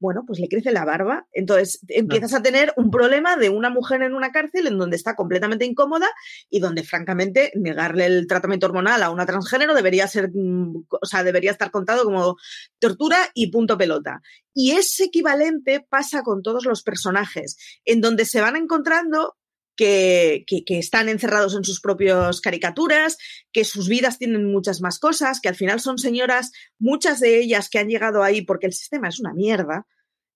bueno, 0.02 0.24
pues 0.26 0.40
le 0.40 0.48
crece 0.48 0.72
la 0.72 0.84
barba. 0.84 1.26
Entonces 1.32 1.78
empiezas 1.86 2.34
a 2.34 2.42
tener 2.42 2.74
un 2.76 2.90
problema 2.90 3.36
de 3.36 3.50
una 3.50 3.70
mujer 3.70 4.02
en 4.02 4.14
una 4.14 4.32
cárcel 4.32 4.66
en 4.66 4.76
donde 4.76 4.96
está 4.96 5.14
completamente 5.14 5.64
incómoda 5.64 6.08
y 6.50 6.58
donde, 6.58 6.82
francamente, 6.82 7.52
negarle 7.54 8.06
el 8.06 8.26
tratamiento 8.26 8.66
hormonal 8.66 9.00
a 9.02 9.10
una 9.10 9.26
transgénero 9.26 9.74
debería 9.74 10.08
ser, 10.08 10.30
mm, 10.34 10.86
o 10.90 11.06
sea, 11.06 11.22
debería 11.22 11.52
estar 11.52 11.70
contado 11.70 12.04
como 12.04 12.36
tortura 12.80 13.16
y 13.32 13.52
punto 13.52 13.78
pelota. 13.78 14.20
Y 14.52 14.72
ese 14.72 15.04
equivalente 15.04 15.86
pasa 15.88 16.22
con 16.22 16.42
todos 16.42 16.66
los 16.66 16.82
personajes, 16.82 17.56
en 17.84 18.00
donde 18.00 18.24
se 18.24 18.40
van 18.40 18.56
encontrando 18.56 19.36
que, 19.76 20.44
están 20.68 21.08
encerrados 21.08 21.54
en 21.54 21.64
sus 21.64 21.80
propias 21.80 22.40
caricaturas, 22.40 23.18
que 23.52 23.64
sus 23.64 23.88
vidas 23.88 24.18
tienen 24.18 24.50
muchas 24.50 24.80
más 24.80 24.98
cosas, 24.98 25.40
que 25.40 25.48
al 25.48 25.56
final 25.56 25.80
son 25.80 25.98
señoras, 25.98 26.52
muchas 26.78 27.20
de 27.20 27.38
ellas 27.38 27.68
que 27.68 27.78
han 27.78 27.88
llegado 27.88 28.22
ahí 28.22 28.42
porque 28.42 28.66
el 28.66 28.72
sistema 28.72 29.08
es 29.08 29.20
una 29.20 29.35
mierda 29.35 29.87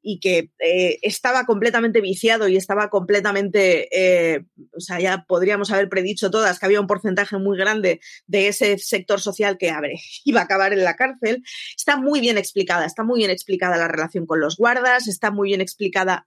y 0.09 0.21
que 0.21 0.53
eh, 0.61 1.01
estaba 1.03 1.47
completamente 1.47 2.01
viciado 2.01 2.47
y 2.47 2.57
estaba 2.57 2.91
completamente, 2.91 3.89
eh, 3.91 4.45
o 4.73 4.79
sea, 4.79 5.01
ya 5.01 5.25
podríamos 5.27 5.73
haber 5.73 5.89
predicho 5.89 6.31
todas 6.31 6.61
que 6.61 6.67
había 6.67 6.81
un 6.81 6.87
porcentaje 6.87 7.37
muy 7.39 7.59
grande 7.59 8.01
de 8.29 8.47
ese 8.47 8.79
sector 8.79 9.21
social 9.21 9.59
que 9.59 9.71
abre, 9.71 9.97
iba 10.25 10.41
a 10.41 10.45
acabar 10.45 10.73
en 10.73 10.85
la 10.85 10.95
cárcel. 10.95 11.43
Está 11.77 11.97
muy 11.97 12.21
bien 12.21 12.39
explicada, 12.39 12.87
está 12.87 13.03
muy 13.03 13.19
bien 13.19 13.33
explicada 13.33 13.77
la 13.79 13.89
relación 13.89 14.27
con 14.27 14.39
los 14.39 14.57
guardas, 14.57 15.09
está 15.09 15.33
muy 15.33 15.49
bien 15.49 15.61
explicada 15.61 16.25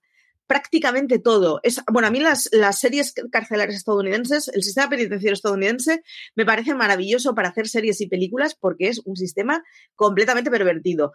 prácticamente 0.49 1.19
todo. 1.19 1.59
Es, 1.61 1.79
bueno, 1.93 2.07
a 2.07 2.11
mí 2.11 2.19
las, 2.19 2.49
las 2.51 2.79
series 2.79 3.13
carcelarias 3.31 3.77
estadounidenses, 3.77 4.47
el 4.47 4.63
sistema 4.63 4.89
penitenciario 4.89 5.35
estadounidense, 5.35 6.01
me 6.35 6.43
parece 6.43 6.73
maravilloso 6.73 7.35
para 7.35 7.49
hacer 7.49 7.67
series 7.67 8.01
y 8.01 8.07
películas 8.07 8.55
porque 8.59 8.87
es 8.87 8.99
un 9.05 9.15
sistema 9.15 9.63
completamente 9.93 10.49
pervertido. 10.49 11.13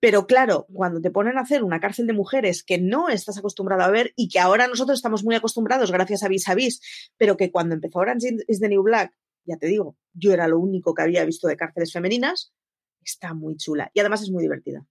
Pero 0.00 0.26
claro, 0.26 0.66
cuando 0.72 1.02
te 1.02 1.10
ponen 1.10 1.36
a 1.36 1.42
hacer 1.42 1.64
una 1.64 1.80
cárcel 1.80 2.06
de 2.06 2.14
mujeres 2.14 2.64
que 2.64 2.78
no 2.78 3.10
estás 3.10 3.36
acostumbrado 3.36 3.82
a 3.82 3.90
ver 3.90 4.14
y 4.16 4.30
que 4.30 4.40
ahora 4.40 4.68
nosotros 4.68 4.98
estamos 4.98 5.22
muy 5.22 5.34
acostumbrados 5.34 5.92
gracias 5.92 6.22
a 6.22 6.28
Vis 6.28 6.48
a 6.48 6.54
Vis, 6.54 6.80
pero 7.18 7.36
que 7.36 7.50
cuando 7.50 7.74
empezó 7.74 7.98
Orange 7.98 8.38
is 8.48 8.60
the 8.60 8.70
New 8.70 8.82
Black, 8.82 9.12
ya 9.44 9.58
te 9.58 9.66
digo, 9.66 9.98
yo 10.14 10.32
era 10.32 10.48
lo 10.48 10.58
único 10.58 10.94
que 10.94 11.02
había 11.02 11.26
visto 11.26 11.46
de 11.46 11.58
cárceles 11.58 11.92
femeninas, 11.92 12.54
está 13.04 13.34
muy 13.34 13.56
chula 13.58 13.90
y 13.92 14.00
además 14.00 14.22
es 14.22 14.30
muy 14.30 14.42
divertida. 14.42 14.86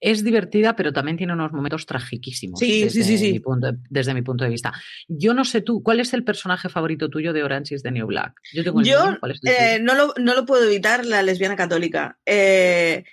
Es 0.00 0.24
divertida, 0.24 0.74
pero 0.76 0.92
también 0.92 1.16
tiene 1.16 1.32
unos 1.32 1.52
momentos 1.52 1.86
tragiquísimos. 1.86 2.58
Sí, 2.58 2.90
sí, 2.90 3.02
sí, 3.02 3.18
sí. 3.18 3.32
Mi 3.32 3.40
punto, 3.40 3.72
desde 3.88 4.14
mi 4.14 4.22
punto 4.22 4.44
de 4.44 4.50
vista. 4.50 4.72
Yo 5.08 5.34
no 5.34 5.44
sé 5.44 5.60
tú, 5.60 5.82
¿cuál 5.82 6.00
es 6.00 6.12
el 6.14 6.24
personaje 6.24 6.68
favorito 6.68 7.08
tuyo 7.08 7.32
de 7.32 7.42
Orange 7.42 7.74
is 7.74 7.82
the 7.82 7.90
New 7.90 8.06
Black? 8.06 8.34
Yo, 8.52 8.64
tengo 8.64 8.80
eh, 8.82 9.78
no, 9.80 9.94
lo, 9.94 10.14
no, 10.18 10.34
lo, 10.34 10.44
puedo 10.44 10.64
evitar, 10.64 11.04
la 11.06 11.22
lesbiana 11.22 11.56
católica. 11.56 12.18
Eh, 12.26 13.04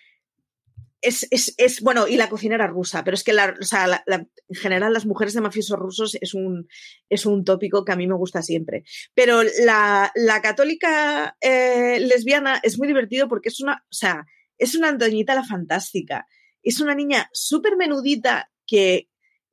es, 1.01 1.27
es, 1.31 1.53
es, 1.57 1.81
bueno, 1.81 2.07
y 2.07 2.17
la 2.17 2.29
cocinera 2.29 2.67
rusa, 2.67 3.03
pero 3.03 3.15
es 3.15 3.23
que 3.23 3.33
la, 3.33 3.55
o 3.59 3.63
sea, 3.63 3.87
la, 3.87 4.03
en 4.15 4.55
general 4.55 4.93
las 4.93 5.05
mujeres 5.05 5.33
de 5.33 5.41
mafiosos 5.41 5.79
rusos 5.79 6.17
es 6.19 6.33
un, 6.33 6.67
es 7.09 7.25
un 7.25 7.45
tópico 7.45 7.85
que 7.85 7.91
a 7.91 7.95
mí 7.95 8.07
me 8.07 8.15
gusta 8.15 8.41
siempre. 8.41 8.83
Pero 9.13 9.41
la, 9.63 10.11
la 10.15 10.41
católica 10.41 11.37
eh, 11.39 11.99
lesbiana 11.99 12.59
es 12.63 12.77
muy 12.77 12.87
divertido 12.87 13.27
porque 13.27 13.49
es 13.49 13.61
una, 13.61 13.83
o 13.85 13.93
sea, 13.93 14.25
es 14.57 14.75
una 14.75 14.89
Antoñita 14.89 15.35
la 15.35 15.43
fantástica 15.43 16.27
es 16.63 16.79
una 16.81 16.95
niña 16.95 17.29
súper 17.33 17.75
menudita 17.77 18.49
que 18.65 19.09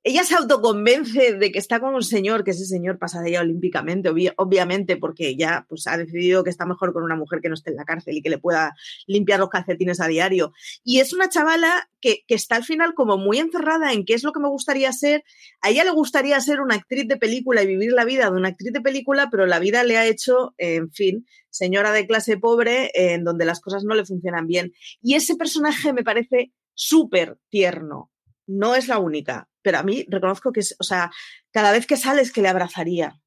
ella 0.08 0.22
se 0.22 0.36
autoconvence 0.36 1.32
de 1.32 1.50
que 1.50 1.58
está 1.58 1.80
con 1.80 1.92
un 1.92 2.02
señor, 2.04 2.44
que 2.44 2.52
ese 2.52 2.64
señor 2.64 2.96
pasa 2.96 3.20
de 3.20 3.30
ella 3.30 3.40
olímpicamente, 3.40 4.08
obviamente, 4.36 4.96
porque 4.96 5.34
ya 5.34 5.66
pues, 5.68 5.88
ha 5.88 5.96
decidido 5.96 6.44
que 6.44 6.50
está 6.50 6.64
mejor 6.64 6.92
con 6.92 7.02
una 7.02 7.16
mujer 7.16 7.40
que 7.40 7.48
no 7.48 7.56
esté 7.56 7.70
en 7.70 7.76
la 7.76 7.84
cárcel 7.84 8.16
y 8.16 8.22
que 8.22 8.30
le 8.30 8.38
pueda 8.38 8.76
limpiar 9.08 9.40
los 9.40 9.48
calcetines 9.48 10.00
a 10.00 10.06
diario. 10.06 10.52
Y 10.84 11.00
es 11.00 11.12
una 11.12 11.28
chavala 11.28 11.90
que, 12.00 12.22
que 12.28 12.36
está 12.36 12.54
al 12.54 12.62
final 12.62 12.94
como 12.94 13.18
muy 13.18 13.38
encerrada 13.38 13.92
en 13.92 14.04
qué 14.04 14.14
es 14.14 14.22
lo 14.22 14.30
que 14.30 14.38
me 14.38 14.48
gustaría 14.48 14.92
ser. 14.92 15.24
A 15.60 15.70
ella 15.70 15.82
le 15.82 15.90
gustaría 15.90 16.38
ser 16.38 16.60
una 16.60 16.76
actriz 16.76 17.08
de 17.08 17.16
película 17.16 17.64
y 17.64 17.66
vivir 17.66 17.90
la 17.90 18.04
vida 18.04 18.30
de 18.30 18.36
una 18.36 18.50
actriz 18.50 18.72
de 18.72 18.80
película, 18.80 19.28
pero 19.28 19.44
la 19.46 19.58
vida 19.58 19.82
le 19.82 19.98
ha 19.98 20.06
hecho, 20.06 20.54
en 20.58 20.92
fin, 20.92 21.26
señora 21.50 21.90
de 21.90 22.06
clase 22.06 22.36
pobre, 22.36 22.92
en 22.94 23.24
donde 23.24 23.44
las 23.44 23.58
cosas 23.58 23.82
no 23.82 23.96
le 23.96 24.06
funcionan 24.06 24.46
bien. 24.46 24.72
Y 25.02 25.16
ese 25.16 25.34
personaje 25.34 25.92
me 25.92 26.04
parece 26.04 26.52
súper 26.76 27.38
tierno. 27.48 28.12
No 28.46 28.76
es 28.76 28.86
la 28.86 28.98
única, 28.98 29.48
pero 29.62 29.78
a 29.78 29.82
mí 29.82 30.06
reconozco 30.08 30.52
que 30.52 30.60
es, 30.60 30.76
o 30.78 30.84
sea, 30.84 31.10
cada 31.50 31.72
vez 31.72 31.88
que 31.88 31.96
sales 31.96 32.30
que 32.30 32.42
le 32.42 32.48
abrazaría. 32.48 33.18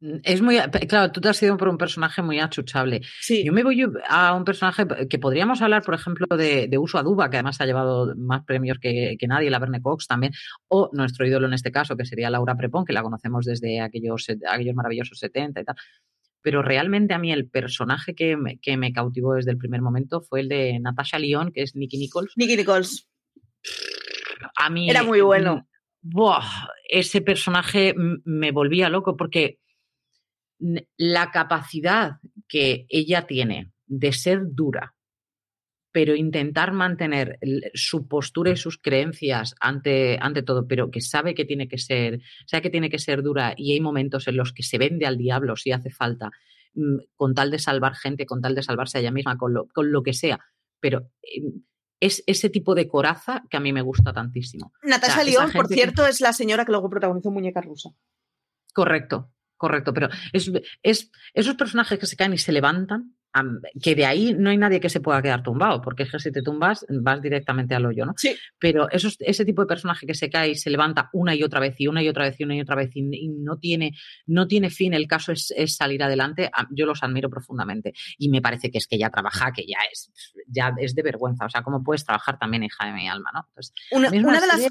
Mm, 0.00 0.16
es 0.22 0.42
muy, 0.42 0.58
claro, 0.88 1.12
tú 1.12 1.20
te 1.20 1.28
has 1.28 1.42
ido 1.42 1.56
por 1.56 1.68
un 1.68 1.78
personaje 1.78 2.20
muy 2.20 2.38
achuchable. 2.38 3.00
Sí. 3.20 3.44
Yo 3.44 3.52
me 3.52 3.62
voy 3.62 3.82
a 4.08 4.34
un 4.34 4.44
personaje 4.44 4.86
que 5.08 5.18
podríamos 5.18 5.62
hablar, 5.62 5.82
por 5.82 5.94
ejemplo, 5.94 6.26
de, 6.36 6.68
Uso 6.78 6.98
Aduba, 6.98 7.30
que 7.30 7.38
además 7.38 7.60
ha 7.60 7.66
llevado 7.66 8.14
más 8.16 8.44
premios 8.44 8.78
que, 8.78 9.16
nadie, 9.26 9.50
la 9.50 9.58
Verne 9.58 9.80
Cox 9.80 10.06
también, 10.06 10.32
o 10.68 10.90
nuestro 10.92 11.26
ídolo 11.26 11.46
en 11.46 11.54
este 11.54 11.72
caso, 11.72 11.96
que 11.96 12.04
sería 12.04 12.28
Laura 12.28 12.56
Prepón, 12.56 12.84
que 12.84 12.92
la 12.92 13.02
conocemos 13.02 13.46
desde 13.46 13.80
aquellos, 13.80 14.26
aquellos 14.48 14.74
maravillosos 14.74 15.18
70 15.18 15.60
y 15.60 15.64
tal 15.64 15.76
pero 16.42 16.62
realmente 16.62 17.14
a 17.14 17.18
mí 17.18 17.32
el 17.32 17.48
personaje 17.48 18.14
que 18.14 18.36
me, 18.36 18.58
que 18.58 18.76
me 18.76 18.92
cautivó 18.92 19.34
desde 19.34 19.50
el 19.50 19.58
primer 19.58 19.82
momento 19.82 20.20
fue 20.22 20.40
el 20.40 20.48
de 20.48 20.78
Natasha 20.80 21.18
Lyon, 21.18 21.52
que 21.52 21.62
es 21.62 21.76
Nicky 21.76 21.98
Nichols. 21.98 22.32
Nicky 22.36 22.56
Nichols. 22.56 23.08
A 24.56 24.70
mí. 24.70 24.88
Era 24.88 25.02
muy 25.02 25.20
bueno. 25.20 25.68
ese 26.88 27.20
personaje 27.20 27.94
me 27.96 28.52
volvía 28.52 28.88
loco 28.88 29.16
porque 29.16 29.58
la 30.96 31.30
capacidad 31.30 32.18
que 32.48 32.86
ella 32.88 33.26
tiene 33.26 33.72
de 33.86 34.12
ser 34.12 34.42
dura, 34.50 34.94
pero 35.92 36.14
intentar 36.14 36.72
mantener 36.72 37.38
su 37.74 38.06
postura 38.06 38.52
y 38.52 38.56
sus 38.56 38.78
creencias 38.78 39.54
ante, 39.60 40.18
ante 40.20 40.42
todo, 40.42 40.66
pero 40.66 40.90
que 40.90 41.00
sabe 41.00 41.34
que 41.34 41.44
tiene 41.44 41.68
que 41.68 41.78
ser, 41.78 42.20
sabe 42.46 42.62
que 42.62 42.70
tiene 42.70 42.90
que 42.90 42.98
ser 42.98 43.22
dura 43.22 43.54
y 43.56 43.72
hay 43.72 43.80
momentos 43.80 44.28
en 44.28 44.36
los 44.36 44.52
que 44.52 44.62
se 44.62 44.78
vende 44.78 45.06
al 45.06 45.16
diablo 45.16 45.56
si 45.56 45.72
hace 45.72 45.90
falta, 45.90 46.30
mm, 46.74 46.98
con 47.16 47.34
tal 47.34 47.50
de 47.50 47.58
salvar 47.58 47.94
gente, 47.96 48.26
con 48.26 48.40
tal 48.40 48.54
de 48.54 48.62
salvarse 48.62 48.98
a 48.98 49.00
ella 49.00 49.10
misma, 49.10 49.36
con 49.36 49.52
lo, 49.52 49.66
con 49.68 49.90
lo 49.90 50.02
que 50.02 50.12
sea. 50.12 50.38
Pero 50.78 51.10
em, 51.22 51.62
es 51.98 52.22
ese 52.26 52.50
tipo 52.50 52.74
de 52.74 52.88
coraza 52.88 53.42
que 53.50 53.56
a 53.56 53.60
mí 53.60 53.72
me 53.72 53.82
gusta 53.82 54.12
tantísimo. 54.12 54.72
Natasha 54.82 55.24
León, 55.24 55.50
por 55.52 55.66
cierto, 55.68 56.06
es 56.06 56.20
la 56.20 56.32
señora 56.32 56.64
que 56.64 56.72
luego 56.72 56.88
protagonizó 56.88 57.30
Muñeca 57.30 57.60
Rusa. 57.60 57.90
Correcto, 58.72 59.32
correcto, 59.56 59.92
pero 59.92 60.08
es, 60.32 60.50
es, 60.82 61.10
esos 61.34 61.56
personajes 61.56 61.98
que 61.98 62.06
se 62.06 62.16
caen 62.16 62.32
y 62.32 62.38
se 62.38 62.52
levantan, 62.52 63.16
que 63.80 63.94
de 63.94 64.06
ahí 64.06 64.34
no 64.36 64.50
hay 64.50 64.56
nadie 64.56 64.80
que 64.80 64.88
se 64.88 65.00
pueda 65.00 65.22
quedar 65.22 65.42
tumbado, 65.42 65.80
porque 65.80 66.02
es 66.02 66.10
que 66.10 66.18
si 66.18 66.32
te 66.32 66.42
tumbas 66.42 66.84
vas 66.88 67.22
directamente 67.22 67.74
al 67.74 67.86
hoyo, 67.86 68.04
¿no? 68.04 68.14
Sí. 68.16 68.36
Pero 68.58 68.90
esos, 68.90 69.16
ese 69.20 69.44
tipo 69.44 69.62
de 69.62 69.68
personaje 69.68 70.06
que 70.06 70.14
se 70.14 70.28
cae 70.28 70.50
y 70.50 70.54
se 70.56 70.70
levanta 70.70 71.10
una 71.12 71.34
y 71.34 71.42
otra 71.42 71.60
vez 71.60 71.76
y 71.78 71.86
una 71.86 72.02
y 72.02 72.08
otra 72.08 72.24
vez 72.24 72.40
y 72.40 72.44
una 72.44 72.56
y 72.56 72.60
otra 72.60 72.76
vez 72.76 72.90
y, 72.94 73.02
no, 73.02 73.58
tiene, 73.58 73.92
no 74.26 74.46
tiene 74.48 74.70
fin, 74.70 74.94
el 74.94 75.06
caso 75.06 75.32
es, 75.32 75.52
salir 75.66 76.02
adelante, 76.02 76.50
yo 76.70 76.86
los 76.86 77.02
admiro 77.02 77.30
profundamente. 77.30 77.92
Y 78.18 78.28
me 78.28 78.42
parece 78.42 78.70
que 78.70 78.78
es 78.78 78.86
que 78.86 78.98
ya 78.98 79.10
trabaja, 79.10 79.52
que 79.52 79.64
ya 79.66 79.78
es, 79.90 80.10
ya 80.46 80.74
es 80.78 80.94
de 80.94 81.02
vergüenza. 81.02 81.46
O 81.46 81.50
sea, 81.50 81.62
¿cómo 81.62 81.82
puedes 81.82 82.04
trabajar 82.04 82.38
también, 82.38 82.64
hija 82.64 82.86
de 82.86 82.92
mi 82.92 83.08
alma, 83.08 83.30
¿no? 83.32 83.48
una, 83.92 84.10
de 84.10 84.46
las... 84.46 84.68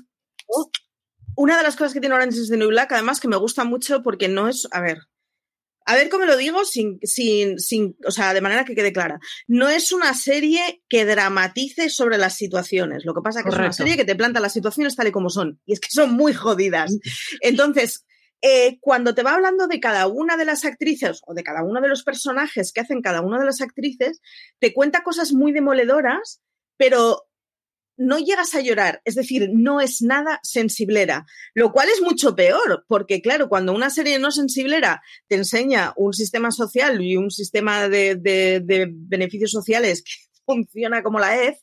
Una 1.35 1.57
de 1.57 1.63
las 1.63 1.77
cosas 1.77 1.93
que 1.93 2.01
tiene 2.01 2.15
Orange 2.15 2.37
is 2.37 2.49
the 2.49 2.57
New 2.57 2.67
Black, 2.67 2.91
además, 2.91 3.21
que 3.21 3.29
me 3.29 3.37
gusta 3.37 3.63
mucho 3.63 4.03
porque 4.03 4.27
no 4.27 4.49
es, 4.49 4.67
a 4.71 4.81
ver, 4.81 5.03
a 5.89 5.95
ver 5.95 6.09
cómo 6.09 6.25
lo 6.25 6.37
digo 6.37 6.65
sin, 6.65 6.99
sin, 7.01 7.57
sin, 7.57 7.97
o 8.05 8.11
sea, 8.11 8.35
de 8.35 8.41
manera 8.41 8.63
que 8.63 8.75
quede 8.75 8.93
clara. 8.93 9.19
No 9.47 9.69
es 9.69 9.91
una 9.91 10.13
serie 10.13 10.83
que 10.87 11.03
dramatice 11.03 11.89
sobre 11.89 12.19
las 12.19 12.35
situaciones. 12.35 13.05
Lo 13.05 13.15
que 13.15 13.21
pasa 13.23 13.39
es 13.39 13.45
que 13.45 13.49
es 13.49 13.57
una 13.57 13.73
serie 13.73 13.97
que 13.97 14.05
te 14.05 14.15
planta 14.15 14.39
las 14.39 14.53
situaciones 14.53 14.95
tal 14.95 15.07
y 15.07 15.11
como 15.11 15.31
son. 15.31 15.59
Y 15.65 15.73
es 15.73 15.79
que 15.79 15.89
son 15.89 16.11
muy 16.11 16.33
jodidas. 16.33 16.95
Entonces, 17.41 18.05
eh, 18.43 18.77
cuando 18.81 19.15
te 19.15 19.23
va 19.23 19.33
hablando 19.33 19.65
de 19.65 19.79
cada 19.79 20.05
una 20.05 20.37
de 20.37 20.45
las 20.45 20.63
actrices 20.63 21.21
o 21.25 21.33
de 21.33 21.41
cada 21.41 21.63
uno 21.63 21.81
de 21.81 21.87
los 21.87 22.03
personajes 22.03 22.71
que 22.71 22.81
hacen 22.81 23.01
cada 23.01 23.21
una 23.21 23.39
de 23.39 23.45
las 23.45 23.59
actrices, 23.59 24.21
te 24.59 24.75
cuenta 24.75 25.01
cosas 25.01 25.33
muy 25.33 25.53
demoledoras, 25.53 26.39
pero 26.77 27.28
no 27.99 28.17
llegas 28.17 28.55
a 28.55 28.61
llorar, 28.61 29.01
es 29.03 29.15
decir, 29.15 29.49
no 29.51 29.81
es 29.81 30.01
nada 30.01 30.39
sensiblera, 30.41 31.25
lo 31.53 31.73
cual 31.73 31.89
es 31.89 32.01
mucho 32.01 32.33
peor, 32.33 32.85
porque 32.87 33.21
claro, 33.21 33.49
cuando 33.49 33.73
una 33.73 33.89
serie 33.89 34.17
no 34.19 34.31
sensiblera 34.31 35.01
te 35.27 35.35
enseña 35.35 35.93
un 35.97 36.13
sistema 36.13 36.49
social 36.51 37.01
y 37.01 37.17
un 37.17 37.29
sistema 37.29 37.89
de, 37.89 38.17
beneficios 38.89 39.51
sociales 39.51 40.01
que 40.01 40.13
funciona 40.45 41.03
como 41.03 41.19
la 41.19 41.43
EF, 41.43 41.57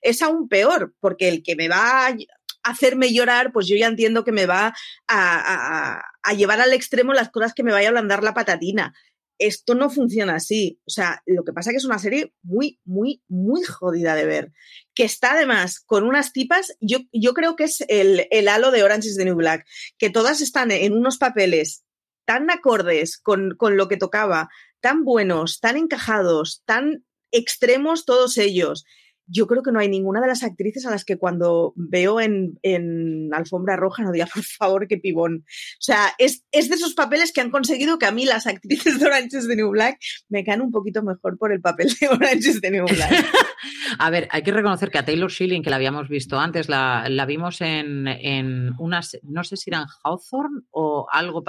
es 0.00 0.22
aún 0.22 0.48
peor, 0.48 0.94
porque 0.98 1.28
el 1.28 1.42
que 1.42 1.56
me 1.56 1.68
va 1.68 2.16
hacerme 2.64 3.12
llorar, 3.12 3.52
pues 3.52 3.66
yo 3.66 3.76
ya 3.76 3.88
entiendo 3.88 4.24
que 4.24 4.32
me 4.32 4.46
va 4.46 4.72
a, 5.08 6.00
a 6.22 6.32
llevar 6.32 6.60
al 6.60 6.72
extremo 6.72 7.12
las 7.12 7.28
cosas 7.28 7.54
que 7.54 7.64
me 7.64 7.72
vaya 7.72 7.88
a 7.88 7.90
ablandar 7.90 8.22
la 8.22 8.34
patatina 8.34 8.94
esto 9.38 9.74
no 9.74 9.90
funciona 9.90 10.36
así. 10.36 10.80
O 10.86 10.90
sea, 10.90 11.22
lo 11.26 11.44
que 11.44 11.52
pasa 11.52 11.70
es 11.70 11.74
que 11.74 11.78
es 11.78 11.84
una 11.84 11.98
serie 11.98 12.32
muy, 12.42 12.80
muy, 12.84 13.22
muy 13.28 13.62
jodida 13.62 14.14
de 14.14 14.24
ver. 14.24 14.52
Que 14.94 15.04
está 15.04 15.32
además 15.32 15.80
con 15.80 16.04
unas 16.04 16.32
tipas, 16.32 16.76
yo, 16.80 16.98
yo 17.12 17.34
creo 17.34 17.56
que 17.56 17.64
es 17.64 17.84
el, 17.88 18.26
el 18.30 18.48
halo 18.48 18.70
de 18.70 18.82
Orange 18.82 19.08
is 19.08 19.16
the 19.16 19.24
New 19.24 19.36
Black, 19.36 19.66
que 19.98 20.10
todas 20.10 20.40
están 20.40 20.70
en 20.70 20.94
unos 20.94 21.18
papeles 21.18 21.84
tan 22.24 22.50
acordes 22.50 23.18
con, 23.18 23.56
con 23.56 23.76
lo 23.76 23.88
que 23.88 23.96
tocaba, 23.96 24.48
tan 24.80 25.04
buenos, 25.04 25.60
tan 25.60 25.76
encajados, 25.76 26.62
tan 26.64 27.04
extremos 27.30 28.04
todos 28.04 28.38
ellos 28.38 28.84
yo 29.26 29.46
creo 29.46 29.62
que 29.62 29.72
no 29.72 29.78
hay 29.78 29.88
ninguna 29.88 30.20
de 30.20 30.26
las 30.26 30.42
actrices 30.42 30.86
a 30.86 30.90
las 30.90 31.04
que 31.04 31.16
cuando 31.16 31.72
veo 31.76 32.20
en, 32.20 32.58
en 32.62 33.32
Alfombra 33.32 33.76
Roja 33.76 34.02
no 34.02 34.12
diga, 34.12 34.26
por 34.34 34.42
favor, 34.42 34.88
qué 34.88 34.98
pibón. 34.98 35.44
O 35.46 35.80
sea, 35.80 36.12
es, 36.18 36.44
es, 36.52 36.68
de 36.68 36.76
esos 36.76 36.94
papeles 36.94 37.32
que 37.32 37.40
han 37.40 37.50
conseguido 37.50 37.98
que 37.98 38.06
a 38.06 38.12
mí 38.12 38.24
las 38.24 38.46
actrices 38.46 38.98
de 38.98 39.06
Orange 39.06 39.38
is 39.38 39.48
the 39.48 39.56
New 39.56 39.70
Black 39.70 39.98
me 40.28 40.44
caen 40.44 40.60
un 40.60 40.70
poquito 40.70 41.02
mejor 41.02 41.38
por 41.38 41.52
el 41.52 41.60
papel 41.60 41.88
de 42.00 42.08
Orange 42.08 42.50
is 42.50 42.60
the 42.60 42.70
New 42.70 42.84
Black. 42.86 43.12
a 43.98 44.10
ver, 44.10 44.28
hay 44.30 44.42
que 44.42 44.52
reconocer 44.52 44.90
que 44.90 44.98
a 44.98 45.04
Taylor 45.04 45.30
Schilling, 45.30 45.62
que 45.62 45.70
la 45.70 45.76
habíamos 45.76 46.08
visto 46.08 46.38
antes, 46.38 46.68
la, 46.68 47.06
la 47.08 47.26
vimos 47.26 47.60
en, 47.60 48.08
en 48.08 48.72
unas, 48.78 49.18
no 49.22 49.44
sé 49.44 49.56
si 49.56 49.70
eran 49.70 49.86
Hawthorne 50.04 50.62
o 50.70 51.06
algo. 51.10 51.42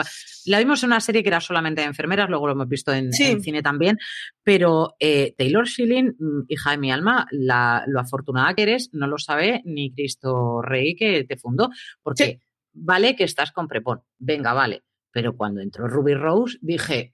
La 0.45 0.59
vimos 0.59 0.84
en 0.84 0.89
una 0.89 0.99
serie 0.99 1.24
que 1.24 1.30
era 1.30 1.41
solamente 1.41 1.82
de 1.82 1.88
enfermeras, 1.88 2.30
luego 2.30 2.47
lo 2.47 2.53
hemos 2.53 2.67
visto 2.67 2.93
en, 2.93 3.09
en 3.17 3.41
cine 3.41 3.61
también, 3.61 3.97
pero 4.43 4.95
eh, 4.99 5.34
Taylor 5.38 5.67
Schilling, 5.67 6.15
mm, 6.19 6.45
hija 6.49 6.71
de 6.71 6.78
mi 6.78 6.91
alma, 6.91 7.28
la 7.32 7.72
lo 7.88 7.99
afortunada 7.99 8.53
que 8.53 8.63
eres 8.63 8.89
no 8.93 9.07
lo 9.07 9.17
sabe 9.17 9.61
ni 9.65 9.93
Cristo 9.93 10.61
Rey 10.61 10.95
que 10.95 11.24
te 11.24 11.38
fundó, 11.38 11.69
porque 12.01 12.39
vale 12.74 13.15
que 13.15 13.24
estás 13.24 13.51
con 13.51 13.67
prepon, 13.67 14.01
venga, 14.17 14.53
vale, 14.53 14.84
pero 15.11 15.36
cuando 15.36 15.61
entró 15.61 15.88
Ruby 15.88 16.15
Rose 16.15 16.57
dije, 16.61 17.11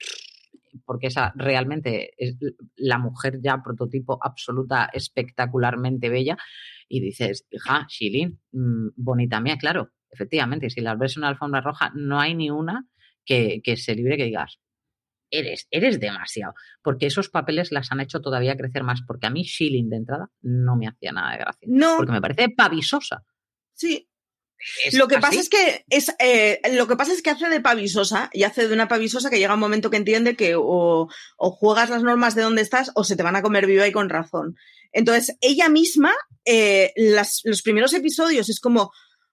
porque 0.86 1.08
esa 1.08 1.34
realmente 1.36 2.14
es 2.18 2.38
la 2.76 2.98
mujer 2.98 3.40
ya 3.42 3.62
prototipo 3.64 4.18
absoluta, 4.22 4.90
espectacularmente 4.94 6.10
bella, 6.10 6.38
y 6.88 7.02
dices, 7.02 7.46
hija, 7.52 7.86
Shilin, 7.88 8.40
mm, 8.52 8.90
bonita 8.96 9.40
mía, 9.42 9.58
claro, 9.58 9.92
efectivamente, 10.10 10.70
si 10.70 10.82
las 10.82 10.98
ves 10.98 11.16
en 11.16 11.22
una 11.22 11.30
alfombra 11.30 11.62
roja, 11.62 11.92
no 11.96 12.20
hay 12.20 12.36
ni 12.36 12.50
una 12.50 12.88
que, 13.26 13.62
que 13.64 13.78
se 13.78 13.96
libre 13.96 14.18
que 14.18 14.26
digas, 14.26 14.60
eres, 15.32 15.68
eres 15.72 16.00
demasiado. 16.00 16.54
Porque 16.82 17.08
esos 17.08 17.30
papeles 17.30 17.72
las 17.72 17.92
han 17.92 18.02
hecho 18.02 18.22
todavía 18.22 18.58
crecer 18.58 18.84
más. 18.84 19.02
Porque 19.06 19.28
a 19.28 19.30
mí 19.30 19.44
Shilling 19.44 19.90
de 19.90 19.98
entrada 19.98 20.30
no 20.42 20.76
me 20.76 20.88
hacía 20.88 21.12
nada 21.12 21.32
de 21.32 21.38
gracia. 21.40 21.68
No. 21.70 21.98
Porque 21.98 22.12
me 22.12 22.22
parece 22.22 22.50
pavisosa. 22.50 23.24
Sí. 23.74 24.10
lo 24.94 25.08
que 25.08 25.20
pasa 25.20 25.40
es 25.40 25.48
que 25.48 25.86
es 25.90 26.14
eh, 26.20 26.60
lo 26.74 26.86
que 26.88 26.98
pasa 26.98 27.14
es 27.14 27.22
que 27.22 27.30
hace 27.30 27.48
de 27.48 27.62
pavisosa 27.62 28.30
y 28.34 28.44
hace 28.44 28.68
de 28.68 28.74
una 28.74 28.90
pavisosa 28.90 29.30
que 29.30 29.40
llega 29.40 29.54
un 29.54 29.60
momento 29.60 29.90
que 29.90 29.96
entiende 29.96 30.36
que 30.36 30.56
o, 30.58 31.08
juegas 31.38 31.90
las 31.90 32.04
normas 32.04 32.36
de 32.36 32.42
dónde 32.42 32.62
estás 32.62 32.92
o 32.96 33.06
se 33.06 33.16
te 33.16 33.24
van 33.24 33.38
a 33.38 33.42
comer 33.42 33.66
viva 33.66 33.88
y 33.88 33.94
con 33.94 34.10
razón. 34.10 34.56
Entonces, 34.92 35.38
ella 35.40 35.70
misma, 35.70 36.14
eh, 36.46 36.92
los 36.96 37.62
primeros 37.62 37.94
episodios 37.94 38.50
es 38.50 38.60
como, 38.60 38.92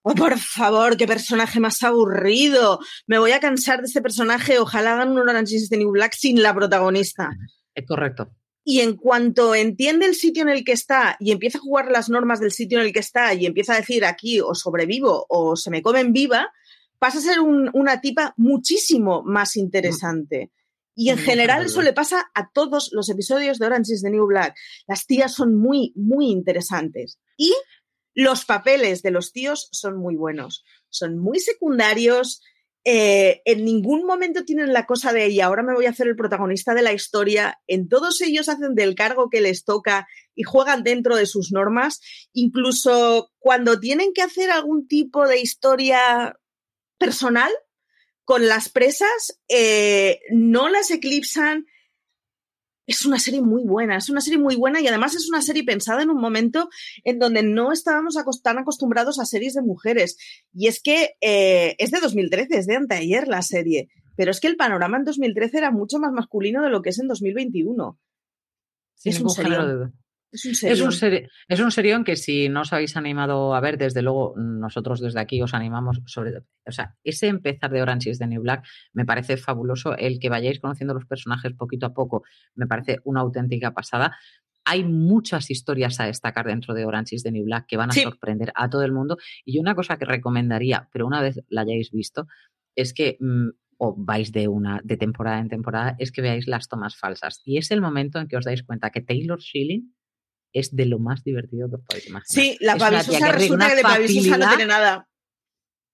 Oh, 0.09 0.15
por 0.15 0.39
favor, 0.39 0.97
qué 0.97 1.05
personaje 1.05 1.59
más 1.59 1.83
aburrido. 1.83 2.79
Me 3.09 3.19
voy 3.19 3.33
a 3.33 3.41
cansar 3.41 3.81
de 3.81 3.87
este 3.87 4.01
personaje. 4.01 4.61
Ojalá 4.61 4.93
hagan 4.93 5.11
un 5.11 5.19
Orange 5.19 5.57
is 5.57 5.69
the 5.69 5.77
New 5.77 5.91
Black 5.91 6.13
sin 6.13 6.45
la 6.45 6.55
protagonista. 6.55 7.31
Es 7.75 7.85
correcto. 7.85 8.31
Y 8.63 8.83
en 8.83 8.95
cuanto 8.95 9.57
entiende 9.57 10.07
el 10.07 10.15
sitio 10.15 10.45
en 10.45 10.49
el 10.49 10.63
que 10.63 10.71
está 10.71 11.17
y 11.19 11.33
empieza 11.33 11.59
a 11.59 11.61
jugar 11.61 11.91
las 11.91 12.09
normas 12.09 12.39
del 12.39 12.53
sitio 12.53 12.79
en 12.79 12.87
el 12.87 12.93
que 12.93 13.01
está 13.01 13.35
y 13.35 13.47
empieza 13.47 13.73
a 13.73 13.79
decir 13.79 14.05
aquí 14.05 14.41
o 14.41 14.55
sobrevivo 14.55 15.27
o 15.29 15.57
se 15.57 15.71
me 15.71 15.83
comen 15.83 16.13
viva, 16.13 16.53
pasa 17.01 17.19
a 17.19 17.23
ser 17.23 17.41
una 17.41 18.01
tipa 18.01 18.33
muchísimo 18.37 19.25
más 19.25 19.57
interesante. 19.57 20.53
Y 20.95 21.11
en 21.11 21.19
general 21.19 21.67
eso 21.67 21.83
le 21.83 21.93
pasa 21.93 22.31
a 22.33 22.49
todos 22.53 22.91
los 22.93 23.11
episodios 23.11 23.59
de 23.59 23.67
Orange 23.67 23.93
is 23.93 24.03
the 24.03 24.11
New 24.11 24.27
Black. 24.27 24.57
Las 24.87 25.05
tías 25.05 25.35
son 25.35 25.57
muy, 25.57 25.93
muy 25.97 26.31
interesantes. 26.31 27.19
Y 27.37 27.53
los 28.17 28.47
papeles 28.47 29.03
de 29.03 29.11
los 29.11 29.31
tíos 29.31 29.69
son 29.73 29.99
muy 29.99 30.17
buenos, 30.17 30.65
son 30.89 31.19
muy 31.19 31.39
secundarios. 31.39 32.43
Eh, 32.83 33.43
en 33.45 33.65
ningún 33.65 34.07
momento 34.07 34.45
tienen 34.45 34.73
la 34.73 34.87
cosa 34.87 35.13
de, 35.13 35.29
y 35.29 35.41
ahora 35.41 35.63
me 35.63 35.75
voy 35.75 35.85
a 35.85 35.91
hacer 35.91 36.09
el 36.09 36.17
protagonista 36.17 36.73
de 36.73 36.83
la 36.83 36.95
historia. 36.95 37.61
En 37.67 37.91
todos 37.91 38.23
ellos 38.23 38.49
hacen 38.49 38.75
del 38.75 38.95
cargo 38.95 39.29
que 39.29 39.43
les 39.43 39.65
toca 39.65 40.09
y 40.35 40.45
juegan 40.45 40.83
dentro 40.83 41.15
de 41.15 41.27
sus 41.27 41.53
normas. 41.53 42.01
Incluso 42.33 43.31
cuando 43.39 43.79
tienen 43.81 44.15
que 44.15 44.23
hacer 44.23 44.51
algún 44.51 44.89
tipo 44.89 45.29
de 45.29 45.39
historia 45.39 46.39
personal 46.97 47.53
con 48.25 48.49
las 48.49 48.71
presas, 48.71 49.43
eh, 49.49 50.21
no 50.31 50.71
las 50.71 50.91
eclipsan, 50.91 51.67
es 52.87 53.05
una 53.05 53.19
serie 53.19 53.43
muy 53.43 53.65
buena, 53.65 53.97
es 53.97 54.09
una 54.09 54.21
serie 54.21 54.39
muy 54.39 54.57
buena 54.57 54.81
y 54.81 54.87
además 54.87 55.15
es 55.15 55.29
una 55.29 55.43
serie 55.43 55.65
pensada 55.65 56.03
en 56.03 56.11
un 56.11 56.21
momento 56.21 56.69
en 57.05 57.19
donde 57.19 57.43
no 57.43 57.73
estábamos 57.73 58.15
tan 58.43 58.59
acostumbrados 58.59 59.19
a 59.19 59.27
series 59.27 59.55
de 59.55 59.63
mujeres. 59.63 60.17
Y 60.53 60.69
es 60.69 60.81
que 60.83 61.17
eh, 61.21 61.75
es 61.79 61.91
de 61.91 62.01
2013, 62.01 62.59
es 62.59 62.67
de 62.67 62.77
anteayer 62.77 63.29
la 63.29 63.43
serie, 63.43 63.89
pero 64.17 64.31
es 64.31 64.41
que 64.41 64.49
el 64.49 64.57
panorama 64.57 64.97
en 64.97 65.05
2013 65.05 65.59
era 65.59 65.71
mucho 65.71 65.99
más 65.99 66.13
masculino 66.13 66.63
de 66.63 66.71
lo 66.71 66.83
que 66.83 66.91
es 66.91 66.99
en 66.99 67.09
2021. 67.09 67.99
es 69.05 69.21
un. 69.21 69.93
Es 70.33 70.45
un, 70.81 70.93
serio. 70.93 71.29
es 71.49 71.61
un 71.61 71.71
serión 71.71 72.05
que 72.05 72.17
si 72.17 72.49
no 72.49 72.63
os 72.63 72.73
habéis 72.73 72.97
animado 72.97 73.55
a 73.55 73.61
ver, 73.61 73.79
desde 73.79 74.03
luego 74.03 74.35
nosotros 74.37 75.01
desde 75.01 75.21
aquí 75.21 75.41
os 75.41 75.55
animamos 75.55 76.03
sobre, 76.07 76.39
o 76.39 76.73
sea, 76.73 76.97
ese 77.05 77.29
empezar 77.29 77.71
de 77.71 77.81
Orange 77.81 78.11
is 78.11 78.19
the 78.19 78.27
New 78.27 78.43
Black 78.43 78.67
me 78.93 79.05
parece 79.05 79.37
fabuloso, 79.37 79.97
el 79.97 80.19
que 80.19 80.29
vayáis 80.29 80.61
conociendo 80.61 80.95
los 80.95 81.07
personajes 81.07 81.53
poquito 81.55 81.87
a 81.87 81.95
poco 81.95 82.25
me 82.55 82.67
parece 82.67 82.99
una 83.05 83.21
auténtica 83.21 83.73
pasada. 83.73 84.17
Hay 84.65 84.83
muchas 84.83 85.51
historias 85.51 86.01
a 86.01 86.07
destacar 86.07 86.45
dentro 86.45 86.75
de 86.75 86.85
Orange 86.85 87.15
is 87.15 87.23
the 87.23 87.31
New 87.31 87.45
Black 87.45 87.67
que 87.67 87.77
van 87.77 87.91
a 87.91 87.95
sorprender 87.95 88.53
a 88.57 88.69
todo 88.69 88.83
el 88.83 88.93
mundo 88.93 89.17
y 89.45 89.61
una 89.61 89.77
cosa 89.77 89.97
que 89.97 90.05
recomendaría, 90.05 90.89
pero 90.93 91.07
una 91.07 91.23
vez 91.23 91.39
la 91.49 91.63
hayáis 91.63 91.93
visto, 91.93 92.27
es 92.75 92.93
que 92.93 93.17
mm, 93.21 93.51
o 93.79 93.95
vais 93.97 94.33
de 94.33 94.49
una 94.49 94.81
de 94.83 94.97
temporada 94.97 95.39
en 95.39 95.49
temporada, 95.49 95.95
es 95.99 96.11
que 96.11 96.23
veáis 96.23 96.47
las 96.47 96.69
tomas 96.69 96.97
falsas 96.97 97.43
y 97.45 97.59
es 97.59 97.71
el 97.71 97.81
momento 97.81 98.19
en 98.19 98.27
que 98.27 98.37
os 98.37 98.45
dais 98.45 98.63
cuenta 98.63 98.91
que 98.91 99.03
Taylor 99.03 99.41
Schilling 99.41 99.95
es 100.59 100.75
de 100.75 100.87
lo 100.87 100.99
más 100.99 101.23
divertido 101.23 101.69
que 101.69 101.77
os 101.77 101.83
podéis 101.83 102.09
imaginar. 102.09 102.27
Sí, 102.27 102.57
la 102.61 102.77
pavisosa 102.77 103.33
resulta 103.33 103.69
que 103.69 103.77
de 103.77 103.83
pavisosa 103.83 104.39
no 104.39 104.49
tiene 104.49 104.67
nada. 104.67 105.09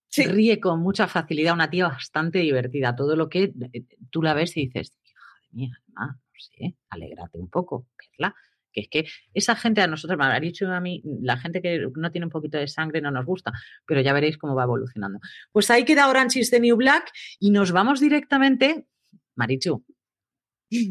Sí. 0.09 0.25
Ríe 0.25 0.61
con 0.61 0.81
mucha 0.81 1.09
facilidad, 1.09 1.55
una 1.55 1.69
tía 1.69 1.89
bastante 1.89 2.39
divertida. 2.39 2.95
Todo 2.95 3.17
lo 3.17 3.29
que 3.29 3.53
eh, 3.73 3.85
tú 4.11 4.23
la 4.23 4.35
ves 4.35 4.57
y 4.57 4.67
dices, 4.67 4.97
hija 5.03 5.21
de 5.43 5.57
mía, 5.57 5.79
no 5.97 6.21
sé, 6.37 6.77
alégrate 6.91 7.39
un 7.39 7.49
poco, 7.49 7.89
verla. 7.99 8.35
Que 8.73 8.83
es 8.83 8.89
que 8.89 9.07
esa 9.35 9.57
gente 9.57 9.81
a 9.81 9.87
nosotros, 9.87 10.17
me 10.17 10.27
ha 10.27 10.41
dicho 10.41 10.71
a 10.71 10.81
mí, 10.81 11.03
la 11.23 11.37
gente 11.39 11.61
que 11.61 11.89
no 11.97 12.11
tiene 12.13 12.27
un 12.27 12.31
poquito 12.31 12.57
de 12.57 12.69
sangre 12.69 13.01
no 13.01 13.11
nos 13.11 13.27
gusta, 13.27 13.53
pero 13.85 14.01
ya 14.01 14.13
veréis 14.13 14.39
cómo 14.39 14.55
va 14.55 14.63
evolucionando. 14.63 15.19
Pues 15.51 15.71
ahí 15.71 15.85
queda 15.85 16.09
Orange 16.09 16.39
is 16.39 16.51
the 16.51 16.61
New 16.61 16.77
Black 16.77 17.11
y 17.41 17.51
nos 17.51 17.73
vamos 17.73 18.01
directamente, 18.01 18.87
Marichu, 19.35 19.85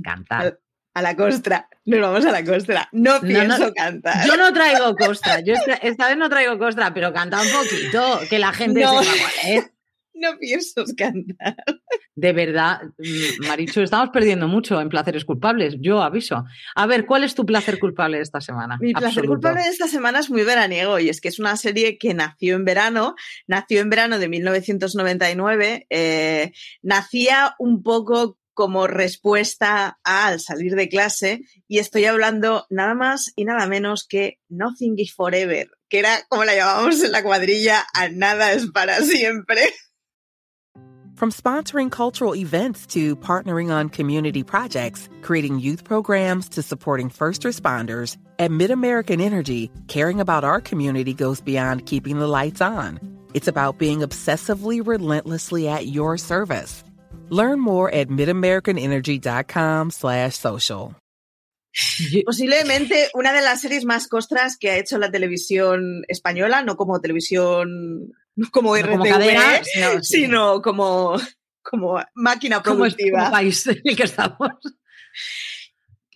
cantar 0.03 0.59
a 0.94 1.02
la 1.02 1.16
costra. 1.16 1.70
Nos 1.86 2.02
vamos 2.02 2.26
a 2.26 2.32
la 2.32 2.44
costra. 2.44 2.89
No 2.92 3.22
pienso 3.22 3.74
cantar. 3.74 4.26
Yo 4.28 4.38
no 4.38 4.54
traigo 4.54 4.96
costra. 4.96 5.42
Yo 5.42 5.54
esta, 5.82 6.08
vez 6.08 6.18
no 6.18 6.30
traigo 6.30 6.58
costra, 6.58 6.94
pero 6.94 7.14
canta 7.14 7.42
un 7.42 7.48
poquito, 7.50 8.20
que 8.30 8.39
la 8.39 8.54
gente 8.54 8.82
no, 8.82 9.04
sepa 9.04 9.30
cuál 9.42 9.72
No 10.14 10.38
pienso 10.38 10.86
cantar. 10.98 11.56
De 12.14 12.34
verdad, 12.34 12.82
mm, 12.98 13.48
Marichu, 13.48 13.82
estamos 13.82 14.10
perdiendo 14.10 14.48
mucho 14.48 14.82
en 14.82 14.89
placeres 14.89 15.24
culpables. 15.24 15.78
Yo 15.80 16.04
aviso. 16.04 16.44
A 16.76 16.86
ver, 16.86 17.06
¿cuál 17.06 17.24
es 17.24 17.34
tu 17.34 17.46
placer 17.46 17.80
culpable 17.80 18.18
de 18.18 18.24
esta 18.24 18.42
semana? 18.42 18.78
Mi 18.82 18.94
placer 18.94 19.26
culpable 19.26 19.64
de 19.64 19.70
esta 19.70 19.88
semana 19.88 20.20
es 20.20 20.30
muy 20.30 20.44
veraniego 20.44 21.00
y 21.00 21.10
es 21.10 21.22
que 21.22 21.30
es 21.30 21.39
una 21.39 21.56
serie 21.56 21.98
que 21.98 22.14
nació 22.14 22.56
en 22.56 22.66
verano, 22.66 23.16
nació 23.48 23.80
en 23.80 23.89
verano 23.89 24.20
de 24.20 24.28
1999, 24.28 25.88
eh, 25.89 26.52
nacía 26.82 27.56
un 27.58 27.82
poco 27.82 28.38
como 28.62 28.86
respuesta 28.86 29.97
al 30.03 30.39
salir 30.39 30.76
de 30.76 30.88
clase 30.88 31.41
y 31.68 31.80
estoy 31.80 32.05
hablando 32.05 32.68
nada 32.70 32.93
más 32.93 33.34
y 33.36 33.43
nada 33.43 33.66
menos 33.66 34.05
que 34.07 34.38
Nothing 34.49 34.99
is 34.99 35.16
Forever, 35.16 35.68
que 35.89 35.97
era 35.97 36.20
como 36.30 36.43
la 36.43 36.53
llamábamos 36.53 37.03
en 37.03 37.12
la 37.12 37.24
cuadrilla, 37.24 37.84
a 37.95 38.09
nada 38.09 38.53
es 38.53 38.68
para 38.68 39.01
siempre. 39.01 39.74
From 41.16 41.32
sponsoring 41.32 41.89
cultural 41.89 42.36
events 42.36 42.86
to 42.93 43.16
partnering 43.16 43.72
on 43.72 43.89
community 43.89 44.43
projects, 44.43 45.09
creating 45.24 45.57
youth 45.57 45.84
programs 45.84 46.47
to 46.49 46.62
supporting 46.62 47.09
first 47.09 47.41
responders, 47.41 48.16
at 48.38 48.51
MidAmerican 48.51 49.20
Energy, 49.20 49.72
caring 49.88 50.20
about 50.20 50.43
our 50.43 50.62
community 50.62 51.16
goes 51.16 51.41
beyond 51.41 51.88
keeping 51.88 52.20
the 52.20 52.28
lights 52.28 52.62
on. 52.62 52.99
It's 53.34 53.47
about 53.47 53.80
being 53.80 54.01
obsessively 54.01 54.86
relentlessly 54.86 55.68
at 55.68 55.88
your 55.88 56.16
service. 56.20 56.84
Learn 57.32 57.62
more 57.62 57.90
at 57.90 58.10
midamericanenergy.com 58.10 59.92
slash 59.92 60.36
social. 60.36 60.96
Posiblemente 62.26 63.10
una 63.14 63.32
de 63.32 63.42
las 63.42 63.62
series 63.62 63.86
más 63.86 64.08
costras 64.08 64.58
que 64.58 64.70
ha 64.70 64.78
hecho 64.78 64.98
la 64.98 65.10
televisión 65.10 66.04
española, 66.08 66.64
no 66.64 66.76
como 66.76 67.00
televisión, 67.00 68.12
no 68.36 68.52
como 68.52 68.76
RTV, 68.76 68.90
como 68.90 69.04
cadena, 69.06 69.62
sino, 70.02 70.62
como, 70.62 71.16
como 71.62 72.02
máquina 72.14 72.62
productiva. 72.62 73.20
Como, 73.20 73.32
país 73.32 73.66
en 73.68 73.82
el 73.84 73.96
que 73.96 74.04
estamos. 74.04 74.50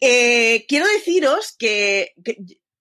Eh, 0.01 0.65
quiero 0.67 0.85
deciros 0.87 1.55
que, 1.57 2.13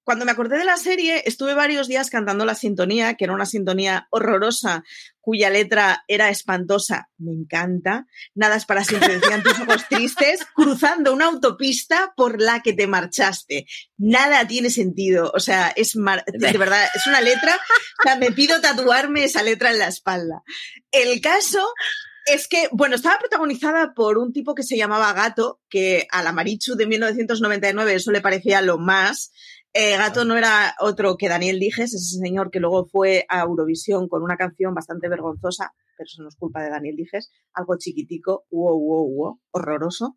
cuando 0.04 0.26
me 0.26 0.32
acordé 0.32 0.58
de 0.58 0.64
la 0.64 0.76
serie, 0.76 1.22
estuve 1.24 1.54
varios 1.54 1.88
días 1.88 2.10
cantando 2.10 2.44
la 2.44 2.54
sintonía, 2.54 3.14
que 3.14 3.24
era 3.24 3.32
una 3.32 3.46
sintonía 3.46 4.06
horrorosa, 4.10 4.84
cuya 5.20 5.48
letra 5.48 6.04
era 6.06 6.28
espantosa. 6.28 7.08
Me 7.16 7.32
encanta. 7.32 8.06
Nada 8.34 8.56
es 8.56 8.66
para 8.66 8.84
siempre, 8.84 9.18
decían 9.18 9.42
tus 9.42 9.58
ojos 9.60 9.84
tristes, 9.88 10.40
cruzando 10.54 11.14
una 11.14 11.26
autopista 11.26 12.12
por 12.16 12.40
la 12.40 12.60
que 12.60 12.74
te 12.74 12.86
marchaste. 12.86 13.66
Nada 13.96 14.46
tiene 14.46 14.68
sentido. 14.68 15.32
O 15.34 15.40
sea, 15.40 15.72
es 15.74 15.94
de 16.26 16.58
verdad, 16.58 16.86
es 16.94 17.06
una 17.06 17.22
letra. 17.22 17.56
O 18.00 18.02
sea, 18.02 18.16
me 18.16 18.30
pido 18.30 18.60
tatuarme 18.60 19.24
esa 19.24 19.42
letra 19.42 19.70
en 19.70 19.78
la 19.78 19.88
espalda. 19.88 20.42
El 20.92 21.20
caso 21.22 21.66
es 22.26 22.48
que, 22.48 22.68
bueno, 22.72 22.96
estaba 22.96 23.18
protagonizada 23.18 23.92
por 23.94 24.18
un 24.18 24.32
tipo 24.32 24.54
que 24.54 24.62
se 24.62 24.76
llamaba 24.76 25.12
Gato, 25.12 25.60
que 25.68 26.06
a 26.10 26.22
la 26.22 26.32
Marichu 26.32 26.74
de 26.74 26.86
1999 26.86 27.94
eso 27.94 28.12
le 28.12 28.20
parecía 28.20 28.60
lo 28.62 28.78
más. 28.78 29.32
Eh, 29.76 29.96
Gato 29.96 30.24
no 30.24 30.36
era 30.36 30.76
otro 30.78 31.16
que 31.16 31.28
Daniel 31.28 31.58
Dijes, 31.58 31.94
ese 31.94 32.18
señor 32.18 32.52
que 32.52 32.60
luego 32.60 32.86
fue 32.86 33.26
a 33.28 33.40
Eurovisión 33.40 34.08
con 34.08 34.22
una 34.22 34.36
canción 34.36 34.72
bastante 34.72 35.08
vergonzosa, 35.08 35.72
pero 35.96 36.06
eso 36.06 36.22
no 36.22 36.28
es 36.28 36.36
culpa 36.36 36.62
de 36.62 36.70
Daniel 36.70 36.94
Dijes, 36.94 37.32
algo 37.52 37.76
chiquitico, 37.76 38.46
wow, 38.52 38.78
wow, 38.78 39.12
wow, 39.12 39.40
horroroso. 39.50 40.16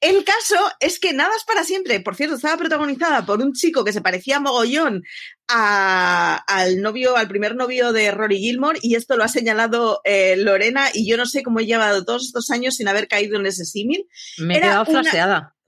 El 0.00 0.24
caso 0.24 0.56
es 0.80 0.98
que 0.98 1.12
Nada 1.12 1.30
es 1.36 1.44
para 1.44 1.62
siempre, 1.62 2.00
por 2.00 2.16
cierto, 2.16 2.34
estaba 2.34 2.56
protagonizada 2.56 3.24
por 3.24 3.40
un 3.40 3.52
chico 3.52 3.84
que 3.84 3.92
se 3.92 4.00
parecía 4.00 4.40
mogollón 4.40 5.04
al 5.46 6.82
novio, 6.82 7.16
al 7.16 7.28
primer 7.28 7.54
novio 7.54 7.92
de 7.92 8.10
Rory 8.10 8.38
Gilmore, 8.38 8.80
y 8.82 8.96
esto 8.96 9.16
lo 9.16 9.22
ha 9.22 9.28
señalado 9.28 10.00
eh, 10.02 10.34
Lorena, 10.36 10.88
y 10.92 11.08
yo 11.08 11.16
no 11.16 11.26
sé 11.26 11.44
cómo 11.44 11.60
he 11.60 11.66
llevado 11.66 12.04
todos 12.04 12.24
estos 12.24 12.50
años 12.50 12.74
sin 12.74 12.88
haber 12.88 13.06
caído 13.06 13.38
en 13.38 13.46
ese 13.46 13.64
símil. 13.64 14.08
Me 14.38 14.58
he 14.58 14.60
quedado 14.60 14.84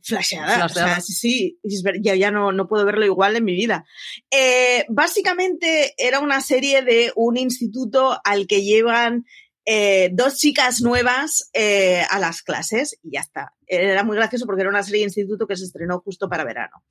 flasheada. 0.02 0.54
Flasheada, 0.54 0.66
O 0.66 0.68
sea, 0.68 1.00
sí, 1.00 1.58
sí, 1.62 1.82
ya, 2.00 2.14
ya 2.14 2.30
no, 2.30 2.52
no, 2.52 2.68
puedo 2.68 2.84
verlo 2.84 3.04
igual 3.04 3.36
en 3.36 3.44
mi 3.44 3.54
vida. 3.54 3.84
Eh, 4.30 4.84
básicamente 4.88 5.94
era 5.96 6.20
una 6.20 6.40
serie 6.40 6.82
de 6.82 7.12
un 7.16 7.36
instituto 7.36 8.20
al 8.24 8.46
que 8.46 8.62
llevan 8.62 9.24
eh, 9.70 10.08
dos 10.12 10.38
chicas 10.38 10.80
nuevas 10.80 11.50
eh, 11.52 12.02
a 12.08 12.18
las 12.18 12.42
clases 12.42 12.98
y 13.02 13.12
ya 13.12 13.20
está. 13.20 13.54
Era 13.66 14.02
muy 14.02 14.16
gracioso 14.16 14.46
porque 14.46 14.62
era 14.62 14.70
una 14.70 14.82
serie 14.82 15.00
de 15.00 15.08
instituto 15.08 15.46
que 15.46 15.56
se 15.56 15.64
estrenó 15.64 16.00
justo 16.00 16.28
para 16.28 16.44
verano. 16.44 16.82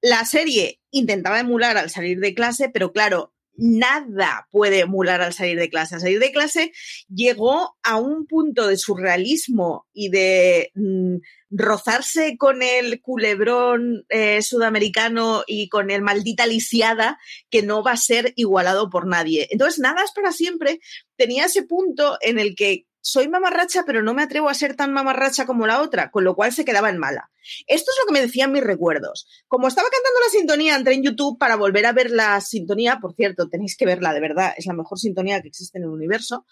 La 0.00 0.24
serie 0.24 0.80
intentaba 0.90 1.40
emular 1.40 1.76
al 1.76 1.90
salir 1.90 2.18
de 2.20 2.34
clase, 2.34 2.70
pero 2.70 2.92
claro, 2.92 3.34
nada 3.56 4.48
puede 4.50 4.80
emular 4.80 5.22
al 5.22 5.32
salir 5.32 5.58
de 5.58 5.68
clase. 5.68 5.94
Al 5.94 6.00
salir 6.00 6.18
de 6.18 6.32
clase 6.32 6.72
llegó 7.08 7.76
a 7.82 7.98
un 7.98 8.26
punto 8.26 8.66
de 8.66 8.76
surrealismo 8.76 9.86
y 9.92 10.10
de 10.10 10.70
mm, 10.74 11.16
rozarse 11.50 12.36
con 12.38 12.62
el 12.62 13.00
culebrón 13.00 14.04
eh, 14.08 14.42
sudamericano 14.42 15.44
y 15.46 15.68
con 15.68 15.90
el 15.90 16.02
maldita 16.02 16.46
lisiada 16.46 17.18
que 17.50 17.62
no 17.62 17.82
va 17.82 17.92
a 17.92 17.96
ser 17.96 18.32
igualado 18.36 18.90
por 18.90 19.06
nadie. 19.06 19.48
Entonces, 19.50 19.78
nada 19.78 20.02
es 20.04 20.12
para 20.12 20.32
siempre. 20.32 20.80
Tenía 21.16 21.46
ese 21.46 21.62
punto 21.62 22.18
en 22.20 22.38
el 22.38 22.54
que 22.54 22.86
soy 23.06 23.28
mamarracha, 23.28 23.84
pero 23.86 24.02
no 24.02 24.14
me 24.14 24.24
atrevo 24.24 24.48
a 24.48 24.54
ser 24.54 24.74
tan 24.74 24.92
mamarracha 24.92 25.46
como 25.46 25.64
la 25.68 25.80
otra, 25.80 26.10
con 26.10 26.24
lo 26.24 26.34
cual 26.34 26.52
se 26.52 26.64
quedaba 26.64 26.90
en 26.90 26.98
mala. 26.98 27.30
Esto 27.68 27.92
es 27.92 27.98
lo 28.00 28.06
que 28.08 28.12
me 28.12 28.20
decían 28.20 28.50
mis 28.50 28.64
recuerdos. 28.64 29.28
Como 29.46 29.68
estaba 29.68 29.88
cantando 29.88 30.20
la 30.24 30.30
sintonía, 30.30 30.74
entré 30.74 30.94
en 30.94 31.04
YouTube 31.04 31.38
para 31.38 31.54
volver 31.54 31.86
a 31.86 31.92
ver 31.92 32.10
la 32.10 32.40
sintonía. 32.40 32.98
Por 33.00 33.14
cierto, 33.14 33.48
tenéis 33.48 33.76
que 33.76 33.86
verla, 33.86 34.12
de 34.12 34.18
verdad. 34.18 34.54
Es 34.56 34.66
la 34.66 34.72
mejor 34.72 34.98
sintonía 34.98 35.40
que 35.40 35.46
existe 35.46 35.78
en 35.78 35.84
el 35.84 35.90
universo. 35.90 36.46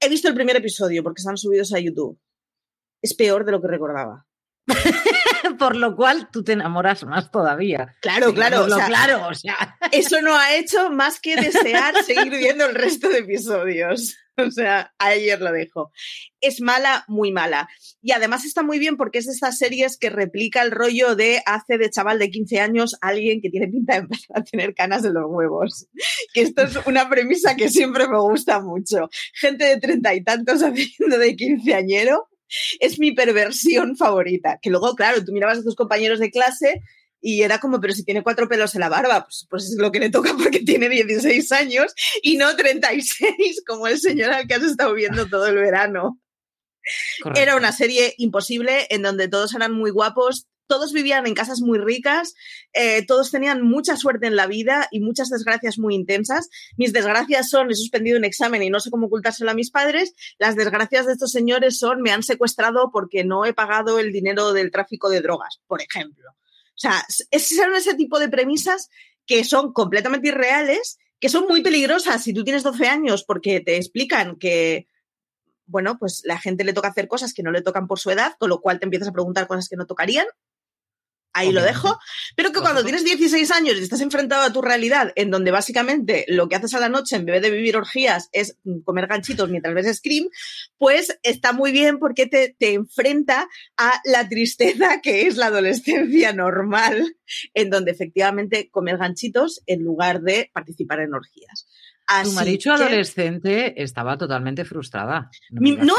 He 0.00 0.08
visto 0.08 0.26
el 0.26 0.34
primer 0.34 0.56
episodio 0.56 1.04
porque 1.04 1.20
están 1.20 1.36
subidos 1.36 1.72
a 1.72 1.78
YouTube. 1.78 2.18
Es 3.00 3.14
peor 3.14 3.44
de 3.44 3.52
lo 3.52 3.62
que 3.62 3.68
recordaba. 3.68 4.26
Por 5.60 5.76
lo 5.76 5.94
cual 5.94 6.30
tú 6.32 6.42
te 6.42 6.54
enamoras 6.54 7.04
más 7.04 7.30
todavía. 7.30 7.94
Claro, 8.02 8.34
claro. 8.34 8.66
claro, 8.66 9.28
o 9.28 9.34
sea. 9.34 9.78
Eso 9.92 10.20
no 10.20 10.34
ha 10.34 10.56
hecho 10.56 10.90
más 10.90 11.20
que 11.20 11.36
desear 11.36 11.94
seguir 12.04 12.30
viendo 12.30 12.66
el 12.66 12.74
resto 12.74 13.08
de 13.08 13.18
episodios. 13.18 14.16
O 14.48 14.50
sea, 14.50 14.92
ayer 14.98 15.40
lo 15.40 15.52
dejo. 15.52 15.90
Es 16.40 16.60
mala, 16.60 17.04
muy 17.08 17.32
mala. 17.32 17.68
Y 18.00 18.12
además 18.12 18.44
está 18.44 18.62
muy 18.62 18.78
bien 18.78 18.96
porque 18.96 19.18
es 19.18 19.26
de 19.26 19.32
estas 19.32 19.58
series 19.58 19.98
que 19.98 20.10
replica 20.10 20.62
el 20.62 20.70
rollo 20.70 21.16
de 21.16 21.42
hace 21.44 21.78
de 21.78 21.90
chaval 21.90 22.18
de 22.18 22.30
15 22.30 22.60
años 22.60 22.96
alguien 23.00 23.40
que 23.40 23.50
tiene 23.50 23.68
pinta 23.68 23.94
de 23.94 24.00
empezar 24.00 24.38
a 24.38 24.44
tener 24.44 24.74
canas 24.74 25.04
en 25.04 25.14
los 25.14 25.24
huevos. 25.28 25.86
Que 26.34 26.42
esto 26.42 26.62
es 26.62 26.76
una 26.86 27.08
premisa 27.08 27.56
que 27.56 27.68
siempre 27.70 28.06
me 28.06 28.20
gusta 28.20 28.60
mucho. 28.60 29.08
Gente 29.34 29.64
de 29.64 29.80
treinta 29.80 30.14
y 30.14 30.22
tantos 30.22 30.62
haciendo 30.62 31.18
de 31.18 31.36
quinceañero 31.36 32.28
es 32.80 32.98
mi 32.98 33.12
perversión 33.12 33.96
favorita. 33.96 34.58
Que 34.60 34.70
luego, 34.70 34.94
claro, 34.94 35.24
tú 35.24 35.32
mirabas 35.32 35.58
a 35.58 35.62
tus 35.62 35.74
compañeros 35.74 36.18
de 36.20 36.30
clase 36.30 36.82
y 37.20 37.42
era 37.42 37.58
como, 37.58 37.80
pero 37.80 37.92
si 37.92 38.04
tiene 38.04 38.22
cuatro 38.22 38.48
pelos 38.48 38.74
en 38.74 38.80
la 38.80 38.88
barba, 38.88 39.24
pues, 39.24 39.46
pues 39.48 39.64
es 39.64 39.76
lo 39.78 39.90
que 39.90 40.00
le 40.00 40.10
toca 40.10 40.32
porque 40.42 40.60
tiene 40.60 40.88
16 40.88 41.50
años 41.52 41.94
y 42.22 42.36
no 42.36 42.54
36, 42.54 43.62
como 43.66 43.86
el 43.86 43.98
señor 43.98 44.32
al 44.32 44.46
que 44.46 44.54
has 44.54 44.62
estado 44.62 44.94
viendo 44.94 45.26
todo 45.28 45.46
el 45.46 45.56
verano. 45.56 46.20
Era 47.34 47.56
una 47.56 47.72
serie 47.72 48.14
imposible 48.16 48.86
en 48.88 49.02
donde 49.02 49.28
todos 49.28 49.54
eran 49.54 49.72
muy 49.72 49.90
guapos, 49.90 50.46
todos 50.68 50.92
vivían 50.92 51.26
en 51.26 51.34
casas 51.34 51.60
muy 51.60 51.78
ricas, 51.78 52.34
eh, 52.72 53.04
todos 53.04 53.30
tenían 53.30 53.62
mucha 53.62 53.96
suerte 53.96 54.26
en 54.26 54.36
la 54.36 54.46
vida 54.46 54.86
y 54.90 55.00
muchas 55.00 55.28
desgracias 55.30 55.78
muy 55.78 55.94
intensas. 55.94 56.48
Mis 56.76 56.92
desgracias 56.92 57.48
son, 57.48 57.70
he 57.70 57.74
suspendido 57.74 58.18
un 58.18 58.24
examen 58.24 58.62
y 58.62 58.70
no 58.70 58.78
sé 58.78 58.90
cómo 58.90 59.06
ocultárselo 59.06 59.50
a 59.50 59.54
mis 59.54 59.70
padres. 59.70 60.12
Las 60.38 60.56
desgracias 60.56 61.06
de 61.06 61.12
estos 61.12 61.32
señores 61.32 61.78
son, 61.78 62.02
me 62.02 62.12
han 62.12 62.22
secuestrado 62.22 62.90
porque 62.92 63.24
no 63.24 63.44
he 63.44 63.54
pagado 63.54 63.98
el 63.98 64.12
dinero 64.12 64.52
del 64.52 64.70
tráfico 64.70 65.08
de 65.10 65.20
drogas, 65.20 65.60
por 65.66 65.82
ejemplo. 65.82 66.37
O 66.78 66.80
sea, 66.80 67.04
son 67.08 67.74
ese 67.74 67.94
tipo 67.94 68.20
de 68.20 68.28
premisas 68.28 68.88
que 69.26 69.42
son 69.42 69.72
completamente 69.72 70.28
irreales, 70.28 70.98
que 71.18 71.28
son 71.28 71.46
muy 71.48 71.60
peligrosas. 71.60 72.22
Si 72.22 72.32
tú 72.32 72.44
tienes 72.44 72.62
12 72.62 72.86
años 72.86 73.24
porque 73.24 73.60
te 73.60 73.76
explican 73.76 74.36
que, 74.36 74.86
bueno, 75.66 75.98
pues 75.98 76.22
la 76.24 76.38
gente 76.38 76.62
le 76.62 76.72
toca 76.72 76.88
hacer 76.88 77.08
cosas 77.08 77.34
que 77.34 77.42
no 77.42 77.50
le 77.50 77.62
tocan 77.62 77.88
por 77.88 77.98
su 77.98 78.10
edad, 78.10 78.36
con 78.38 78.48
lo 78.48 78.60
cual 78.60 78.78
te 78.78 78.86
empiezas 78.86 79.08
a 79.08 79.12
preguntar 79.12 79.48
cosas 79.48 79.68
que 79.68 79.74
no 79.74 79.86
tocarían 79.86 80.26
ahí 81.38 81.52
lo 81.52 81.62
dejo, 81.62 81.98
pero 82.36 82.52
que 82.52 82.60
cuando 82.60 82.82
tienes 82.82 83.04
16 83.04 83.50
años 83.50 83.76
y 83.76 83.82
estás 83.82 84.00
enfrentado 84.00 84.42
a 84.42 84.52
tu 84.52 84.62
realidad, 84.62 85.12
en 85.16 85.30
donde 85.30 85.50
básicamente 85.50 86.24
lo 86.28 86.48
que 86.48 86.56
haces 86.56 86.74
a 86.74 86.80
la 86.80 86.88
noche 86.88 87.16
en 87.16 87.24
vez 87.24 87.42
de 87.42 87.50
vivir 87.50 87.76
orgías 87.76 88.28
es 88.32 88.56
comer 88.84 89.06
ganchitos 89.06 89.48
mientras 89.48 89.74
ves 89.74 89.98
Scream, 89.98 90.28
pues 90.76 91.18
está 91.22 91.52
muy 91.52 91.72
bien 91.72 91.98
porque 91.98 92.26
te, 92.26 92.54
te 92.58 92.74
enfrenta 92.74 93.48
a 93.76 94.00
la 94.04 94.28
tristeza 94.28 95.00
que 95.02 95.26
es 95.26 95.36
la 95.36 95.46
adolescencia 95.46 96.32
normal, 96.32 97.16
en 97.54 97.70
donde 97.70 97.92
efectivamente 97.92 98.68
comer 98.70 98.98
ganchitos 98.98 99.62
en 99.66 99.84
lugar 99.84 100.22
de 100.22 100.50
participar 100.52 101.00
en 101.00 101.14
orgías. 101.14 101.67
Tu 102.24 102.32
marido 102.32 102.72
adolescente 102.72 103.82
estaba 103.82 104.16
totalmente 104.16 104.64
frustrada. 104.64 105.30
No, 105.50 105.60
mi, 105.60 105.72
no, 105.72 105.94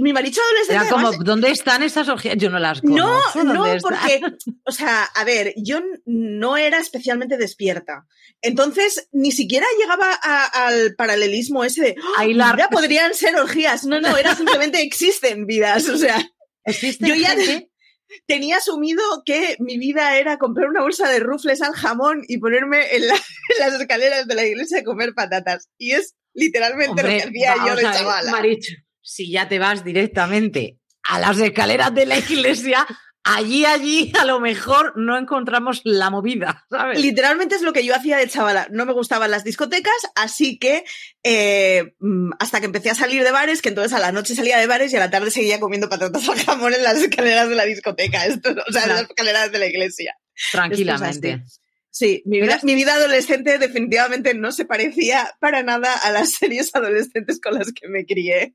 mi 0.00 0.12
marido 0.12 0.40
adolescente. 0.42 0.86
Era 0.86 0.88
como, 0.88 1.12
¿dónde 1.24 1.50
están 1.50 1.82
esas 1.82 2.08
orgías? 2.08 2.36
Yo 2.36 2.50
no 2.50 2.58
las 2.58 2.80
conozco. 2.80 3.44
No, 3.44 3.54
no, 3.54 3.64
porque, 3.80 4.20
o 4.64 4.72
sea, 4.72 5.04
a 5.04 5.24
ver, 5.24 5.54
yo 5.56 5.80
no 6.06 6.56
era 6.56 6.78
especialmente 6.78 7.36
despierta. 7.36 8.06
Entonces, 8.40 9.08
ni 9.12 9.32
siquiera 9.32 9.66
llegaba 9.80 10.12
al 10.12 10.94
paralelismo 10.96 11.64
ese 11.64 11.82
de, 11.82 11.96
¡Oh, 11.98 12.68
podrían 12.70 13.14
ser 13.14 13.36
orgías. 13.36 13.84
No, 13.84 14.00
no, 14.00 14.16
era 14.16 14.34
simplemente 14.34 14.82
existen 14.82 15.46
vidas, 15.46 15.88
o 15.88 15.96
sea. 15.96 16.20
¿Existen 16.64 17.08
yo 17.08 17.14
ya 17.16 17.34
tenía 18.26 18.56
asumido 18.56 19.02
que 19.24 19.56
mi 19.58 19.78
vida 19.78 20.16
era 20.16 20.38
comprar 20.38 20.68
una 20.68 20.82
bolsa 20.82 21.08
de 21.10 21.20
rufles 21.20 21.62
al 21.62 21.72
jamón 21.72 22.22
y 22.28 22.38
ponerme 22.38 22.94
en, 22.94 23.02
las 23.58 23.80
escaleras 23.80 24.26
de 24.26 24.34
la 24.34 24.44
iglesia 24.44 24.80
a 24.80 24.84
comer 24.84 25.14
patatas. 25.14 25.68
Y 25.78 25.92
es 25.92 26.14
literalmente 26.34 27.02
lo 27.02 27.08
que 27.08 27.22
hacía 27.22 27.54
yo 27.66 27.76
de 27.76 27.82
chavala. 27.82 28.42
Si 29.00 29.30
ya 29.30 29.48
te 29.48 29.58
vas 29.58 29.84
directamente 29.84 30.78
a 31.02 31.18
las 31.18 31.38
escaleras 31.38 31.92
de 31.94 32.06
la 32.06 32.18
iglesia, 32.18 32.86
allí, 33.24 33.64
allí, 33.64 34.12
a 34.20 34.24
lo 34.24 34.40
mejor 34.40 34.92
no 34.96 35.18
encontramos 35.18 35.80
la 35.84 36.10
movida, 36.10 36.66
¿sabes? 36.70 37.00
Literalmente 37.00 37.54
es 37.54 37.62
lo 37.62 37.72
que 37.72 37.84
yo 37.84 37.94
hacía 37.94 38.16
de 38.16 38.28
chavala. 38.28 38.68
No 38.70 38.86
me 38.86 38.92
gustaban 38.92 39.30
las 39.30 39.44
discotecas, 39.44 39.94
así 40.14 40.58
que 40.58 40.84
eh, 41.22 41.94
mm, 42.00 42.30
hasta 42.38 42.60
que 42.60 42.66
empecé 42.66 42.90
a 42.90 42.94
salir 42.94 43.24
de 43.24 43.30
bares, 43.30 43.62
que 43.62 43.68
entonces 43.68 43.92
a 43.92 44.00
la 44.00 44.12
noche 44.12 44.34
salía 44.34 44.58
de 44.58 44.66
bares 44.66 44.92
y 44.92 44.96
a 44.96 45.00
la 45.00 45.10
tarde 45.10 45.30
seguía 45.30 45.60
comiendo 45.60 45.88
patatas 45.88 46.28
al 46.28 46.38
jamón 46.38 46.74
en 46.74 46.82
las 46.82 46.98
escaleras 46.98 47.48
de 47.48 47.54
la 47.54 47.64
discoteca, 47.64 48.26
esto, 48.26 48.50
o 48.50 48.72
sea, 48.72 48.84
en 48.84 48.88
las 48.90 49.02
escaleras 49.02 49.52
de 49.52 49.58
la 49.58 49.66
iglesia. 49.66 50.16
Tranquilamente. 50.50 51.42
Sí, 51.94 52.22
mi 52.24 52.40
vida, 52.40 52.58
mi 52.62 52.74
vida 52.74 52.94
adolescente 52.94 53.58
definitivamente 53.58 54.32
no 54.32 54.50
se 54.50 54.64
parecía 54.64 55.30
para 55.40 55.62
nada 55.62 55.94
a 55.94 56.10
las 56.10 56.32
series 56.38 56.74
adolescentes 56.74 57.38
con 57.38 57.54
las 57.54 57.70
que 57.72 57.86
me 57.88 58.06
crié. 58.06 58.54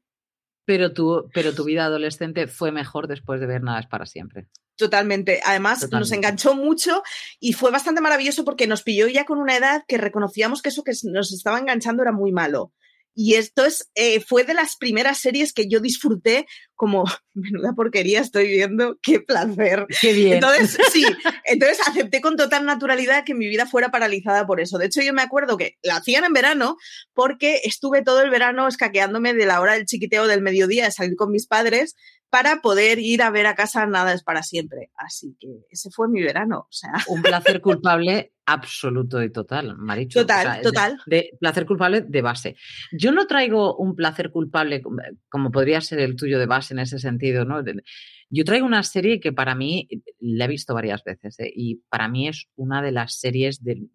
Pero 0.67 0.91
tu, 0.91 1.29
pero 1.33 1.55
tu 1.55 1.63
vida 1.63 1.85
adolescente 1.85 2.47
fue 2.47 2.73
mejor 2.73 3.07
después 3.07 3.39
de 3.39 3.47
ver 3.47 3.63
Nada 3.63 3.79
es 3.79 3.87
para 3.87 4.05
siempre. 4.05 4.49
Totalmente. 4.75 5.39
Además, 5.45 5.89
nos 5.89 6.11
enganchó 6.11 6.55
mucho 6.55 7.03
y 7.39 7.53
fue 7.53 7.71
bastante 7.71 8.01
maravilloso 8.01 8.43
porque 8.43 8.67
nos 8.67 8.83
pilló 8.83 9.07
ya 9.07 9.23
con 9.23 9.39
una 9.39 9.55
edad 9.55 9.85
que 9.87 9.97
reconocíamos 9.97 10.61
que 10.61 10.69
eso 10.69 10.83
que 10.83 10.91
nos 11.05 11.31
estaba 11.31 11.57
enganchando 11.57 12.03
era 12.03 12.11
muy 12.11 12.33
malo. 12.33 12.73
Y 13.15 13.35
esto 13.35 13.65
es, 13.65 13.89
eh, 13.95 14.19
fue 14.19 14.43
de 14.43 14.53
las 14.53 14.75
primeras 14.75 15.19
series 15.19 15.53
que 15.53 15.69
yo 15.69 15.79
disfruté 15.79 16.45
como, 16.77 17.03
menuda 17.33 17.73
porquería 17.73 18.21
estoy 18.21 18.47
viendo, 18.47 18.97
qué 19.01 19.19
placer. 19.19 19.85
Qué 19.99 20.13
bien. 20.13 20.35
Entonces, 20.35 20.77
sí, 20.93 21.03
entonces 21.43 21.79
acepté 21.85 22.21
con 22.21 22.37
total 22.37 22.65
naturalidad 22.65 23.25
que 23.25 23.33
mi 23.33 23.47
vida 23.47 23.65
fuera 23.65 23.89
paralizada 23.89 24.47
por 24.47 24.61
eso. 24.61 24.77
De 24.77 24.85
hecho, 24.85 25.01
yo 25.01 25.13
me 25.13 25.21
acuerdo 25.21 25.57
que 25.57 25.77
la 25.83 25.97
hacían 25.97 26.23
en 26.23 26.33
verano 26.33 26.77
porque 27.13 27.61
estuve 27.65 28.03
todo 28.03 28.21
el 28.21 28.29
verano 28.29 28.67
escaqueándome 28.67 29.33
de 29.33 29.45
la 29.45 29.59
hora 29.59 29.73
del 29.73 29.85
chiquiteo 29.85 30.27
del 30.27 30.41
mediodía 30.41 30.85
de 30.85 30.91
salir 30.91 31.15
con 31.17 31.31
mis 31.31 31.47
padres 31.47 31.95
para 32.29 32.61
poder 32.61 32.99
ir 32.99 33.21
a 33.21 33.29
ver 33.29 33.45
a 33.45 33.55
casa 33.55 33.85
Nada 33.85 34.13
es 34.13 34.23
para 34.23 34.43
siempre. 34.43 34.91
Así 34.95 35.35
que 35.39 35.47
ese 35.69 35.89
fue 35.91 36.09
mi 36.09 36.21
verano. 36.21 36.67
O 36.69 36.71
sea. 36.71 36.91
Un 37.07 37.21
placer 37.21 37.61
culpable 37.61 38.33
absoluto 38.45 39.21
y 39.21 39.29
total, 39.29 39.75
Marichu. 39.77 40.19
Total, 40.19 40.61
total. 40.61 40.97
De, 41.05 41.31
placer 41.39 41.65
culpable 41.65 42.01
de 42.01 42.21
base. 42.21 42.55
Yo 42.91 43.11
no 43.11 43.27
traigo 43.27 43.75
un 43.75 43.95
placer 43.95 44.31
culpable 44.31 44.81
como 45.29 45.51
podría 45.51 45.81
ser 45.81 45.99
el 45.99 46.15
tuyo 46.15 46.39
de 46.39 46.45
base 46.45 46.66
en 46.71 46.79
ese 46.79 46.99
sentido, 46.99 47.45
¿no? 47.45 47.63
Yo 48.29 48.43
traigo 48.43 48.65
una 48.65 48.83
serie 48.83 49.19
que 49.19 49.33
para 49.33 49.55
mí 49.55 49.87
la 50.19 50.45
he 50.45 50.47
visto 50.47 50.73
varias 50.73 51.03
veces 51.03 51.39
¿eh? 51.39 51.51
y 51.53 51.83
para 51.89 52.07
mí 52.07 52.27
es 52.27 52.47
una 52.55 52.81
de 52.81 52.91
las 52.91 53.19
series 53.19 53.63
de 53.63 53.87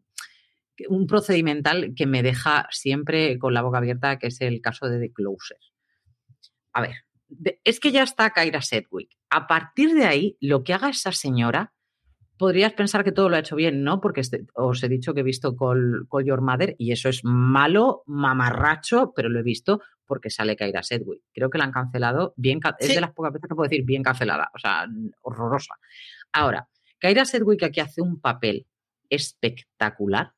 un 0.88 1.06
procedimental 1.06 1.92
que 1.94 2.06
me 2.06 2.22
deja 2.22 2.66
siempre 2.70 3.38
con 3.38 3.54
la 3.54 3.62
boca 3.62 3.78
abierta, 3.78 4.18
que 4.18 4.28
es 4.28 4.40
el 4.40 4.60
caso 4.60 4.88
de 4.88 4.98
The 4.98 5.12
Closer. 5.12 5.58
A 6.72 6.80
ver, 6.80 6.94
es 7.64 7.80
que 7.80 7.92
ya 7.92 8.02
está 8.02 8.30
Kyra 8.30 8.62
Sedgwick. 8.62 9.10
A 9.30 9.46
partir 9.46 9.94
de 9.94 10.04
ahí, 10.04 10.36
lo 10.40 10.64
que 10.64 10.72
haga 10.72 10.88
esa 10.88 11.12
señora, 11.12 11.72
podrías 12.42 12.72
pensar 12.72 13.04
que 13.04 13.12
todo 13.12 13.28
lo 13.28 13.36
ha 13.36 13.38
hecho 13.38 13.54
bien, 13.54 13.84
¿no? 13.84 14.00
Porque 14.00 14.20
este, 14.20 14.44
os 14.54 14.82
he 14.82 14.88
dicho 14.88 15.14
que 15.14 15.20
he 15.20 15.22
visto 15.22 15.54
Call, 15.54 16.08
Your 16.24 16.40
Mother 16.40 16.74
y 16.76 16.90
eso 16.90 17.08
es 17.08 17.20
malo, 17.22 18.02
mamarracho, 18.06 19.12
pero 19.14 19.28
lo 19.28 19.38
he 19.38 19.44
visto 19.44 19.80
porque 20.04 20.28
sale 20.28 20.56
Kyra 20.56 20.82
Sedgwick. 20.82 21.22
Creo 21.32 21.50
que 21.50 21.58
la 21.58 21.66
han 21.66 21.70
cancelado 21.70 22.34
bien, 22.36 22.58
es 22.80 22.96
de 22.96 23.00
las 23.00 23.12
pocas 23.12 23.32
veces 23.32 23.48
que 23.48 23.54
puedo 23.54 23.68
decir 23.68 23.84
bien 23.84 24.02
cancelada, 24.02 24.50
o 24.56 24.58
sea, 24.58 24.88
horrorosa. 25.20 25.74
Ahora, 26.32 26.68
Kyra 26.98 27.24
Sedgwick 27.26 27.62
aquí 27.62 27.78
hace 27.78 28.02
un 28.02 28.20
papel 28.20 28.66
espectacular 29.08 30.32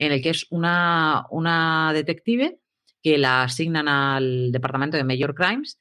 en 0.00 0.10
el 0.10 0.20
que 0.20 0.30
es 0.30 0.48
una, 0.50 1.24
una 1.30 1.92
detective 1.92 2.58
que 3.00 3.16
la 3.16 3.44
asignan 3.44 3.86
al 3.86 4.50
departamento 4.50 4.96
de 4.96 5.04
Major 5.04 5.36
Crimes 5.36 5.78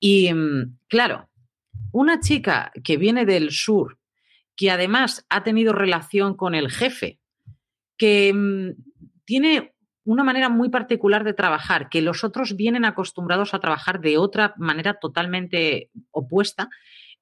y 0.00 0.34
mm, 0.34 0.78
claro, 0.88 1.30
una 1.92 2.18
chica 2.18 2.72
que 2.82 2.96
viene 2.96 3.24
del 3.24 3.52
sur, 3.52 4.00
que 4.56 4.70
además 4.70 5.26
ha 5.28 5.42
tenido 5.42 5.72
relación 5.72 6.36
con 6.36 6.54
el 6.54 6.70
jefe, 6.70 7.18
que 7.96 8.32
mm, 8.34 8.70
tiene 9.24 9.74
una 10.04 10.24
manera 10.24 10.48
muy 10.48 10.68
particular 10.68 11.24
de 11.24 11.34
trabajar, 11.34 11.88
que 11.88 12.02
los 12.02 12.24
otros 12.24 12.56
vienen 12.56 12.84
acostumbrados 12.84 13.54
a 13.54 13.60
trabajar 13.60 14.00
de 14.00 14.18
otra 14.18 14.54
manera 14.56 14.98
totalmente 14.98 15.90
opuesta 16.10 16.68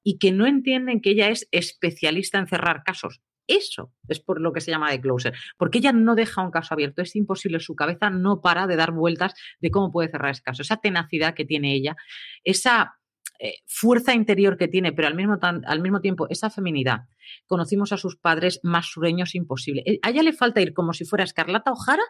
y 0.03 0.17
que 0.17 0.31
no 0.31 0.47
entienden 0.47 1.01
que 1.01 1.11
ella 1.11 1.29
es 1.29 1.47
especialista 1.51 2.39
en 2.39 2.47
cerrar 2.47 2.83
casos. 2.83 3.21
Eso 3.47 3.91
es 4.07 4.19
por 4.19 4.39
lo 4.39 4.53
que 4.53 4.61
se 4.61 4.71
llama 4.71 4.91
de 4.91 5.01
closer, 5.01 5.33
porque 5.57 5.79
ella 5.79 5.91
no 5.91 6.15
deja 6.15 6.41
un 6.41 6.51
caso 6.51 6.73
abierto, 6.73 7.01
es 7.01 7.15
imposible, 7.15 7.59
su 7.59 7.75
cabeza 7.75 8.09
no 8.09 8.39
para 8.39 8.65
de 8.65 8.75
dar 8.75 8.91
vueltas 8.91 9.33
de 9.59 9.71
cómo 9.71 9.91
puede 9.91 10.09
cerrar 10.09 10.31
ese 10.31 10.43
caso, 10.43 10.61
esa 10.61 10.77
tenacidad 10.77 11.33
que 11.33 11.45
tiene 11.45 11.73
ella, 11.73 11.95
esa 12.43 12.95
eh, 13.43 13.63
fuerza 13.65 14.13
interior 14.13 14.55
que 14.55 14.67
tiene, 14.67 14.91
pero 14.91 15.07
al 15.07 15.15
mismo, 15.15 15.39
al 15.41 15.81
mismo 15.81 15.99
tiempo 15.99 16.27
esa 16.29 16.51
feminidad. 16.51 17.07
Conocimos 17.47 17.91
a 17.91 17.97
sus 17.97 18.15
padres 18.15 18.59
más 18.61 18.85
sureños 18.85 19.33
imposible. 19.33 19.81
Eh, 19.87 19.99
a 20.03 20.11
ella 20.11 20.21
le 20.21 20.33
falta 20.33 20.61
ir 20.61 20.73
como 20.73 20.93
si 20.93 21.05
fuera 21.05 21.23
Escarlata 21.23 21.71
O'Hara, 21.71 22.03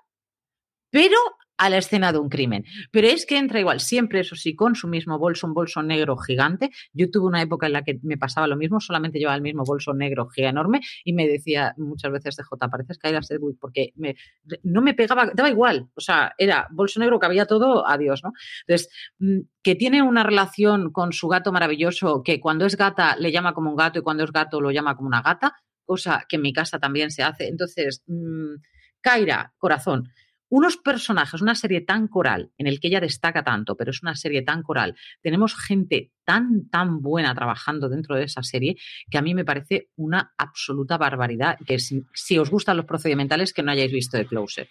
pero 0.92 1.18
a 1.62 1.70
la 1.70 1.78
escena 1.78 2.12
de 2.12 2.18
un 2.18 2.28
crimen. 2.28 2.66
Pero 2.90 3.08
es 3.08 3.28
que 3.28 3.38
entra 3.38 3.60
igual, 3.60 3.80
siempre 3.80 4.22
eso 4.22 4.36
sí, 4.36 4.56
con 4.56 4.74
su 4.74 4.88
mismo 4.88 5.20
bolso, 5.20 5.46
un 5.46 5.54
bolso 5.54 5.84
negro 5.84 6.18
gigante. 6.18 6.72
Yo 6.92 7.12
tuve 7.12 7.28
una 7.28 7.40
época 7.44 7.68
en 7.68 7.74
la 7.74 7.84
que 7.84 8.00
me 8.02 8.18
pasaba 8.18 8.48
lo 8.48 8.56
mismo, 8.58 8.80
solamente 8.80 9.20
llevaba 9.20 9.36
el 9.36 9.44
mismo 9.44 9.64
bolso 9.64 9.94
negro 9.94 10.28
enorme 10.36 10.82
y 11.04 11.14
me 11.14 11.28
decía 11.28 11.76
muchas 11.78 12.12
veces 12.12 12.36
de 12.36 12.44
J, 12.44 12.68
pareces 12.68 12.98
era 13.04 13.22
Sedgwick, 13.22 13.60
porque 13.60 13.94
me, 13.96 14.16
no 14.64 14.82
me 14.82 14.96
pegaba, 14.96 15.30
daba 15.36 15.52
igual, 15.52 15.88
o 15.94 16.02
sea, 16.02 16.34
era 16.40 16.68
bolso 16.72 17.00
negro 17.00 17.20
que 17.20 17.28
había 17.28 17.46
todo, 17.46 17.88
adiós, 17.88 18.22
¿no? 18.24 18.32
Entonces, 18.66 18.90
mm, 19.20 19.42
que 19.62 19.76
tiene 19.76 20.02
una 20.02 20.24
relación 20.24 20.92
con 20.92 21.14
su 21.14 21.28
gato 21.28 21.52
maravilloso, 21.52 22.24
que 22.24 22.40
cuando 22.40 22.66
es 22.66 22.76
gata 22.76 23.16
le 23.18 23.32
llama 23.32 23.54
como 23.54 23.70
un 23.70 23.76
gato 23.76 24.00
y 24.00 24.02
cuando 24.02 24.24
es 24.24 24.32
gato 24.32 24.62
lo 24.62 24.72
llama 24.72 24.96
como 24.96 25.10
una 25.10 25.22
gata, 25.22 25.54
cosa 25.86 26.26
que 26.28 26.38
en 26.38 26.42
mi 26.42 26.54
casa 26.54 26.80
también 26.80 27.12
se 27.12 27.22
hace. 27.22 27.48
Entonces, 27.48 28.02
mmm, 28.08 28.56
Kaira, 29.00 29.54
corazón, 29.60 30.10
unos 30.52 30.76
personajes, 30.76 31.42
una 31.42 31.56
serie 31.56 31.80
tan 31.80 32.10
coral, 32.10 32.52
en 32.58 32.68
el 32.68 32.82
que 32.82 32.90
ella 32.90 33.00
destaca 33.00 33.42
tanto, 33.42 33.78
pero 33.78 33.92
es 33.92 34.04
una 34.04 34.16
serie 34.16 34.42
tan 34.42 34.64
coral, 34.64 34.98
tenemos 35.22 35.56
gente 35.56 36.12
tan, 36.26 36.70
tan 36.70 37.02
buena 37.02 37.34
trabajando 37.34 37.88
dentro 37.88 38.18
de 38.18 38.26
esa 38.26 38.44
serie, 38.44 38.76
que 39.10 39.18
a 39.18 39.22
mí 39.22 39.34
me 39.34 39.46
parece 39.46 39.90
una 39.96 40.34
absoluta 40.38 40.98
barbaridad, 40.98 41.58
que 41.66 41.80
si, 41.80 42.38
os 42.38 42.50
gustan 42.50 42.76
los 42.76 42.86
procedimentales, 42.86 43.54
que 43.54 43.64
no 43.64 43.72
hayáis 43.72 43.94
visto 43.94 44.18
The 44.18 44.26
Closer. 44.26 44.68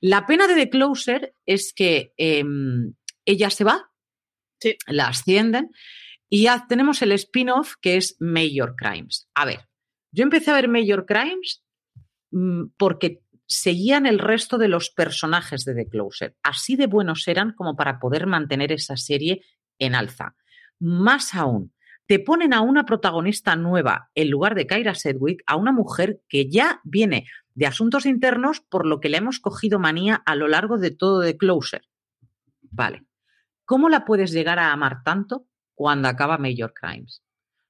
La 0.00 0.26
pena 0.26 0.48
de 0.48 0.56
The 0.56 0.70
Closer 0.70 1.34
es 1.46 1.72
que 1.72 2.12
em, 2.16 2.92
ella 3.24 3.50
se 3.50 3.62
va, 3.62 3.88
la 4.88 5.06
ascienden, 5.06 5.70
y 6.28 6.42
ya 6.42 6.66
tenemos 6.68 7.00
el 7.02 7.12
spin-off 7.12 7.74
que 7.80 7.96
es 7.96 8.16
Major 8.18 8.74
Crimes. 8.76 9.28
A 9.36 9.44
ver, 9.44 9.60
yo 10.10 10.24
empecé 10.24 10.50
a 10.50 10.54
ver 10.54 10.66
Major 10.66 11.06
Crimes 11.06 11.62
mm, 12.32 12.70
porque 12.76 13.22
seguían 13.46 14.06
el 14.06 14.18
resto 14.18 14.58
de 14.58 14.68
los 14.68 14.90
personajes 14.90 15.64
de 15.64 15.74
The 15.74 15.88
Closer. 15.88 16.36
Así 16.42 16.76
de 16.76 16.86
buenos 16.86 17.26
eran 17.28 17.52
como 17.52 17.76
para 17.76 17.98
poder 17.98 18.26
mantener 18.26 18.72
esa 18.72 18.96
serie 18.96 19.42
en 19.78 19.94
alza. 19.94 20.34
Más 20.78 21.34
aún, 21.34 21.72
te 22.06 22.18
ponen 22.18 22.52
a 22.52 22.60
una 22.60 22.84
protagonista 22.84 23.56
nueva 23.56 24.10
en 24.14 24.30
lugar 24.30 24.54
de 24.54 24.66
Kyra 24.66 24.94
Sedgwick, 24.94 25.42
a 25.46 25.56
una 25.56 25.72
mujer 25.72 26.20
que 26.28 26.48
ya 26.48 26.80
viene 26.84 27.26
de 27.54 27.66
asuntos 27.66 28.06
internos 28.06 28.60
por 28.60 28.86
lo 28.86 29.00
que 29.00 29.08
le 29.08 29.18
hemos 29.18 29.40
cogido 29.40 29.78
manía 29.78 30.22
a 30.26 30.34
lo 30.36 30.46
largo 30.46 30.78
de 30.78 30.90
todo 30.90 31.22
The 31.22 31.36
Closer. 31.36 31.82
Vale. 32.62 33.04
¿Cómo 33.64 33.88
la 33.88 34.04
puedes 34.04 34.30
llegar 34.30 34.58
a 34.58 34.72
amar 34.72 35.02
tanto 35.02 35.48
cuando 35.74 36.08
acaba 36.08 36.38
Major 36.38 36.72
Crimes? 36.72 37.22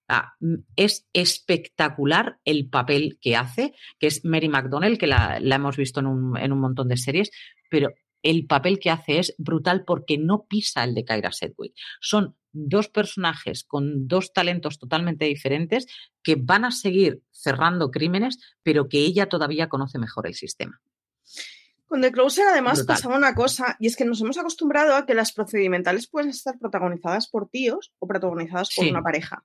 Ah, 0.09 0.35
es 0.77 1.09
espectacular 1.13 2.39
el 2.45 2.69
papel 2.69 3.19
que 3.21 3.35
hace, 3.35 3.75
que 3.99 4.07
es 4.07 4.25
Mary 4.25 4.49
McDonnell, 4.49 4.99
que 4.99 5.09
la, 5.09 5.39
hemos 5.39 5.77
visto 5.77 5.99
en 5.99 6.07
un, 6.07 6.37
en 6.37 6.53
un, 6.53 6.61
montón 6.61 6.89
de 6.89 6.97
series, 6.97 7.31
pero 7.69 7.91
el 8.23 8.47
papel 8.47 8.79
que 8.79 8.91
hace 8.91 9.19
es 9.19 9.35
brutal 9.37 9.85
porque 9.85 10.17
no 10.17 10.47
pisa 10.47 10.85
el 10.85 10.95
de 10.95 11.05
Kyra 11.05 11.33
Sedgwick. 11.33 11.75
Son 12.01 12.37
dos 12.53 12.89
personajes 12.89 13.65
con 13.65 14.07
dos 14.07 14.33
talentos 14.33 14.79
totalmente 14.79 15.25
diferentes 15.25 15.87
que 16.23 16.37
van 16.37 16.65
a 16.65 16.71
seguir 16.71 17.23
cerrando 17.33 17.91
crímenes, 17.91 18.39
pero 18.63 18.89
que 18.89 18.99
ella 18.99 19.29
todavía 19.29 19.69
conoce 19.69 19.99
mejor 19.99 20.29
el 20.29 20.35
sistema. 20.35 20.81
Con 21.87 22.01
The 22.01 22.13
Closer 22.13 22.47
además 22.49 22.85
pasaba 22.85 23.17
una 23.17 23.35
cosa, 23.35 23.77
y 23.79 23.87
es 23.87 23.97
que 23.97 24.05
nos 24.05 24.21
hemos 24.21 24.39
acostumbrado 24.39 24.95
a 24.95 25.07
que 25.07 25.15
las 25.15 25.33
procedimentales 25.33 26.09
pueden 26.09 26.31
estar 26.31 26.59
protagonizadas 26.59 27.29
por 27.29 27.49
tíos 27.49 27.93
o 27.99 28.07
protagonizadas 28.07 28.71
por 28.75 28.87
una 28.87 29.03
pareja 29.03 29.45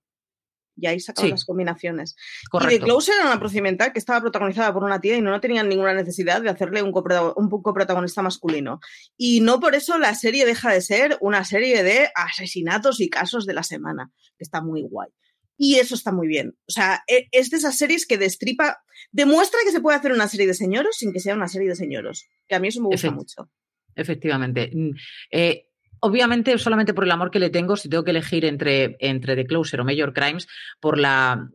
y 0.76 0.88
ahí 0.88 1.00
sacaban 1.00 1.32
las 1.32 1.46
combinaciones. 1.46 2.16
Y 2.54 2.68
The 2.68 2.80
Closer 2.80 3.16
era 3.16 3.28
una 3.28 3.40
procedimental 3.40 3.94
que 3.94 4.00
estaba 4.00 4.22
protagonizada 4.22 4.74
por 4.74 4.84
una 4.84 5.00
tía 5.00 5.18
y 5.18 5.22
no, 5.22 5.40
tenían 5.40 5.70
ninguna 5.70 5.94
necesidad 5.94 6.42
de 6.42 6.50
hacerle 6.50 6.82
un, 6.82 6.94
un 6.94 7.50
coprotagonista 7.62 8.22
masculino. 8.22 8.80
Y 9.18 9.42
no 9.42 9.60
por 9.60 9.76
eso 9.76 9.98
la 9.98 10.16
serie 10.16 10.46
deja 10.46 10.72
de 10.72 10.82
ser 10.82 11.18
una 11.22 11.44
serie 11.44 11.84
de 11.84 12.10
asesinatos 12.16 13.00
y 13.00 13.10
casos 13.10 13.46
de 13.46 13.54
la 13.54 13.64
semana, 13.64 14.12
que 14.38 14.44
está 14.44 14.62
muy 14.62 14.84
guay. 14.84 15.10
Y 15.58 15.76
eso 15.76 15.94
está 15.94 16.12
muy 16.12 16.28
bien. 16.28 16.58
O 16.68 16.72
sea, 16.72 17.04
e, 17.08 17.28
es 17.32 17.52
de 17.52 17.58
esas 17.58 17.78
series 17.78 18.08
que 18.08 18.18
destripa, 18.18 18.82
demuestra 19.12 19.60
que 19.64 19.72
se 19.72 19.82
puede 19.82 19.98
hacer 19.98 20.12
una 20.12 20.28
serie 20.28 20.48
de 20.48 20.56
señoros 20.56 20.96
sin 20.98 21.14
que 21.14 21.20
sea 21.20 21.36
una 21.36 21.48
serie 21.48 21.70
de 21.70 21.76
señoros. 21.76 22.26
Que 22.48 22.56
a 22.56 22.60
mí 22.60 22.70
eso 22.70 22.82
me 22.82 22.88
gusta 22.88 23.12
mucho. 23.12 23.52
Efectivamente. 23.96 24.72
Mm, 24.74 24.92
eh, 25.32 25.68
obviamente, 26.02 26.58
solamente 26.58 26.94
por 26.94 27.06
el 27.06 27.12
amor 27.12 27.32
que 27.32 27.40
le 27.40 27.50
tengo, 27.50 27.76
si 27.76 27.88
tengo 27.90 28.04
que 28.04 28.12
elegir 28.12 28.44
entre, 28.46 28.98
entre 29.00 29.36
The 29.36 29.46
Closer 29.46 29.82
o 29.82 29.86
Major 29.86 30.14
Crimes, 30.14 30.48
por 30.80 30.98
la, 31.00 31.48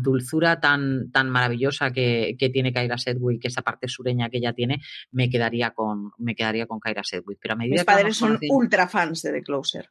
dulzura 0.00 0.60
tan, 0.60 1.10
tan 1.12 1.30
maravillosa 1.30 1.92
que, 1.92 2.36
tiene 2.52 2.72
Kyra 2.72 2.98
Sedgwick, 2.98 3.44
esa 3.44 3.62
parte 3.62 3.88
sureña 3.88 4.28
que 4.28 4.38
ella 4.38 4.52
tiene, 4.52 4.82
me 5.10 5.30
quedaría 5.30 5.70
con, 5.70 6.10
me 6.18 6.34
quedaría 6.34 6.66
con 6.66 6.80
Kyra 6.80 7.04
Sedgwick. 7.04 7.38
Pero 7.40 7.54
a 7.54 7.56
medida 7.56 7.74
Mis 7.74 7.84
padres 7.84 8.16
son 8.16 8.38
ultra 8.50 8.88
fans 8.88 9.22
de 9.22 9.32
The 9.32 9.42
Closer. 9.42 9.88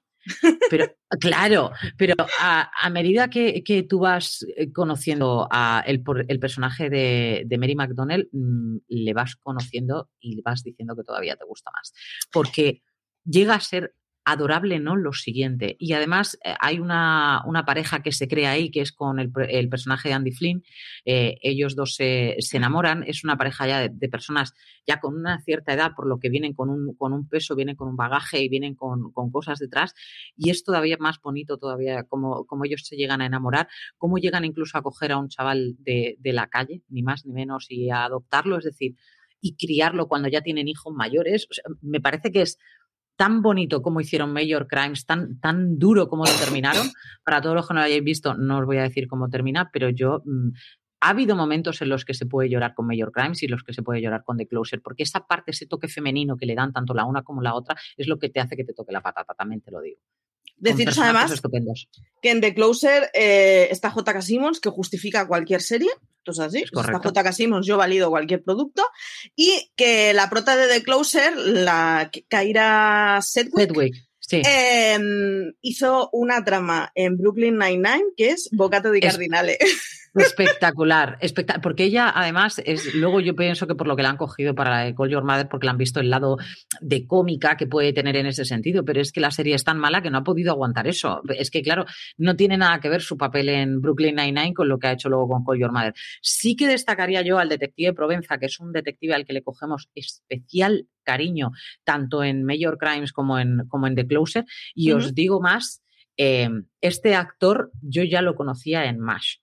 Pero, 0.70 0.86
claro, 1.20 1.72
pero 1.98 2.16
a, 2.40 2.90
medida 2.92 3.30
que, 3.30 3.86
tú 3.88 4.00
vas 4.00 4.46
eh, 4.56 4.72
conociendo 4.72 5.48
a 5.50 5.84
el, 5.86 6.04
el 6.28 6.40
personaje 6.40 6.90
de, 6.90 7.44
de, 7.46 7.58
Mary 7.58 7.76
McDonnell, 7.76 8.30
mm, 8.32 8.78
le 8.88 9.14
vas 9.14 9.36
conociendo 9.36 10.10
y 10.20 10.36
le 10.36 10.42
vas 10.44 10.64
diciendo 10.64 10.96
que 10.96 11.04
todavía 11.04 11.36
te 11.36 11.46
gusta 11.46 11.72
más. 11.72 11.94
Porque 12.32 12.84
llega 13.26 13.56
a 13.56 13.60
ser 13.60 13.96
adorable, 14.24 14.80
¿no? 14.80 14.96
Lo 14.96 15.14
siguiente. 15.14 15.76
Y 15.80 15.94
además 15.94 16.38
eh, 16.44 16.54
hay 16.60 16.80
una, 16.80 17.42
una, 17.46 17.66
pareja 17.66 18.04
que 18.04 18.12
se 18.12 18.28
crea 18.28 18.52
ahí, 18.52 18.70
que 18.70 18.82
es 18.82 18.92
con 18.92 19.20
el, 19.20 19.32
el 19.50 19.70
personaje 19.70 20.10
de 20.10 20.16
Andy 20.16 20.32
Flynn. 20.32 20.64
Eh, 21.06 21.38
ellos 21.42 21.76
dos 21.76 21.96
se, 21.96 22.36
se, 22.40 22.58
enamoran. 22.58 23.04
Es 23.08 23.24
una 23.24 23.38
pareja 23.38 23.68
ya 23.68 23.90
de, 23.90 24.10
personas 24.10 24.54
ya 24.86 25.00
con 25.00 25.16
una 25.16 25.42
cierta 25.42 25.74
edad, 25.74 25.94
por 25.96 26.08
lo 26.08 26.20
que 26.20 26.30
vienen 26.30 26.54
con 26.54 26.70
un, 26.70 26.96
con 26.96 27.14
un 27.14 27.28
peso, 27.28 27.56
vienen 27.56 27.76
con 27.76 27.88
un 27.88 27.96
bagaje 27.96 28.42
y 28.42 28.50
vienen 28.50 28.76
con, 28.76 29.12
con 29.12 29.32
cosas 29.32 29.60
detrás. 29.60 29.94
Y 30.36 30.50
es 30.52 30.64
todavía 30.64 30.98
más 31.00 31.20
bonito 31.22 31.58
todavía 31.58 32.04
como, 32.04 32.46
como 32.46 32.66
ellos 32.66 32.82
se 32.86 32.96
llegan 32.96 33.22
a 33.22 33.26
enamorar, 33.26 33.68
cómo 33.98 34.18
llegan 34.18 34.46
incluso 34.46 34.78
a 34.78 34.84
coger 34.84 35.14
a 35.14 35.18
un 35.18 35.30
chaval 35.30 35.76
de, 35.80 36.18
de 36.20 36.34
la 36.34 36.48
calle, 36.48 36.84
ni 36.90 37.02
más 37.02 37.26
ni 37.26 37.34
menos, 37.34 37.66
y 37.70 37.90
a 37.90 38.06
adoptarlo. 38.06 38.58
Es 38.60 38.66
decir, 38.66 38.96
y 39.42 39.56
criarlo 39.56 40.08
cuando 40.08 40.30
ya 40.30 40.42
tienen 40.42 40.68
hijos 40.68 40.94
mayores. 40.94 41.48
Me 41.82 42.00
parece 42.00 42.32
que 42.32 42.44
es 42.44 42.60
tan 43.22 43.44
bonito 43.44 43.84
como 43.84 44.02
hicieron 44.02 44.34
Major 44.34 44.66
Crimes, 44.66 45.06
tan, 45.06 45.40
tan 45.40 45.78
duro 45.78 46.08
como 46.08 46.24
terminaron. 46.24 46.88
Para 47.24 47.40
todos 47.40 47.56
los 47.56 47.68
que 47.68 47.76
no 47.76 47.80
lo 47.82 47.86
hayáis 47.86 48.04
visto, 48.04 48.34
no 48.34 48.58
os 48.58 48.66
voy 48.66 48.78
a 48.78 48.82
decir 48.82 49.08
cómo 49.08 49.30
termina, 49.30 49.70
pero 49.72 49.92
yo... 49.92 50.24
Mmm, 50.26 50.50
ha 51.04 51.10
habido 51.10 51.36
momentos 51.36 51.82
en 51.84 51.90
los 51.90 52.04
que 52.04 52.16
se 52.16 52.26
puede 52.26 52.50
llorar 52.50 52.74
con 52.74 52.88
Major 52.88 53.12
Crimes 53.12 53.44
y 53.44 53.48
los 53.48 53.64
que 53.64 53.74
se 53.74 53.84
puede 53.84 54.02
llorar 54.02 54.24
con 54.24 54.38
The 54.38 54.48
Closer, 54.48 54.82
porque 54.82 55.04
esa 55.04 55.28
parte, 55.28 55.52
ese 55.52 55.68
toque 55.68 55.88
femenino 55.88 56.36
que 56.36 56.48
le 56.48 56.56
dan 56.56 56.74
tanto 56.74 56.96
la 56.96 57.06
una 57.06 57.22
como 57.22 57.44
la 57.44 57.54
otra, 57.54 57.76
es 57.96 58.08
lo 58.08 58.18
que 58.18 58.30
te 58.30 58.40
hace 58.40 58.56
que 58.56 58.64
te 58.64 58.74
toque 58.74 58.92
la 58.92 59.02
patata, 59.02 59.36
también 59.36 59.62
te 59.62 59.70
lo 59.70 59.82
digo. 59.82 60.00
Deciros 60.58 60.98
además 61.00 61.32
estupendos. 61.32 61.90
que 62.22 62.30
en 62.30 62.40
The 62.40 62.54
Closer 62.54 63.10
eh, 63.14 63.68
está 63.72 63.90
J.K. 63.90 64.22
Simmons, 64.22 64.60
que 64.60 64.70
justifica 64.70 65.28
cualquier 65.28 65.62
serie. 65.62 65.90
Esto 66.20 66.32
es 66.32 66.40
así. 66.40 66.58
Es 66.60 66.72
está 66.72 67.00
J.K. 67.00 67.32
Simmons, 67.34 67.66
yo 67.66 67.78
valido 67.78 68.12
cualquier 68.12 68.44
producto. 68.44 68.84
Y 69.36 69.72
que 69.76 70.14
la 70.14 70.30
prota 70.30 70.56
de 70.56 70.68
The 70.68 70.84
Closer, 70.84 71.36
la 71.36 72.12
Kaira 72.28 73.20
Sedgwick, 73.24 73.68
Sedgwick 73.68 73.96
sí. 74.20 74.42
eh, 74.46 75.00
hizo 75.62 76.10
una 76.14 76.44
trama 76.44 76.92
en 76.94 77.18
Brooklyn 77.18 77.58
Nine-Nine 77.58 78.14
que 78.16 78.30
es 78.30 78.50
Bocato 78.52 78.92
di 78.92 79.00
Cardinale. 79.00 79.58
Espectacular, 80.14 81.18
espectacular, 81.22 81.62
porque 81.62 81.86
ella 81.86 82.12
además 82.14 82.62
es, 82.66 82.94
luego 82.96 83.22
yo 83.22 83.34
pienso 83.34 83.66
que 83.66 83.76
por 83.76 83.88
lo 83.88 83.96
que 83.96 84.04
la 84.04 84.10
han 84.10 84.18
cogido 84.18 84.54
para 84.54 84.70
la 84.72 84.80
de 84.84 84.94
Call 84.94 85.10
Your 85.10 85.24
Mother, 85.24 85.48
porque 85.48 85.66
la 85.66 85.72
han 85.72 85.78
visto 85.78 86.02
el 86.02 86.10
lado 86.10 86.38
de 86.82 87.08
cómica 87.08 87.56
que 87.56 87.66
puede 87.66 87.94
tener 87.94 88.18
en 88.18 88.26
ese 88.26 88.44
sentido, 88.44 88.84
pero 88.84 89.00
es 89.00 89.14
que 89.14 89.22
la 89.22 89.32
serie 89.32 89.56
es 89.56 89.64
tan 89.64 89.78
mala 89.78 90.02
que 90.02 90.10
no 90.10 90.18
ha 90.18 90.24
podido 90.24 90.52
aguantar 90.52 90.88
eso. 90.88 91.22
Es 91.30 91.50
que 91.50 91.62
claro, 91.62 91.86
no 92.18 92.36
tiene 92.36 92.58
nada 92.58 92.80
que 92.82 92.90
ver 92.90 93.02
su 93.02 93.18
papel 93.18 93.48
en 93.50 93.80
Brooklyn 93.80 94.16
Nine-Nine 94.16 94.54
con 94.54 94.68
lo 94.68 94.80
que 94.80 94.88
ha 94.88 94.92
hecho 94.92 95.08
luego 95.08 95.30
con 95.30 95.46
Call 95.46 95.60
Your 95.60 95.72
Mother. 95.72 95.94
Sí 96.22 96.58
que 96.58 96.68
destacaría 96.68 97.22
yo 97.22 97.40
al 97.40 97.48
detective 97.48 97.94
Provenza, 97.94 98.38
que 98.38 98.48
es 98.48 98.60
un 98.60 98.74
detective 98.74 99.14
al 99.14 99.26
que 99.26 99.34
le 99.34 99.44
cogemos 99.44 99.90
especial 99.96 100.88
cariño, 101.04 101.52
tanto 101.86 102.22
en 102.24 102.44
Major 102.44 102.78
Crimes 102.78 103.14
como 103.14 103.40
en, 103.40 103.66
como 103.70 103.88
en 103.88 103.96
The 103.96 104.06
Closer, 104.06 104.46
y 104.76 104.92
uh 104.92 104.96
-huh. 104.96 104.98
os 104.98 105.16
digo 105.16 105.40
más, 105.40 105.82
eh, 106.18 106.50
este 106.82 107.16
actor 107.16 107.72
yo 107.82 108.04
ya 108.04 108.22
lo 108.22 108.36
conocía 108.36 108.86
en 108.86 109.00
MASH 109.00 109.40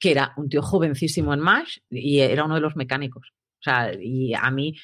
que 0.00 0.10
era 0.10 0.32
un 0.36 0.48
tío 0.48 0.62
jovencísimo 0.62 1.34
en 1.34 1.40
MASH 1.40 1.78
y 1.90 2.20
era 2.20 2.44
uno 2.44 2.56
de 2.56 2.62
los 2.62 2.74
mecánicos. 2.74 3.32
O 3.60 3.62
sea, 3.62 3.92
y 4.00 4.32
a 4.34 4.50
mí, 4.50 4.74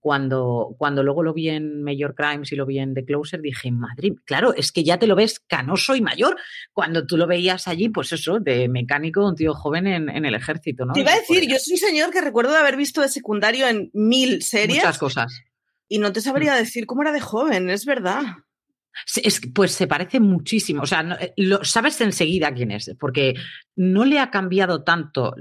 cuando, 0.00 0.74
cuando 0.78 1.02
luego 1.02 1.22
lo 1.22 1.34
vi 1.34 1.50
en 1.50 1.82
Major 1.82 2.14
Crimes 2.14 2.50
y 2.50 2.56
lo 2.56 2.64
vi 2.64 2.78
en 2.78 2.94
The 2.94 3.04
Closer, 3.04 3.42
dije, 3.42 3.70
Madrid, 3.70 4.14
claro, 4.24 4.54
es 4.54 4.72
que 4.72 4.82
ya 4.82 4.98
te 4.98 5.06
lo 5.06 5.14
ves 5.14 5.38
canoso 5.40 5.94
y 5.94 6.00
mayor. 6.00 6.38
Cuando 6.72 7.06
tú 7.06 7.18
lo 7.18 7.26
veías 7.26 7.68
allí, 7.68 7.90
pues 7.90 8.12
eso, 8.12 8.40
de 8.40 8.68
mecánico, 8.68 9.28
un 9.28 9.36
tío 9.36 9.52
joven 9.54 9.86
en, 9.86 10.08
en 10.08 10.24
el 10.24 10.34
ejército, 10.34 10.86
¿no? 10.86 10.94
Te 10.94 11.00
iba 11.00 11.12
a 11.12 11.16
decir, 11.16 11.46
yo 11.46 11.58
soy 11.58 11.74
un 11.74 11.78
señor 11.78 12.10
que 12.10 12.22
recuerdo 12.22 12.52
de 12.52 12.58
haber 12.58 12.76
visto 12.76 13.02
de 13.02 13.08
secundario 13.08 13.68
en 13.68 13.90
mil 13.92 14.42
series. 14.42 14.78
Muchas 14.78 14.98
cosas. 14.98 15.42
Y 15.88 15.98
no 15.98 16.12
te 16.12 16.22
sabría 16.22 16.54
decir 16.54 16.86
cómo 16.86 17.02
era 17.02 17.12
de 17.12 17.20
joven, 17.20 17.68
es 17.68 17.84
verdad. 17.84 18.22
Es, 19.16 19.40
pues 19.54 19.72
se 19.72 19.86
parece 19.86 20.20
muchísimo, 20.20 20.82
o 20.82 20.86
sea, 20.86 21.02
no, 21.02 21.16
lo, 21.36 21.64
sabes 21.64 22.00
enseguida 22.00 22.52
quién 22.54 22.70
es, 22.70 22.94
porque 22.98 23.34
no 23.74 24.04
le 24.04 24.18
ha 24.18 24.30
cambiado 24.30 24.84
tanto, 24.84 25.34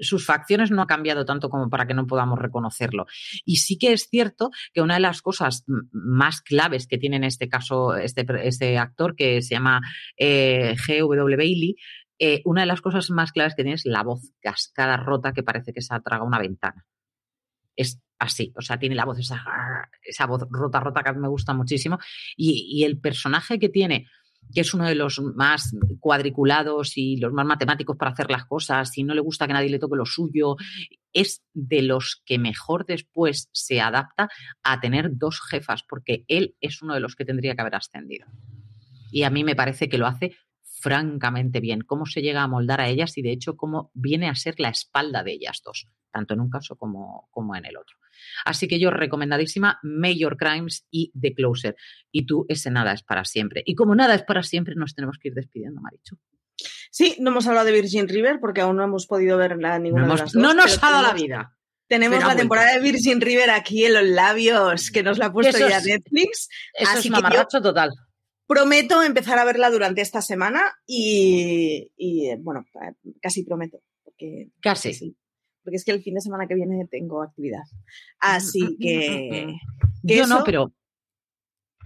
sus 0.00 0.26
facciones 0.26 0.70
no 0.70 0.82
ha 0.82 0.86
cambiado 0.86 1.24
tanto 1.24 1.48
como 1.48 1.70
para 1.70 1.86
que 1.86 1.94
no 1.94 2.06
podamos 2.06 2.38
reconocerlo. 2.38 3.06
Y 3.44 3.56
sí 3.56 3.78
que 3.78 3.92
es 3.92 4.08
cierto 4.10 4.50
que 4.72 4.82
una 4.82 4.94
de 4.94 5.00
las 5.00 5.22
cosas 5.22 5.64
más 5.92 6.40
claves 6.42 6.86
que 6.86 6.98
tiene 6.98 7.16
en 7.16 7.24
este 7.24 7.48
caso 7.48 7.96
este, 7.96 8.26
este 8.42 8.78
actor, 8.78 9.16
que 9.16 9.42
se 9.42 9.54
llama 9.54 9.80
eh, 10.16 10.74
G.W. 10.86 11.36
Bailey, 11.36 11.76
eh, 12.18 12.42
una 12.44 12.62
de 12.62 12.66
las 12.66 12.80
cosas 12.80 13.10
más 13.10 13.32
claves 13.32 13.54
que 13.54 13.62
tiene 13.62 13.76
es 13.76 13.86
la 13.86 14.02
voz 14.02 14.32
cascada 14.40 14.96
rota 14.96 15.32
que 15.32 15.42
parece 15.42 15.72
que 15.72 15.82
se 15.82 15.94
ha 15.94 16.00
tragado 16.00 16.26
una 16.26 16.38
ventana. 16.38 16.84
Es 17.78 18.00
así, 18.18 18.52
o 18.56 18.60
sea, 18.60 18.78
tiene 18.78 18.96
la 18.96 19.04
voz, 19.04 19.20
esa, 19.20 19.40
esa 20.02 20.26
voz 20.26 20.42
rota, 20.50 20.80
rota 20.80 21.02
que 21.02 21.10
a 21.10 21.12
mí 21.12 21.20
me 21.20 21.28
gusta 21.28 21.54
muchísimo. 21.54 21.98
Y, 22.36 22.66
y, 22.68 22.84
el 22.84 22.98
personaje 22.98 23.60
que 23.60 23.68
tiene, 23.68 24.08
que 24.52 24.62
es 24.62 24.74
uno 24.74 24.84
de 24.86 24.96
los 24.96 25.20
más 25.20 25.76
cuadriculados 26.00 26.96
y 26.96 27.18
los 27.18 27.32
más 27.32 27.46
matemáticos 27.46 27.96
para 27.96 28.10
hacer 28.10 28.30
las 28.30 28.46
cosas, 28.46 28.98
y 28.98 29.04
no 29.04 29.14
le 29.14 29.20
gusta 29.20 29.46
que 29.46 29.52
nadie 29.52 29.70
le 29.70 29.78
toque 29.78 29.96
lo 29.96 30.06
suyo, 30.06 30.56
es 31.12 31.44
de 31.54 31.82
los 31.82 32.20
que 32.26 32.38
mejor 32.38 32.84
después 32.84 33.48
se 33.52 33.80
adapta 33.80 34.28
a 34.64 34.80
tener 34.80 35.16
dos 35.16 35.40
jefas, 35.40 35.84
porque 35.88 36.24
él 36.26 36.56
es 36.60 36.82
uno 36.82 36.94
de 36.94 37.00
los 37.00 37.14
que 37.14 37.24
tendría 37.24 37.54
que 37.54 37.60
haber 37.60 37.76
ascendido. 37.76 38.26
Y 39.12 39.22
a 39.22 39.30
mí 39.30 39.44
me 39.44 39.56
parece 39.56 39.88
que 39.88 39.98
lo 39.98 40.06
hace 40.06 40.36
francamente 40.80 41.60
bien, 41.60 41.82
cómo 41.82 42.06
se 42.06 42.22
llega 42.22 42.42
a 42.42 42.48
moldar 42.48 42.80
a 42.80 42.88
ellas 42.88 43.16
y 43.18 43.22
de 43.22 43.32
hecho 43.32 43.56
cómo 43.56 43.90
viene 43.94 44.28
a 44.28 44.34
ser 44.34 44.54
la 44.58 44.68
espalda 44.68 45.22
de 45.22 45.32
ellas 45.32 45.60
dos, 45.64 45.88
tanto 46.12 46.34
en 46.34 46.40
un 46.40 46.50
caso 46.50 46.76
como, 46.76 47.28
como 47.30 47.56
en 47.56 47.66
el 47.66 47.76
otro. 47.76 47.96
Así 48.44 48.68
que 48.68 48.78
yo 48.78 48.90
recomendadísima 48.90 49.78
Major 49.82 50.36
Crimes 50.36 50.86
y 50.90 51.12
The 51.18 51.34
Closer. 51.34 51.76
Y 52.10 52.26
tú, 52.26 52.46
ese 52.48 52.70
nada 52.70 52.92
es 52.92 53.02
para 53.02 53.24
siempre. 53.24 53.62
Y 53.66 53.74
como 53.74 53.94
nada 53.94 54.14
es 54.14 54.22
para 54.22 54.42
siempre, 54.42 54.74
nos 54.76 54.94
tenemos 54.94 55.18
que 55.18 55.28
ir 55.28 55.34
despidiendo, 55.34 55.80
Marichu. 55.80 56.18
Sí, 56.90 57.16
no 57.20 57.30
hemos 57.30 57.46
hablado 57.46 57.66
de 57.66 57.72
Virgin 57.72 58.08
River 58.08 58.38
porque 58.40 58.60
aún 58.60 58.76
no 58.76 58.84
hemos 58.84 59.06
podido 59.06 59.36
verla 59.38 59.78
ninguna 59.78 60.06
no 60.06 60.14
de 60.14 60.20
las 60.20 60.32
dos. 60.32 60.42
No 60.42 60.54
nos 60.54 60.82
ha 60.82 60.90
dado 60.90 61.02
la 61.02 61.14
vida. 61.14 61.54
Tenemos 61.86 62.22
la 62.22 62.36
temporada 62.36 62.72
de 62.72 62.80
Virgin 62.80 63.20
River 63.20 63.48
aquí 63.50 63.86
en 63.86 63.94
los 63.94 64.04
labios, 64.04 64.90
que 64.90 65.02
nos 65.02 65.16
la 65.16 65.26
ha 65.26 65.32
puesto 65.32 65.56
eso 65.56 65.68
ya 65.68 65.78
es, 65.78 65.86
Netflix. 65.86 66.48
Eso 66.74 66.90
así 66.90 67.08
es 67.08 67.12
mamarracho 67.12 67.62
total. 67.62 67.90
Prometo 68.48 69.02
empezar 69.02 69.38
a 69.38 69.44
verla 69.44 69.70
durante 69.70 70.00
esta 70.00 70.22
semana 70.22 70.62
y, 70.86 71.92
y 71.96 72.34
bueno, 72.36 72.64
casi 73.20 73.44
prometo. 73.44 73.82
Porque, 74.02 74.48
casi. 74.62 74.94
Sí, 74.94 75.16
porque 75.62 75.76
es 75.76 75.84
que 75.84 75.92
el 75.92 76.02
fin 76.02 76.14
de 76.14 76.22
semana 76.22 76.46
que 76.48 76.54
viene 76.54 76.88
tengo 76.90 77.22
actividad. 77.22 77.62
Así 78.18 78.60
que. 78.80 79.54
que 80.06 80.16
Yo 80.16 80.24
eso, 80.24 80.38
no, 80.38 80.44
pero. 80.44 80.72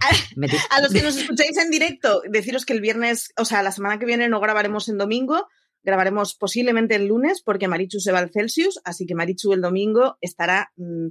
A, 0.01 0.77
a 0.77 0.81
los 0.81 0.91
que 0.91 1.01
nos 1.01 1.15
escucháis 1.15 1.55
en 1.57 1.69
directo, 1.69 2.21
deciros 2.29 2.65
que 2.65 2.73
el 2.73 2.81
viernes, 2.81 3.31
o 3.37 3.45
sea, 3.45 3.63
la 3.63 3.71
semana 3.71 3.99
que 3.99 4.05
viene 4.05 4.27
no 4.27 4.41
grabaremos 4.41 4.89
en 4.89 4.97
domingo, 4.97 5.47
grabaremos 5.83 6.35
posiblemente 6.35 6.95
el 6.95 7.07
lunes 7.07 7.41
porque 7.41 7.67
Marichu 7.67 7.99
se 7.99 8.11
va 8.11 8.19
al 8.19 8.31
Celsius, 8.31 8.81
así 8.83 9.05
que 9.05 9.15
Marichu 9.15 9.53
el 9.53 9.61
domingo 9.61 10.17
estará 10.19 10.71
mmm, 10.75 11.09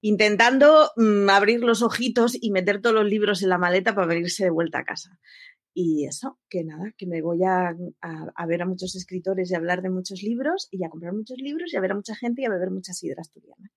intentando 0.00 0.90
mmm, 0.96 1.28
abrir 1.30 1.60
los 1.60 1.82
ojitos 1.82 2.36
y 2.40 2.50
meter 2.50 2.80
todos 2.80 2.94
los 2.94 3.06
libros 3.06 3.42
en 3.42 3.50
la 3.50 3.58
maleta 3.58 3.94
para 3.94 4.06
venirse 4.06 4.44
de 4.44 4.50
vuelta 4.50 4.78
a 4.78 4.84
casa. 4.84 5.18
Y 5.74 6.06
eso, 6.06 6.38
que 6.48 6.64
nada, 6.64 6.92
que 6.96 7.06
me 7.06 7.22
voy 7.22 7.44
a, 7.44 7.72
a, 8.00 8.46
ver 8.46 8.62
a 8.62 8.66
muchos 8.66 8.96
escritores 8.96 9.50
y 9.50 9.54
a 9.54 9.58
hablar 9.58 9.80
de 9.82 9.90
muchos 9.90 10.22
libros 10.22 10.68
y 10.72 10.84
a 10.84 10.88
comprar 10.88 11.12
muchos 11.12 11.38
libros 11.38 11.72
y 11.72 11.76
a 11.76 11.80
ver 11.80 11.92
a 11.92 11.94
mucha 11.94 12.16
gente 12.16 12.42
y 12.42 12.46
a 12.46 12.50
beber 12.50 12.70
mucha 12.70 12.92
sidra 12.92 13.20
asturiana. 13.20 13.70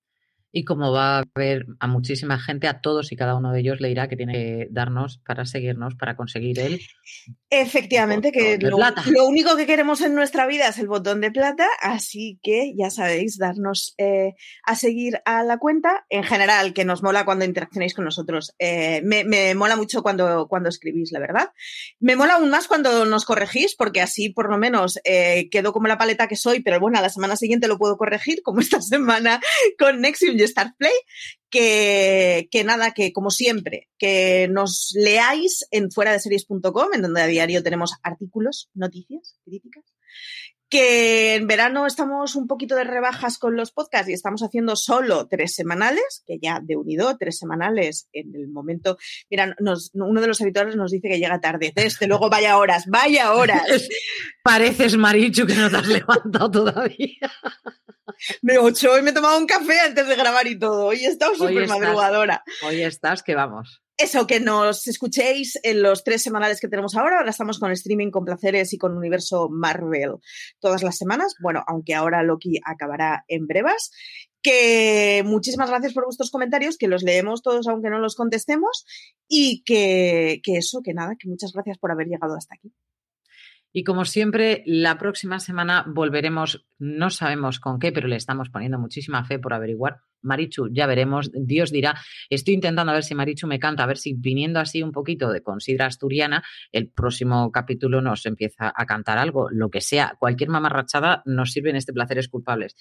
Y 0.51 0.65
como 0.65 0.91
va 0.91 1.19
a 1.19 1.23
ver 1.35 1.65
a 1.79 1.87
muchísima 1.87 2.39
gente, 2.39 2.67
a 2.67 2.81
todos 2.81 3.11
y 3.11 3.15
cada 3.15 3.35
uno 3.35 3.51
de 3.51 3.61
ellos 3.61 3.79
le 3.79 3.87
dirá 3.87 4.07
que 4.07 4.17
tiene 4.17 4.33
que 4.33 4.67
darnos 4.69 5.19
para 5.25 5.45
seguirnos, 5.45 5.95
para 5.95 6.15
conseguir 6.15 6.59
el. 6.59 6.81
Efectivamente, 7.49 8.31
que 8.31 8.57
lo, 8.57 8.77
lo, 8.77 9.27
único 9.27 9.55
que 9.55 9.65
queremos 9.65 10.01
en 10.01 10.15
nuestra 10.15 10.47
vida 10.47 10.67
es 10.67 10.77
el 10.77 10.87
botón 10.87 11.21
de 11.21 11.31
plata, 11.31 11.67
así 11.81 12.39
que 12.43 12.73
ya 12.77 12.89
sabéis, 12.89 13.37
darnos 13.37 13.93
eh, 13.97 14.33
a 14.65 14.75
seguir 14.75 15.21
a 15.25 15.43
la 15.43 15.57
cuenta. 15.57 16.05
En 16.09 16.23
general, 16.23 16.73
que 16.73 16.85
nos 16.85 17.03
mola 17.03 17.25
cuando 17.25 17.45
interaccionáis 17.45 17.93
con 17.93 18.05
nosotros. 18.05 18.53
Eh, 18.59 19.01
me, 19.03 19.23
me, 19.23 19.55
mola 19.55 19.75
mucho 19.75 20.01
cuando, 20.03 20.47
cuando 20.47 20.69
escribís, 20.69 21.11
la 21.11 21.19
verdad. 21.19 21.51
Me 21.99 22.15
mola 22.15 22.35
aún 22.35 22.49
más 22.49 22.67
cuando 22.67 23.05
nos 23.05 23.25
corregís, 23.25 23.75
porque 23.75 24.01
así 24.01 24.29
por 24.29 24.49
lo 24.49 24.57
menos 24.57 24.99
eh, 25.03 25.49
quedo 25.49 25.73
como 25.73 25.87
la 25.87 25.97
paleta 25.97 26.27
que 26.27 26.35
soy, 26.35 26.61
pero 26.61 26.79
bueno, 26.79 26.97
a 26.97 27.01
la 27.01 27.09
semana 27.09 27.35
siguiente 27.35 27.67
lo 27.67 27.77
puedo 27.77 27.97
corregir, 27.97 28.41
como 28.43 28.59
esta 28.61 28.81
semana 28.81 29.39
con 29.77 30.01
Nexium 30.01 30.37
y 30.43 30.47
Start 30.47 30.75
Play, 30.77 30.93
que, 31.49 32.47
que, 32.51 32.63
nada, 32.63 32.91
que 32.91 33.13
como 33.13 33.29
siempre, 33.29 33.89
que 33.97 34.47
nos 34.49 34.93
leáis 34.95 35.65
en 35.71 35.91
fuera 35.91 36.11
de 36.11 36.19
series.com, 36.19 36.93
en 36.93 37.01
donde 37.01 37.21
a 37.21 37.27
diario 37.27 37.63
tenemos 37.63 37.93
artículos, 38.03 38.69
noticias, 38.73 39.37
críticas. 39.45 39.83
Que 40.71 41.35
en 41.35 41.47
verano 41.47 41.85
estamos 41.85 42.35
un 42.35 42.47
poquito 42.47 42.75
de 42.75 42.85
rebajas 42.85 43.37
con 43.37 43.57
los 43.57 43.71
podcasts 43.71 44.09
y 44.09 44.13
estamos 44.13 44.41
haciendo 44.41 44.77
solo 44.77 45.27
tres 45.27 45.53
semanales, 45.53 46.23
que 46.25 46.39
ya 46.41 46.61
de 46.63 46.77
unido, 46.77 47.17
tres 47.17 47.37
semanales 47.37 48.07
en 48.13 48.33
el 48.33 48.47
momento. 48.47 48.97
Mira, 49.29 49.53
nos, 49.59 49.91
uno 49.93 50.21
de 50.21 50.27
los 50.27 50.39
editores 50.39 50.77
nos 50.77 50.91
dice 50.91 51.09
que 51.09 51.19
llega 51.19 51.41
tarde. 51.41 51.73
Desde 51.75 52.07
luego, 52.07 52.29
vaya 52.29 52.57
horas, 52.57 52.85
vaya 52.87 53.33
horas. 53.33 53.61
Pareces, 54.43 54.95
Marichu, 54.95 55.45
que 55.45 55.55
no 55.55 55.69
te 55.69 55.75
has 55.75 55.87
levantado 55.87 56.49
todavía. 56.49 57.31
de 58.41 58.57
8 58.57 58.97
y 58.97 59.01
me 59.01 59.09
he 59.11 59.13
tomado 59.13 59.37
un 59.37 59.47
café 59.47 59.79
antes 59.81 60.07
de 60.07 60.15
grabar 60.15 60.47
y 60.47 60.57
todo. 60.57 60.85
Hoy 60.85 61.03
he 61.03 61.09
estado 61.09 61.35
súper 61.35 61.67
madrugadora. 61.67 62.43
Hoy 62.63 62.81
estás 62.81 63.23
que 63.23 63.35
vamos. 63.35 63.81
Eso, 64.01 64.25
que 64.25 64.39
nos 64.39 64.87
escuchéis 64.87 65.59
en 65.63 65.81
los 65.81 66.03
tres 66.03 66.23
semanales 66.23 66.59
que 66.59 66.67
tenemos 66.67 66.95
ahora. 66.95 67.17
Ahora 67.17 67.29
estamos 67.29 67.59
con 67.59 67.71
streaming, 67.71 68.09
con 68.09 68.25
placeres 68.25 68.73
y 68.73 68.77
con 68.77 68.97
universo 68.97 69.49
Marvel 69.49 70.15
todas 70.59 70.83
las 70.83 70.97
semanas. 70.97 71.35
Bueno, 71.41 71.63
aunque 71.67 71.93
ahora 71.93 72.23
Loki 72.23 72.59
acabará 72.65 73.23
en 73.27 73.47
brevas. 73.47 73.91
Que 74.41 75.21
muchísimas 75.23 75.69
gracias 75.69 75.93
por 75.93 76.05
vuestros 76.05 76.31
comentarios, 76.31 76.77
que 76.77 76.87
los 76.87 77.03
leemos 77.03 77.43
todos 77.43 77.67
aunque 77.67 77.91
no 77.91 77.99
los 77.99 78.15
contestemos. 78.15 78.85
Y 79.27 79.63
que, 79.63 80.41
que 80.43 80.57
eso, 80.57 80.81
que 80.83 80.93
nada, 80.93 81.15
que 81.19 81.29
muchas 81.29 81.53
gracias 81.53 81.77
por 81.77 81.91
haber 81.91 82.07
llegado 82.07 82.35
hasta 82.35 82.55
aquí. 82.55 82.73
Y 83.73 83.83
como 83.83 84.05
siempre, 84.05 84.63
la 84.65 84.97
próxima 84.97 85.39
semana 85.39 85.85
volveremos, 85.87 86.65
no 86.77 87.09
sabemos 87.09 87.59
con 87.59 87.79
qué, 87.79 87.91
pero 87.91 88.07
le 88.07 88.17
estamos 88.17 88.49
poniendo 88.49 88.77
muchísima 88.77 89.23
fe 89.23 89.39
por 89.39 89.53
averiguar. 89.53 90.01
Marichu, 90.23 90.69
ya 90.71 90.85
veremos, 90.85 91.31
Dios 91.33 91.71
dirá. 91.71 91.95
Estoy 92.29 92.53
intentando 92.53 92.91
a 92.91 92.95
ver 92.95 93.03
si 93.03 93.15
Marichu 93.15 93.47
me 93.47 93.59
canta, 93.59 93.83
a 93.83 93.87
ver 93.87 93.97
si 93.97 94.13
viniendo 94.13 94.59
así 94.59 94.83
un 94.83 94.91
poquito 94.91 95.31
de 95.31 95.41
considera 95.41 95.87
asturiana, 95.87 96.43
el 96.71 96.89
próximo 96.89 97.51
capítulo 97.51 98.01
nos 98.01 98.25
empieza 98.25 98.71
a 98.75 98.85
cantar 98.85 99.17
algo, 99.17 99.49
lo 99.49 99.69
que 99.69 99.81
sea, 99.81 100.15
cualquier 100.19 100.49
mamarrachada 100.49 101.23
nos 101.25 101.51
sirve 101.51 101.71
en 101.71 101.77
este 101.77 101.93
Placeres 101.93 102.27
Culpables. 102.27 102.75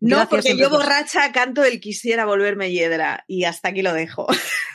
No, 0.00 0.28
porque 0.28 0.56
yo 0.56 0.70
borracha 0.70 1.32
canto 1.32 1.64
el 1.64 1.80
quisiera 1.80 2.26
volverme 2.26 2.70
hiedra 2.70 3.24
y 3.26 3.44
hasta 3.44 3.68
aquí 3.70 3.82
lo 3.82 3.92
dejo. 3.92 4.26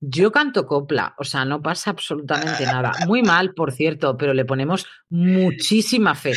Yo 0.00 0.30
canto 0.30 0.66
copla, 0.66 1.14
o 1.18 1.24
sea, 1.24 1.44
no 1.44 1.60
pasa 1.60 1.90
absolutamente 1.90 2.64
nada. 2.64 2.92
Muy 3.06 3.22
mal, 3.22 3.52
por 3.54 3.72
cierto, 3.72 4.16
pero 4.16 4.32
le 4.32 4.44
ponemos 4.44 4.86
muchísima 5.08 6.14
fe. 6.14 6.34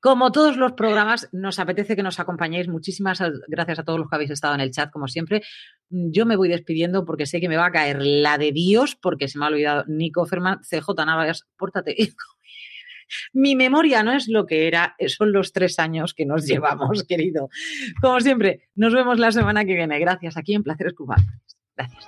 Como 0.00 0.32
todos 0.32 0.56
los 0.56 0.72
programas, 0.72 1.28
nos 1.32 1.58
apetece 1.58 1.96
que 1.96 2.02
nos 2.02 2.18
acompañéis. 2.18 2.68
Muchísimas 2.68 3.22
gracias 3.48 3.80
a 3.80 3.84
todos 3.84 3.98
los 3.98 4.08
que 4.08 4.16
habéis 4.16 4.30
estado 4.30 4.54
en 4.54 4.60
el 4.60 4.70
chat, 4.70 4.90
como 4.90 5.06
siempre. 5.06 5.42
Yo 5.90 6.24
me 6.24 6.36
voy 6.36 6.48
despidiendo 6.48 7.04
porque 7.04 7.26
sé 7.26 7.40
que 7.40 7.48
me 7.48 7.56
va 7.56 7.66
a 7.66 7.72
caer 7.72 7.98
la 8.00 8.38
de 8.38 8.52
Dios, 8.52 8.96
porque 8.96 9.28
se 9.28 9.38
me 9.38 9.44
ha 9.44 9.48
olvidado 9.48 9.84
Nico 9.86 10.24
Ferman, 10.24 10.60
CJ 10.60 11.04
Navas, 11.04 11.46
pórtate. 11.56 11.96
Mi 13.32 13.56
memoria 13.56 14.02
no 14.02 14.12
es 14.12 14.28
lo 14.28 14.46
que 14.46 14.66
era, 14.66 14.94
son 15.08 15.32
los 15.32 15.52
tres 15.52 15.78
años 15.78 16.14
que 16.14 16.26
nos 16.26 16.46
llevamos, 16.46 17.04
querido. 17.04 17.48
Como 18.00 18.20
siempre, 18.20 18.68
nos 18.74 18.94
vemos 18.94 19.18
la 19.18 19.32
semana 19.32 19.64
que 19.64 19.74
viene. 19.74 19.98
Gracias 19.98 20.36
aquí 20.36 20.54
en 20.54 20.62
Placeres 20.62 20.94
Cubanos. 20.94 21.26
Gracias. 21.76 22.07